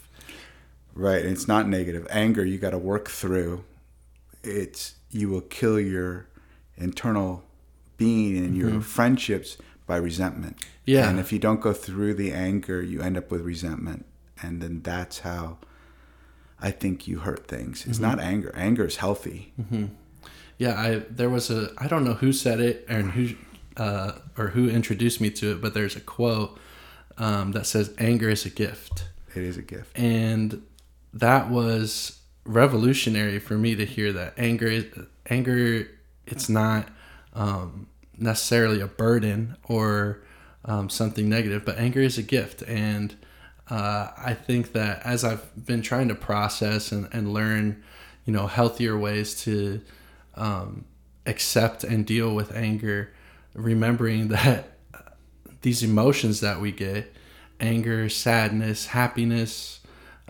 Right. 0.94 1.24
It's 1.24 1.48
not 1.48 1.68
negative. 1.68 2.06
Anger, 2.10 2.44
you 2.44 2.58
got 2.58 2.70
to 2.70 2.78
work 2.78 3.08
through. 3.08 3.64
It's 4.42 4.96
you 5.10 5.28
will 5.28 5.40
kill 5.42 5.78
your 5.78 6.26
internal 6.76 7.44
being 7.96 8.36
and 8.36 8.56
your 8.56 8.70
mm-hmm. 8.70 8.80
friendships 8.80 9.56
by 9.86 9.96
resentment. 9.96 10.56
Yeah. 10.84 11.08
And 11.08 11.20
if 11.20 11.32
you 11.32 11.38
don't 11.38 11.60
go 11.60 11.72
through 11.72 12.14
the 12.14 12.32
anger, 12.32 12.82
you 12.82 13.00
end 13.00 13.16
up 13.16 13.30
with 13.30 13.42
resentment, 13.42 14.04
and 14.42 14.60
then 14.60 14.82
that's 14.82 15.20
how 15.20 15.58
I 16.62 16.70
think 16.70 17.08
you 17.08 17.18
hurt 17.18 17.48
things. 17.48 17.84
It's 17.86 17.98
not 17.98 18.20
anger. 18.20 18.52
Anger 18.54 18.84
is 18.86 18.96
healthy. 18.96 19.52
Yeah, 20.58 20.74
I 20.80 21.02
there 21.10 21.28
was 21.30 21.50
a 21.50 21.70
I 21.78 21.88
don't 21.88 22.04
know 22.04 22.14
who 22.14 22.32
said 22.32 22.60
it 22.60 22.84
and 22.88 23.10
who 23.12 23.34
uh, 23.76 24.12
or 24.38 24.48
who 24.48 24.68
introduced 24.68 25.20
me 25.20 25.30
to 25.30 25.52
it, 25.52 25.60
but 25.60 25.74
there's 25.74 25.96
a 25.96 26.00
quote 26.00 26.58
um, 27.18 27.52
that 27.52 27.66
says 27.66 27.92
anger 27.98 28.28
is 28.30 28.44
a 28.46 28.50
gift, 28.50 29.08
It 29.34 29.42
is 29.42 29.56
a 29.56 29.62
gift. 29.62 29.98
and 29.98 30.62
that 31.14 31.50
was 31.50 32.20
revolutionary 32.44 33.38
for 33.38 33.54
me 33.58 33.74
to 33.76 33.84
hear 33.84 34.12
that 34.12 34.34
anger 34.38 34.66
is 34.66 34.86
anger. 35.28 35.88
It's 36.26 36.48
not 36.48 36.88
um, 37.34 37.88
necessarily 38.16 38.80
a 38.80 38.86
burden 38.86 39.56
or 39.64 40.22
um, 40.64 40.88
something 40.88 41.28
negative, 41.28 41.64
but 41.64 41.78
anger 41.78 42.00
is 42.00 42.18
a 42.18 42.22
gift, 42.22 42.62
and 42.62 43.16
uh, 43.68 44.08
I 44.16 44.34
think 44.34 44.72
that 44.72 45.04
as 45.04 45.24
I've 45.24 45.66
been 45.66 45.82
trying 45.82 46.08
to 46.08 46.14
process 46.14 46.92
and, 46.92 47.08
and 47.12 47.32
learn, 47.32 47.82
you 48.24 48.32
know, 48.32 48.46
healthier 48.46 48.96
ways 48.98 49.40
to 49.44 49.80
um, 50.34 50.84
accept 51.26 51.84
and 51.84 52.04
deal 52.06 52.34
with 52.34 52.54
anger, 52.54 53.12
remembering 53.54 54.28
that 54.28 54.70
these 55.62 55.82
emotions 55.82 56.40
that 56.40 56.60
we 56.60 56.72
get 56.72 57.12
anger, 57.60 58.08
sadness, 58.08 58.86
happiness, 58.86 59.80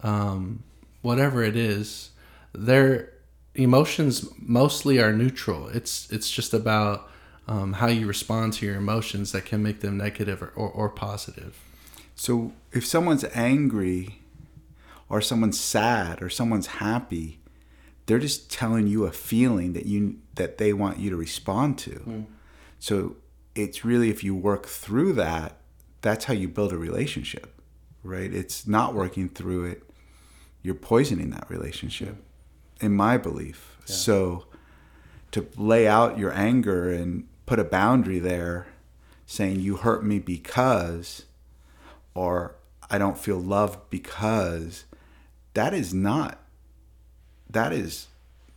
um, 0.03 0.63
whatever 1.01 1.43
it 1.43 1.57
is 1.57 2.11
their 2.55 3.11
emotions 3.55 4.29
mostly 4.39 5.01
are 5.01 5.13
neutral. 5.13 5.69
It's 5.69 6.11
it's 6.11 6.31
just 6.31 6.55
about 6.55 7.09
um, 7.49 7.75
how 7.75 7.89
you 7.89 8.07
respond 8.07 8.53
to 8.55 8.67
your 8.67 8.77
emotions 8.77 9.33
that 9.33 9.45
can 9.45 9.63
make 9.63 9.81
them 9.81 9.97
negative 9.97 10.43
or, 10.43 10.53
or, 10.55 10.71
or 10.71 10.89
positive. 10.89 11.59
So 12.15 12.53
if 12.73 12.87
someone's 12.87 13.25
angry 13.35 14.21
or 15.09 15.21
someone's 15.21 15.59
sad 15.59 16.23
or 16.23 16.29
someone's 16.29 16.67
happy, 16.67 17.41
they're 18.07 18.19
just 18.19 18.51
telling 18.51 18.87
you 18.87 19.05
a 19.05 19.13
feeling 19.13 19.73
that 19.75 19.87
you 19.87 20.19
that 20.35 20.59
they 20.59 20.73
want 20.73 20.99
you 20.99 21.11
to 21.11 21.17
respond 21.17 21.79
to. 21.79 21.93
Hmm. 21.93 22.21
So 22.79 23.17
it's 23.55 23.85
really 23.85 24.11
if 24.11 24.25
you 24.25 24.35
work 24.35 24.67
through 24.67 25.13
that, 25.15 25.59
that's 26.01 26.25
how 26.25 26.35
you 26.35 26.49
build 26.49 26.73
a 26.73 26.79
relationship, 26.79 27.61
right? 28.03 28.33
It's 28.33 28.67
not 28.67 28.95
working 28.95 29.29
through 29.29 29.67
it, 29.67 29.83
you're 30.63 30.75
poisoning 30.75 31.31
that 31.31 31.49
relationship, 31.51 32.17
hmm. 32.81 32.87
in 32.87 32.93
my 32.93 33.17
belief. 33.17 33.77
Yeah. 33.87 33.95
So 33.95 34.47
to 35.33 35.47
lay 35.57 35.87
out 35.87 36.19
your 36.19 36.33
anger 36.33 36.91
and 36.91 37.27
put 37.47 37.59
a 37.59 37.65
boundary 37.65 38.19
there 38.19 38.67
saying 39.27 39.61
you 39.61 39.77
hurt 39.77 40.05
me 40.05 40.19
because 40.19 41.25
or 42.15 42.55
I 42.91 42.99
don't 42.99 43.19
feel 43.19 43.39
loved 43.39 43.79
because 43.91 44.85
that 45.55 45.75
is 45.75 45.93
not 45.93 46.39
that 47.49 47.73
is 47.73 48.09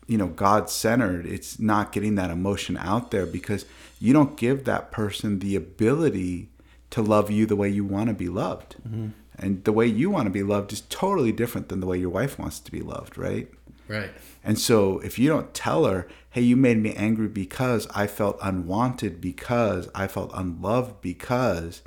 you 0.08 0.18
know 0.18 0.28
god 0.28 0.70
centered 0.70 1.26
it's 1.26 1.60
not 1.60 1.92
getting 1.92 2.16
that 2.16 2.32
emotion 2.32 2.78
out 2.78 3.12
there 3.12 3.26
because 3.26 3.66
you 4.00 4.14
don't 4.14 4.38
give 4.38 4.64
that 4.66 4.92
person 4.92 5.40
the 5.40 5.56
ability 5.56 6.50
to 6.90 7.02
love 7.02 7.30
you 7.30 7.46
the 7.46 7.56
way 7.56 7.68
you 7.68 7.84
want 7.84 8.08
to 8.08 8.14
be 8.14 8.30
loved. 8.30 8.76
Mm-hmm. 8.88 9.08
and 9.38 9.64
the 9.64 9.74
way 9.74 9.86
you 9.86 10.10
want 10.10 10.26
to 10.28 10.30
be 10.30 10.44
loved 10.44 10.72
is 10.72 10.82
totally 10.82 11.32
different 11.32 11.70
than 11.70 11.80
the 11.80 11.88
way 11.88 11.98
your 11.98 12.10
wife 12.10 12.40
wants 12.40 12.60
to 12.60 12.72
be 12.72 12.82
loved 12.82 13.18
right? 13.18 13.50
Right. 13.88 14.10
And 14.44 14.58
so 14.58 15.00
if 15.00 15.20
you 15.20 15.30
don't 15.30 15.54
tell 15.54 15.86
her 15.86 16.08
hey 16.32 16.42
you 16.42 16.56
made 16.56 16.78
me 16.78 16.94
angry 16.94 17.28
because 17.28 17.88
i 17.94 18.08
felt 18.08 18.38
unwanted 18.42 19.20
because 19.20 19.90
i 19.94 20.08
felt 20.08 20.32
unloved 20.34 21.02
because 21.02 21.82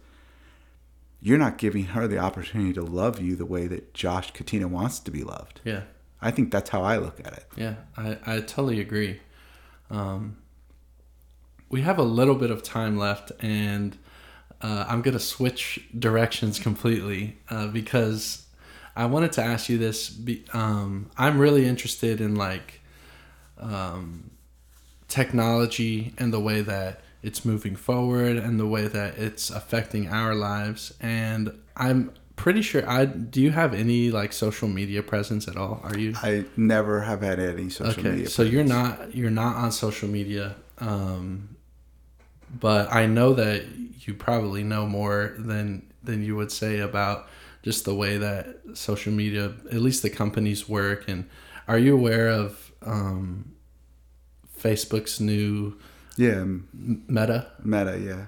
you're 1.21 1.39
not 1.39 1.59
giving 1.59 1.85
her 1.87 2.07
the 2.07 2.19
opportunity 2.19 2.73
to 2.73 2.83
love 2.83 3.21
you 3.21 3.37
the 3.37 3.47
way 3.47 3.67
that 3.67 3.95
josh 3.95 4.31
katina 4.33 4.69
wants 4.69 4.99
to 4.99 5.11
be 5.11 5.23
loved 5.23 5.61
yeah 5.65 5.83
I 6.21 6.31
think 6.31 6.51
that's 6.51 6.71
how 6.71 6.83
I 6.83 6.97
look 6.97 7.21
at 7.21 7.33
it. 7.33 7.47
Yeah, 7.57 7.75
I, 7.97 8.19
I 8.27 8.41
totally 8.41 8.81
agree. 8.81 9.21
Um, 9.91 10.39
we 11.69 11.83
have 11.83 11.99
a 11.99 12.03
little 12.03 12.35
bit 12.35 12.51
of 12.51 12.63
time 12.63 12.99
left, 12.99 13.31
and 13.41 13.97
uh, 14.61 14.87
I'm 14.89 15.03
going 15.03 15.15
to 15.15 15.21
switch 15.23 15.87
directions 15.97 16.59
completely 16.59 17.39
uh, 17.51 17.69
because 17.69 18.47
I 18.97 19.07
wanted 19.07 19.33
to 19.33 19.43
ask 19.43 19.69
you 19.69 19.79
this. 19.79 20.09
Be, 20.09 20.45
um, 20.53 21.11
I'm 21.17 21.39
really 21.39 21.67
interested 21.67 22.21
in 22.21 22.35
like 22.35 22.81
um, 23.59 24.31
technology 25.07 26.15
and 26.19 26.33
the 26.33 26.41
way 26.41 26.63
that 26.63 27.01
it's 27.23 27.45
moving 27.45 27.77
forward 27.77 28.37
and 28.37 28.61
the 28.61 28.67
way 28.67 28.87
that 28.87 29.19
it's 29.19 29.51
affecting 29.51 30.09
our 30.09 30.35
lives. 30.35 30.95
And 31.01 31.59
I'm 31.77 32.13
pretty 32.37 32.63
sure 32.63 32.89
I 32.89 33.05
do 33.05 33.41
you 33.41 33.51
have 33.51 33.75
any 33.75 34.11
like 34.13 34.33
social 34.33 34.69
media 34.69 35.03
presence 35.03 35.49
at 35.49 35.57
all? 35.57 35.81
Are 35.83 35.99
you 35.99 36.15
I 36.17 36.45
never 36.57 37.03
have 37.03 37.23
had 37.23 37.41
any 37.41 37.69
social 37.69 38.01
okay, 38.01 38.11
media. 38.11 38.29
So 38.29 38.45
presence. 38.45 38.55
you're 38.55 38.65
not 38.65 39.15
you're 39.15 39.31
not 39.31 39.57
on 39.57 39.73
social 39.73 40.09
media. 40.09 40.55
Um 40.79 41.57
but 42.61 42.93
I 42.93 43.07
know 43.07 43.35
that 43.35 43.65
you 44.07 44.15
probably 44.15 44.63
know 44.63 44.87
more 44.87 45.35
than 45.37 45.93
than 46.03 46.23
you 46.23 46.37
would 46.37 46.53
say 46.53 46.79
about 46.79 47.29
just 47.63 47.85
the 47.85 47.95
way 47.95 48.17
that 48.19 48.61
social 48.75 49.13
media 49.13 49.53
at 49.73 49.81
least 49.81 50.03
the 50.03 50.11
companies 50.11 50.69
work 50.69 51.09
and 51.09 51.29
are 51.67 51.79
you 51.79 51.93
aware 51.95 52.29
of 52.29 52.73
um 52.83 53.53
Facebook's 54.59 55.21
new 55.21 55.77
yeah 56.19 56.45
meta 56.73 57.51
meta 57.65 57.99
yeah 57.99 58.27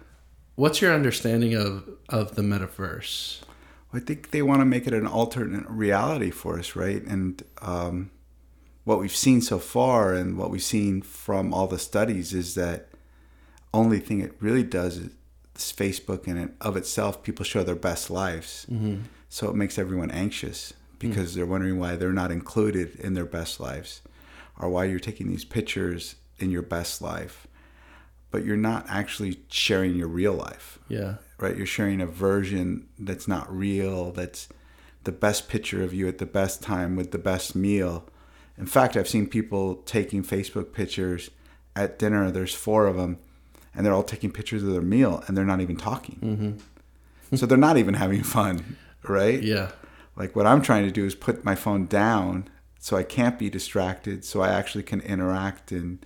what's 0.54 0.80
your 0.80 0.92
understanding 0.94 1.54
of 1.54 1.88
of 2.08 2.34
the 2.36 2.42
metaverse 2.42 3.42
I 3.92 3.98
think 3.98 4.30
they 4.30 4.42
want 4.42 4.60
to 4.60 4.64
make 4.64 4.86
it 4.86 4.94
an 4.94 5.06
alternate 5.06 5.68
reality 5.68 6.30
for 6.30 6.58
us, 6.58 6.76
right? 6.76 7.02
And 7.02 7.42
um, 7.60 8.10
what 8.84 9.00
we've 9.00 9.14
seen 9.14 9.40
so 9.40 9.58
far, 9.58 10.14
and 10.14 10.38
what 10.38 10.50
we've 10.50 10.62
seen 10.62 11.02
from 11.02 11.52
all 11.52 11.66
the 11.66 11.78
studies, 11.78 12.32
is 12.32 12.54
that 12.54 12.88
only 13.74 13.98
thing 13.98 14.20
it 14.20 14.36
really 14.40 14.62
does 14.62 14.96
is 14.98 15.10
Facebook, 15.56 16.26
and 16.26 16.38
it, 16.38 16.50
of 16.60 16.76
itself, 16.76 17.22
people 17.22 17.44
show 17.44 17.64
their 17.64 17.74
best 17.74 18.10
lives. 18.10 18.66
Mm-hmm. 18.70 19.02
So 19.28 19.48
it 19.48 19.56
makes 19.56 19.78
everyone 19.78 20.10
anxious 20.10 20.72
because 20.98 21.30
mm-hmm. 21.30 21.38
they're 21.38 21.46
wondering 21.46 21.78
why 21.78 21.96
they're 21.96 22.12
not 22.12 22.30
included 22.30 22.94
in 23.00 23.14
their 23.14 23.26
best 23.26 23.58
lives, 23.58 24.02
or 24.58 24.68
why 24.68 24.84
you're 24.84 25.00
taking 25.00 25.28
these 25.28 25.44
pictures 25.44 26.14
in 26.38 26.50
your 26.50 26.62
best 26.62 27.02
life, 27.02 27.48
but 28.30 28.44
you're 28.44 28.56
not 28.56 28.86
actually 28.88 29.40
sharing 29.48 29.94
your 29.94 30.08
real 30.08 30.34
life. 30.34 30.78
Yeah 30.88 31.16
right? 31.40 31.56
You're 31.56 31.66
sharing 31.66 32.00
a 32.00 32.06
version 32.06 32.86
that's 32.98 33.26
not 33.26 33.54
real, 33.54 34.12
that's 34.12 34.48
the 35.04 35.12
best 35.12 35.48
picture 35.48 35.82
of 35.82 35.94
you 35.94 36.06
at 36.06 36.18
the 36.18 36.26
best 36.26 36.62
time 36.62 36.96
with 36.96 37.10
the 37.10 37.18
best 37.18 37.56
meal. 37.56 38.04
In 38.58 38.66
fact, 38.66 38.96
I've 38.96 39.08
seen 39.08 39.26
people 39.26 39.76
taking 39.76 40.22
Facebook 40.22 40.72
pictures 40.72 41.30
at 41.74 41.98
dinner. 41.98 42.30
There's 42.30 42.54
four 42.54 42.86
of 42.86 42.96
them, 42.96 43.18
and 43.74 43.84
they're 43.84 43.94
all 43.94 44.02
taking 44.02 44.30
pictures 44.30 44.62
of 44.62 44.72
their 44.72 44.82
meal, 44.82 45.24
and 45.26 45.36
they're 45.36 45.44
not 45.44 45.60
even 45.60 45.76
talking. 45.76 46.18
Mm-hmm. 46.22 47.36
so 47.36 47.46
they're 47.46 47.56
not 47.56 47.78
even 47.78 47.94
having 47.94 48.22
fun, 48.22 48.76
right? 49.02 49.42
Yeah. 49.42 49.70
Like 50.16 50.36
what 50.36 50.46
I'm 50.46 50.60
trying 50.60 50.84
to 50.84 50.90
do 50.90 51.06
is 51.06 51.14
put 51.14 51.44
my 51.44 51.54
phone 51.54 51.86
down 51.86 52.48
so 52.78 52.96
I 52.96 53.02
can't 53.02 53.38
be 53.38 53.50
distracted, 53.50 54.24
so 54.24 54.40
I 54.40 54.48
actually 54.48 54.84
can 54.84 55.00
interact 55.02 55.70
and 55.70 56.04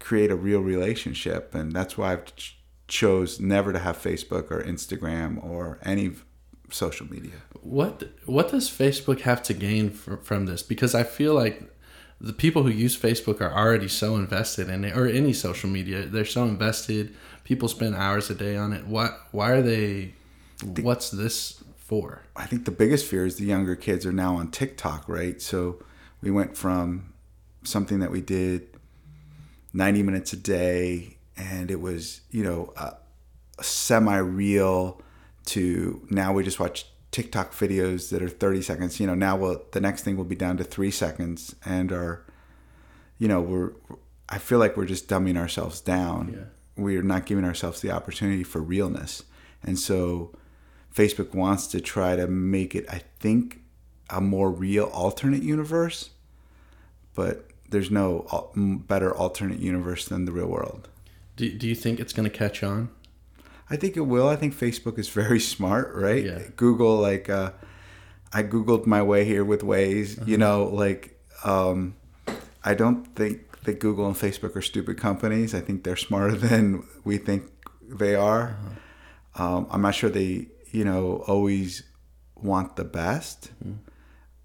create 0.00 0.30
a 0.30 0.36
real 0.36 0.60
relationship. 0.60 1.54
And 1.54 1.72
that's 1.72 1.98
why 1.98 2.12
I've 2.12 2.32
chose 2.86 3.38
never 3.38 3.72
to 3.72 3.78
have 3.78 3.98
Facebook 3.98 4.50
or 4.50 4.62
Instagram 4.62 5.42
or 5.44 5.78
any 5.82 6.12
social 6.70 7.06
media. 7.10 7.32
What 7.62 8.10
what 8.26 8.50
does 8.50 8.68
Facebook 8.68 9.20
have 9.22 9.42
to 9.44 9.54
gain 9.54 9.90
from, 9.90 10.22
from 10.22 10.46
this? 10.46 10.62
Because 10.62 10.94
I 10.94 11.02
feel 11.02 11.34
like 11.34 11.74
the 12.20 12.32
people 12.32 12.64
who 12.64 12.70
use 12.70 12.96
Facebook 12.96 13.40
are 13.40 13.52
already 13.52 13.88
so 13.88 14.16
invested 14.16 14.68
in 14.68 14.84
it, 14.84 14.96
or 14.96 15.06
any 15.06 15.32
social 15.32 15.70
media. 15.70 16.06
They're 16.06 16.24
so 16.24 16.44
invested. 16.44 17.14
People 17.44 17.68
spend 17.68 17.94
hours 17.94 18.28
a 18.28 18.34
day 18.34 18.56
on 18.56 18.72
it. 18.72 18.86
Why 18.86 19.10
why 19.30 19.52
are 19.52 19.62
they? 19.62 20.14
The, 20.64 20.82
what's 20.82 21.10
this 21.10 21.62
for? 21.76 22.22
I 22.34 22.46
think 22.46 22.64
the 22.64 22.70
biggest 22.72 23.06
fear 23.06 23.24
is 23.24 23.36
the 23.36 23.44
younger 23.44 23.76
kids 23.76 24.04
are 24.04 24.12
now 24.12 24.36
on 24.36 24.50
TikTok, 24.50 25.08
right? 25.08 25.40
So 25.40 25.82
we 26.20 26.30
went 26.30 26.56
from 26.56 27.12
something 27.62 28.00
that 28.00 28.10
we 28.10 28.20
did 28.20 28.77
90 29.78 30.02
minutes 30.02 30.32
a 30.32 30.36
day 30.36 31.16
and 31.36 31.70
it 31.70 31.80
was 31.80 32.20
you 32.30 32.42
know 32.42 32.72
uh, 32.76 32.90
semi-real 33.60 35.00
to 35.46 36.06
now 36.10 36.32
we 36.32 36.44
just 36.44 36.60
watch 36.60 36.84
TikTok 37.10 37.52
videos 37.52 38.10
that 38.10 38.22
are 38.22 38.28
30 38.28 38.62
seconds. 38.62 39.00
You 39.00 39.06
know, 39.06 39.14
now 39.14 39.36
we'll, 39.36 39.62
the 39.72 39.80
next 39.80 40.02
thing 40.02 40.16
will 40.16 40.24
be 40.24 40.36
down 40.36 40.56
to 40.58 40.64
three 40.64 40.90
seconds, 40.90 41.54
and 41.64 41.92
our, 41.92 42.24
you 43.18 43.28
know, 43.28 43.40
we're. 43.40 43.72
I 44.28 44.36
feel 44.36 44.58
like 44.58 44.76
we're 44.76 44.84
just 44.84 45.08
dumbing 45.08 45.38
ourselves 45.38 45.80
down. 45.80 46.34
Yeah. 46.34 46.82
We're 46.82 47.02
not 47.02 47.24
giving 47.24 47.44
ourselves 47.44 47.80
the 47.80 47.90
opportunity 47.90 48.44
for 48.44 48.60
realness, 48.60 49.22
and 49.62 49.78
so 49.78 50.32
Facebook 50.94 51.34
wants 51.34 51.66
to 51.68 51.80
try 51.80 52.14
to 52.14 52.26
make 52.26 52.74
it. 52.74 52.84
I 52.90 53.02
think 53.20 53.62
a 54.10 54.20
more 54.20 54.50
real 54.50 54.84
alternate 54.84 55.42
universe, 55.42 56.10
but 57.14 57.46
there's 57.70 57.90
no 57.90 58.50
better 58.56 59.14
alternate 59.14 59.60
universe 59.60 60.06
than 60.06 60.24
the 60.24 60.32
real 60.32 60.48
world. 60.48 60.88
Do, 61.36 61.52
do 61.52 61.68
you 61.68 61.74
think 61.74 62.00
it's 62.00 62.12
going 62.12 62.28
to 62.28 62.36
catch 62.36 62.62
on? 62.62 62.90
I 63.70 63.76
think 63.76 63.96
it 63.96 64.02
will. 64.02 64.28
I 64.28 64.36
think 64.36 64.54
Facebook 64.54 64.98
is 64.98 65.08
very 65.08 65.40
smart, 65.40 65.94
right? 65.94 66.24
Yeah. 66.24 66.42
Google, 66.56 66.96
like, 66.96 67.28
uh, 67.28 67.52
I 68.32 68.42
Googled 68.42 68.86
my 68.86 69.02
way 69.02 69.24
here 69.24 69.44
with 69.44 69.62
Waze, 69.62 70.16
uh-huh. 70.16 70.24
you 70.26 70.38
know, 70.38 70.64
like, 70.64 71.20
um, 71.44 71.94
I 72.64 72.74
don't 72.74 73.04
think 73.14 73.62
that 73.62 73.80
Google 73.80 74.06
and 74.06 74.16
Facebook 74.16 74.56
are 74.56 74.62
stupid 74.62 74.98
companies. 74.98 75.54
I 75.54 75.60
think 75.60 75.84
they're 75.84 75.96
smarter 75.96 76.36
than 76.48 76.84
we 77.04 77.18
think 77.18 77.44
they 77.82 78.14
are. 78.14 78.56
Uh-huh. 79.36 79.56
Um, 79.56 79.66
I'm 79.70 79.82
not 79.82 79.94
sure 79.94 80.10
they, 80.10 80.48
you 80.70 80.84
know, 80.84 81.22
always 81.26 81.84
want 82.34 82.76
the 82.76 82.84
best. 82.84 83.50
Mm-hmm. 83.64 83.74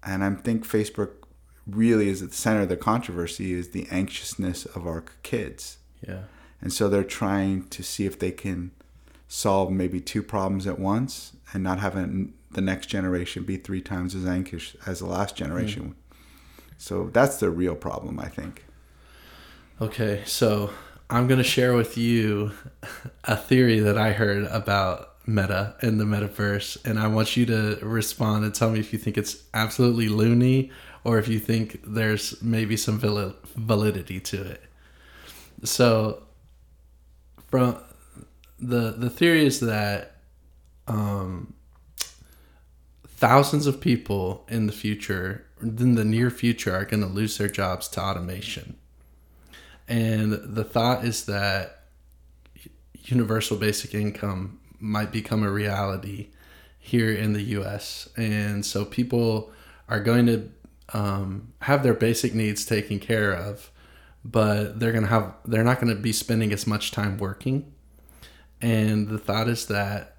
And 0.04 0.22
I 0.22 0.30
think 0.34 0.66
Facebook 0.66 1.23
really 1.66 2.08
is 2.08 2.22
at 2.22 2.30
the 2.30 2.36
center 2.36 2.62
of 2.62 2.68
the 2.68 2.76
controversy 2.76 3.52
is 3.52 3.70
the 3.70 3.86
anxiousness 3.90 4.66
of 4.66 4.86
our 4.86 5.04
kids. 5.22 5.78
Yeah 6.06 6.24
and 6.64 6.72
so 6.72 6.88
they're 6.88 7.04
trying 7.04 7.68
to 7.68 7.82
see 7.82 8.06
if 8.06 8.18
they 8.18 8.32
can 8.32 8.70
solve 9.28 9.70
maybe 9.70 10.00
two 10.00 10.22
problems 10.22 10.66
at 10.66 10.78
once 10.78 11.36
and 11.52 11.62
not 11.62 11.78
having 11.78 12.32
the 12.52 12.62
next 12.62 12.86
generation 12.86 13.44
be 13.44 13.58
three 13.58 13.82
times 13.82 14.14
as 14.14 14.24
anxious 14.24 14.74
as 14.86 15.00
the 15.00 15.06
last 15.06 15.36
generation. 15.36 15.94
Mm. 15.94 16.16
So 16.78 17.10
that's 17.12 17.36
the 17.36 17.50
real 17.50 17.74
problem, 17.74 18.18
I 18.18 18.28
think. 18.28 18.64
Okay, 19.80 20.22
so 20.24 20.70
I'm 21.10 21.26
going 21.26 21.38
to 21.38 21.44
share 21.44 21.74
with 21.74 21.98
you 21.98 22.52
a 23.24 23.36
theory 23.36 23.80
that 23.80 23.98
I 23.98 24.12
heard 24.12 24.44
about 24.44 25.10
meta 25.26 25.74
and 25.82 26.00
the 26.00 26.04
metaverse, 26.04 26.82
and 26.86 26.98
I 26.98 27.08
want 27.08 27.36
you 27.36 27.44
to 27.46 27.78
respond 27.82 28.44
and 28.44 28.54
tell 28.54 28.70
me 28.70 28.80
if 28.80 28.92
you 28.92 28.98
think 28.98 29.18
it's 29.18 29.42
absolutely 29.52 30.08
loony 30.08 30.70
or 31.04 31.18
if 31.18 31.28
you 31.28 31.38
think 31.38 31.80
there's 31.86 32.42
maybe 32.42 32.76
some 32.76 32.98
validity 32.98 34.20
to 34.20 34.42
it. 34.42 34.62
So, 35.62 36.22
from 37.48 37.78
the 38.58 38.94
the 38.96 39.10
theory 39.10 39.46
is 39.46 39.60
that 39.60 40.16
um, 40.88 41.54
thousands 43.06 43.66
of 43.66 43.80
people 43.80 44.44
in 44.48 44.66
the 44.66 44.72
future, 44.72 45.46
in 45.60 45.94
the 45.94 46.04
near 46.04 46.30
future, 46.30 46.74
are 46.74 46.84
going 46.84 47.02
to 47.02 47.06
lose 47.06 47.38
their 47.38 47.48
jobs 47.48 47.88
to 47.88 48.00
automation. 48.00 48.76
And 49.86 50.32
the 50.32 50.64
thought 50.64 51.04
is 51.04 51.26
that 51.26 51.84
universal 53.04 53.56
basic 53.56 53.94
income 53.94 54.60
might 54.80 55.12
become 55.12 55.42
a 55.42 55.50
reality 55.50 56.28
here 56.78 57.12
in 57.12 57.32
the 57.32 57.42
US. 57.58 58.08
And 58.16 58.64
so 58.64 58.84
people 58.84 59.50
are 59.88 60.00
going 60.00 60.26
to 60.26 60.50
um, 60.92 61.52
have 61.62 61.82
their 61.82 61.94
basic 61.94 62.34
needs 62.34 62.64
taken 62.64 62.98
care 62.98 63.32
of, 63.32 63.70
but 64.24 64.78
they're 64.80 64.92
to 65.04 65.10
have, 65.10 65.34
they're 65.44 65.64
not 65.64 65.80
to 65.94 66.00
be 66.00 66.12
spending 66.12 66.52
as 66.52 66.66
much 66.66 66.90
time 66.90 67.18
working. 67.18 67.72
And 68.60 69.08
the 69.08 69.18
thought 69.18 69.48
is 69.48 69.66
that 69.66 70.16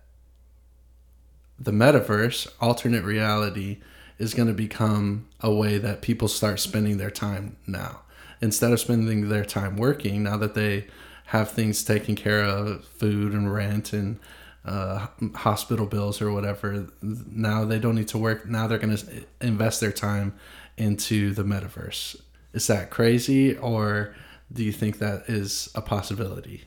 the 1.57 1.71
metaverse, 1.71 2.47
alternate 2.59 3.03
reality, 3.03 3.77
is 4.17 4.33
to 4.47 4.53
become 4.53 5.27
a 5.41 5.53
way 5.53 5.77
that 5.77 6.01
people 6.01 6.27
start 6.27 6.59
spending 6.59 6.97
their 6.97 7.09
time 7.09 7.57
now. 7.67 8.01
Instead 8.41 8.71
of 8.71 8.79
spending 8.79 9.29
their 9.29 9.45
time 9.45 9.77
working, 9.77 10.23
now 10.23 10.37
that 10.37 10.53
they 10.53 10.87
have 11.27 11.51
things 11.51 11.83
taken 11.83 12.15
care 12.15 12.43
of, 12.43 12.85
food 12.85 13.33
and 13.33 13.51
rent 13.53 13.93
and 13.93 14.19
uh, 14.65 15.07
hospital 15.35 15.85
bills 15.85 16.21
or 16.21 16.31
whatever, 16.31 16.87
now 17.01 17.65
they 17.65 17.79
don't 17.79 17.95
need 17.95 18.07
to 18.09 18.17
work. 18.17 18.47
Now 18.47 18.67
they're 18.67 18.79
going 18.79 18.97
to 18.97 19.25
invest 19.41 19.79
their 19.79 19.91
time 19.91 20.33
into 20.77 21.33
the 21.33 21.43
metaverse. 21.43 22.19
Is 22.53 22.67
that 22.67 22.89
crazy, 22.89 23.55
or 23.57 24.15
do 24.51 24.63
you 24.63 24.71
think 24.71 24.99
that 24.99 25.23
is 25.27 25.69
a 25.75 25.81
possibility? 25.81 26.63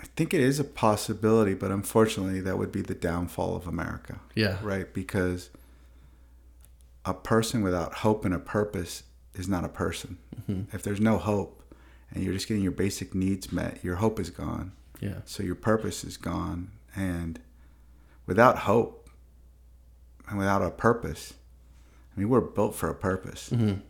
I 0.00 0.06
think 0.16 0.34
it 0.34 0.40
is 0.40 0.60
a 0.60 0.64
possibility, 0.64 1.54
but 1.54 1.70
unfortunately, 1.70 2.40
that 2.40 2.58
would 2.58 2.70
be 2.70 2.82
the 2.82 2.94
downfall 2.94 3.56
of 3.56 3.66
America. 3.66 4.20
Yeah. 4.34 4.58
Right? 4.62 4.92
Because 4.92 5.50
a 7.04 7.14
person 7.14 7.62
without 7.62 7.94
hope 7.94 8.24
and 8.24 8.34
a 8.34 8.38
purpose 8.38 9.04
is 9.34 9.48
not 9.48 9.64
a 9.64 9.68
person. 9.68 10.18
Mm-hmm. 10.48 10.76
If 10.76 10.82
there's 10.82 11.00
no 11.00 11.18
hope 11.18 11.62
and 12.10 12.22
you're 12.22 12.34
just 12.34 12.48
getting 12.48 12.62
your 12.62 12.72
basic 12.72 13.14
needs 13.14 13.52
met, 13.52 13.82
your 13.82 13.96
hope 13.96 14.20
is 14.20 14.30
gone. 14.30 14.72
Yeah. 15.04 15.18
So 15.24 15.42
your 15.42 15.54
purpose 15.54 16.02
is 16.04 16.16
gone. 16.16 16.72
And 16.96 17.40
without 18.26 18.58
hope 18.60 19.10
and 20.28 20.38
without 20.38 20.62
a 20.62 20.70
purpose, 20.70 21.34
I 22.16 22.20
mean, 22.20 22.28
we're 22.28 22.40
built 22.40 22.74
for 22.74 22.88
a 22.88 22.94
purpose 22.94 23.50
mm-hmm. 23.50 23.80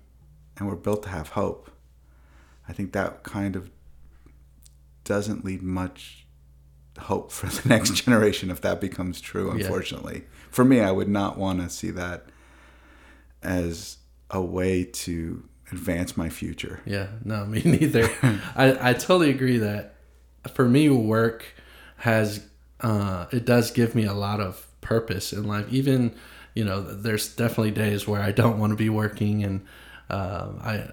and 0.57 0.69
we're 0.69 0.77
built 0.77 1.05
to 1.05 1.11
have 1.11 1.31
hope. 1.31 1.71
I 2.69 2.73
think 2.73 2.93
that 2.93 3.23
kind 3.23 3.57
of 3.57 3.71
doesn't 5.05 5.45
lead 5.45 5.63
much 5.63 6.27
hope 6.99 7.31
for 7.31 7.47
the 7.47 7.69
next 7.75 7.91
generation 7.91 8.51
if 8.51 8.61
that 8.63 8.81
becomes 8.81 9.21
true, 9.21 9.51
unfortunately. 9.51 10.23
Yeah. 10.23 10.29
For 10.51 10.65
me, 10.65 10.81
I 10.81 10.91
would 10.91 11.09
not 11.09 11.39
want 11.39 11.61
to 11.61 11.69
see 11.69 11.91
that 11.91 12.27
as 13.43 13.99
a 14.31 14.41
way 14.41 14.85
to 14.85 15.47
advance 15.71 16.17
my 16.17 16.29
future. 16.29 16.81
Yeah, 16.87 17.09
no, 17.25 17.45
me 17.47 17.63
neither. 17.65 18.11
I, 18.55 18.91
I 18.91 18.93
totally 18.95 19.31
agree 19.31 19.59
that 19.59 19.95
for 20.53 20.69
me, 20.69 20.89
work 20.89 21.45
has, 21.99 22.47
uh, 22.81 23.27
it 23.33 23.45
does 23.45 23.71
give 23.71 23.95
me 23.95 24.05
a 24.05 24.13
lot 24.13 24.41
of 24.41 24.67
purpose 24.81 25.33
in 25.33 25.45
life. 25.45 25.67
Even, 25.71 26.15
you 26.55 26.65
know, 26.65 26.81
there's 26.81 27.35
definitely 27.35 27.71
days 27.73 28.07
where 28.07 28.21
I 28.21 28.33
don't 28.33 28.59
want 28.59 28.71
to 28.71 28.77
be 28.77 28.89
working 28.89 29.43
and 29.43 29.65
uh, 30.11 30.53
I, 30.61 30.89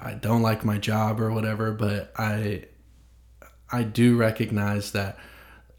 I 0.00 0.14
don't 0.14 0.42
like 0.42 0.64
my 0.64 0.78
job 0.78 1.20
or 1.20 1.32
whatever, 1.32 1.72
but 1.72 2.12
I, 2.16 2.64
I 3.70 3.84
do 3.84 4.16
recognize 4.16 4.92
that 4.92 5.18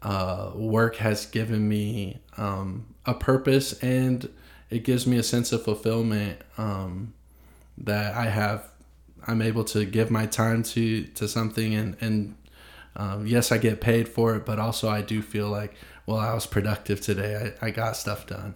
uh, 0.02 0.50
work 0.54 0.96
has 0.96 1.26
given 1.26 1.68
me 1.68 2.20
um, 2.36 2.94
a 3.06 3.14
purpose 3.14 3.72
and 3.80 4.28
it 4.70 4.84
gives 4.84 5.06
me 5.06 5.16
a 5.18 5.22
sense 5.22 5.52
of 5.52 5.62
fulfillment 5.62 6.40
um, 6.58 7.14
that 7.78 8.14
I 8.14 8.24
have. 8.24 8.68
I'm 9.26 9.40
able 9.40 9.64
to 9.64 9.84
give 9.84 10.10
my 10.10 10.26
time 10.26 10.62
to 10.64 11.04
to 11.04 11.28
something, 11.28 11.74
and 11.74 11.96
and 12.00 12.34
um, 12.96 13.26
yes, 13.26 13.50
I 13.50 13.58
get 13.58 13.80
paid 13.80 14.08
for 14.08 14.36
it, 14.36 14.46
but 14.46 14.58
also 14.58 14.88
I 14.88 15.02
do 15.02 15.22
feel 15.22 15.48
like, 15.48 15.74
well, 16.06 16.18
I 16.18 16.34
was 16.34 16.46
productive 16.46 17.00
today. 17.00 17.54
I, 17.60 17.66
I 17.66 17.70
got 17.70 17.96
stuff 17.96 18.26
done. 18.26 18.54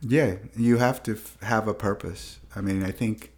Yeah, 0.00 0.36
you 0.56 0.76
have 0.78 1.02
to 1.04 1.14
f- 1.14 1.36
have 1.42 1.66
a 1.66 1.74
purpose. 1.74 2.38
I 2.54 2.60
mean, 2.60 2.84
I 2.84 2.92
think 2.92 3.32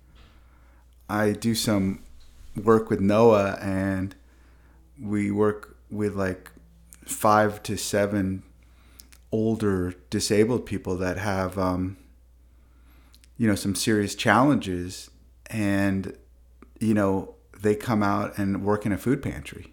I 1.08 1.32
do 1.32 1.54
some 1.54 2.02
work 2.54 2.90
with 2.90 3.00
Noah, 3.00 3.58
and 3.62 4.14
we 5.00 5.30
work 5.30 5.76
with 5.90 6.14
like 6.14 6.50
five 7.04 7.62
to 7.64 7.76
seven 7.76 8.42
older 9.32 9.94
disabled 10.10 10.66
people 10.66 10.96
that 10.96 11.16
have 11.16 11.56
um, 11.56 11.96
you 13.36 13.46
know 13.46 13.54
some 13.54 13.74
serious 13.74 14.14
challenges 14.14 15.10
and 15.46 16.16
you 16.78 16.92
know 16.92 17.34
they 17.60 17.74
come 17.74 18.02
out 18.02 18.36
and 18.38 18.62
work 18.64 18.84
in 18.84 18.92
a 18.92 18.98
food 18.98 19.22
pantry. 19.22 19.72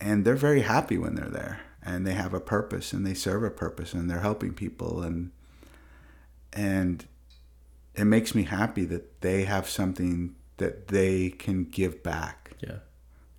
And 0.00 0.24
they're 0.24 0.34
very 0.34 0.62
happy 0.62 0.98
when 0.98 1.14
they're 1.14 1.28
there 1.28 1.60
and 1.82 2.06
they 2.06 2.14
have 2.14 2.34
a 2.34 2.40
purpose 2.40 2.92
and 2.92 3.06
they 3.06 3.14
serve 3.14 3.42
a 3.42 3.50
purpose 3.50 3.92
and 3.92 4.10
they're 4.10 4.20
helping 4.20 4.52
people 4.52 5.02
and 5.02 5.30
and 6.52 7.06
it 7.94 8.04
makes 8.04 8.34
me 8.34 8.44
happy 8.44 8.84
that 8.84 9.20
they 9.20 9.44
have 9.44 9.68
something 9.68 10.34
that 10.56 10.88
they 10.88 11.30
can 11.30 11.64
give 11.64 12.02
back 12.02 12.52
yeah 12.60 12.78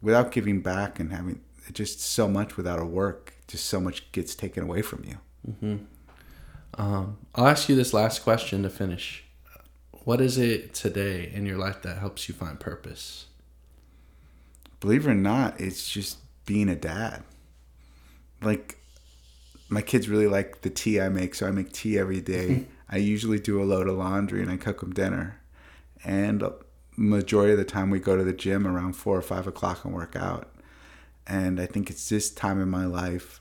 without 0.01 0.31
giving 0.31 0.61
back 0.61 0.99
and 0.99 1.11
having 1.11 1.41
just 1.73 2.01
so 2.01 2.27
much 2.27 2.57
without 2.57 2.79
a 2.79 2.85
work 2.85 3.33
just 3.47 3.65
so 3.65 3.79
much 3.79 4.11
gets 4.11 4.35
taken 4.35 4.63
away 4.63 4.81
from 4.81 5.03
you 5.05 5.17
mm-hmm. 5.47 5.83
Um, 6.75 7.17
I'll 7.35 7.47
ask 7.47 7.69
you 7.69 7.75
this 7.75 7.93
last 7.93 8.23
question 8.23 8.63
to 8.63 8.69
finish. 8.69 9.23
What 10.03 10.21
is 10.21 10.37
it 10.37 10.73
today 10.73 11.29
in 11.33 11.45
your 11.45 11.57
life 11.57 11.81
that 11.83 11.97
helps 11.97 12.27
you 12.27 12.35
find 12.35 12.59
purpose? 12.59 13.27
Believe 14.79 15.05
it 15.05 15.11
or 15.11 15.15
not, 15.15 15.59
it's 15.59 15.87
just 15.89 16.17
being 16.45 16.69
a 16.69 16.75
dad. 16.75 17.23
Like, 18.41 18.77
my 19.69 19.81
kids 19.81 20.09
really 20.09 20.27
like 20.27 20.61
the 20.61 20.69
tea 20.69 20.99
I 20.99 21.09
make, 21.09 21.35
so 21.35 21.47
I 21.47 21.51
make 21.51 21.71
tea 21.71 21.97
every 21.97 22.21
day. 22.21 22.65
I 22.89 22.97
usually 22.97 23.39
do 23.39 23.61
a 23.61 23.63
load 23.63 23.87
of 23.87 23.97
laundry 23.97 24.41
and 24.41 24.51
I 24.51 24.57
cook 24.57 24.81
them 24.81 24.91
dinner. 24.91 25.39
And 26.03 26.43
majority 26.97 27.53
of 27.53 27.57
the 27.57 27.63
time, 27.63 27.89
we 27.89 27.99
go 27.99 28.17
to 28.17 28.23
the 28.23 28.33
gym 28.33 28.67
around 28.67 28.93
four 28.93 29.17
or 29.17 29.21
five 29.21 29.47
o'clock 29.47 29.85
and 29.85 29.93
work 29.93 30.15
out. 30.15 30.49
And 31.25 31.59
I 31.59 31.65
think 31.65 31.89
it's 31.89 32.09
this 32.09 32.29
time 32.29 32.61
in 32.61 32.69
my 32.69 32.85
life 32.85 33.39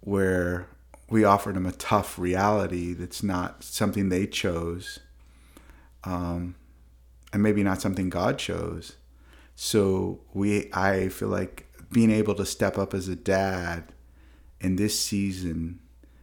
where 0.00 0.66
we 1.08 1.24
offered 1.24 1.56
them 1.56 1.66
a 1.66 1.72
tough 1.72 2.18
reality 2.18 2.92
that's 2.92 3.22
not 3.22 3.64
something 3.64 4.08
they 4.08 4.26
chose, 4.26 5.00
um, 6.04 6.54
and 7.32 7.42
maybe 7.42 7.62
not 7.62 7.80
something 7.80 8.08
God 8.10 8.38
chose. 8.38 8.96
So 9.62 10.20
we, 10.32 10.70
I 10.72 11.10
feel 11.10 11.28
like 11.28 11.66
being 11.92 12.10
able 12.10 12.34
to 12.36 12.46
step 12.46 12.78
up 12.78 12.94
as 12.94 13.08
a 13.08 13.14
dad 13.14 13.92
in 14.58 14.76
this 14.76 14.98
season 14.98 15.80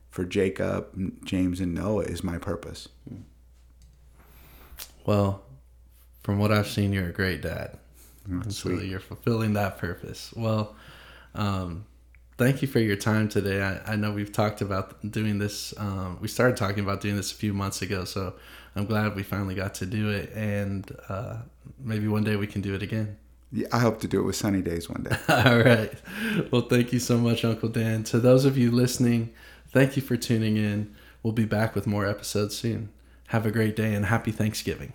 for 0.09 0.25
Jacob, 0.25 0.87
James, 1.23 1.59
and 1.59 1.75
Noah 1.75 2.05
is 2.05 2.23
my 2.23 2.39
purpose. 2.39 2.89
Well, 5.05 5.43
from 6.23 6.39
what 6.39 6.51
I've 6.51 6.65
seen, 6.65 6.91
you're 6.91 7.09
a 7.09 7.13
great 7.13 7.43
dad. 7.43 7.77
Mm, 8.27 8.51
so 8.51 8.69
you're 8.71 8.99
fulfilling 8.99 9.53
that 9.53 9.77
purpose. 9.77 10.33
Well, 10.35 10.75
um, 11.35 11.85
thank 12.39 12.63
you 12.63 12.67
for 12.67 12.79
your 12.79 12.95
time 12.95 13.29
today. 13.29 13.61
I, 13.61 13.93
I 13.93 13.95
know 13.97 14.11
we've 14.13 14.31
talked 14.31 14.61
about 14.61 15.11
doing 15.11 15.37
this. 15.37 15.75
Um, 15.77 16.17
we 16.19 16.27
started 16.27 16.57
talking 16.57 16.83
about 16.83 17.01
doing 17.01 17.15
this 17.15 17.31
a 17.31 17.35
few 17.35 17.53
months 17.53 17.83
ago, 17.83 18.03
so 18.03 18.33
I'm 18.75 18.87
glad 18.87 19.15
we 19.15 19.21
finally 19.21 19.53
got 19.53 19.75
to 19.75 19.85
do 19.85 20.09
it. 20.09 20.31
And 20.33 20.91
uh, 21.07 21.35
maybe 21.79 22.07
one 22.07 22.23
day 22.23 22.35
we 22.35 22.47
can 22.47 22.61
do 22.61 22.73
it 22.73 22.81
again. 22.81 23.15
Yeah, 23.51 23.67
I 23.71 23.79
hope 23.79 24.01
to 24.01 24.07
do 24.07 24.19
it 24.19 24.23
with 24.23 24.35
sunny 24.35 24.61
days 24.61 24.89
one 24.89 25.03
day. 25.03 25.17
All 25.29 25.59
right. 25.59 25.93
Well, 26.51 26.63
thank 26.63 26.91
you 26.91 26.99
so 26.99 27.17
much, 27.17 27.45
Uncle 27.45 27.69
Dan. 27.69 28.03
To 28.05 28.19
those 28.19 28.45
of 28.45 28.57
you 28.57 28.71
listening, 28.71 29.33
thank 29.69 29.95
you 29.95 30.01
for 30.01 30.17
tuning 30.17 30.57
in. 30.57 30.93
We'll 31.23 31.33
be 31.33 31.45
back 31.45 31.73
with 31.73 31.87
more 31.87 32.05
episodes 32.05 32.57
soon. 32.57 32.89
Have 33.27 33.45
a 33.45 33.51
great 33.51 33.75
day 33.75 33.93
and 33.93 34.05
happy 34.05 34.31
Thanksgiving. 34.31 34.93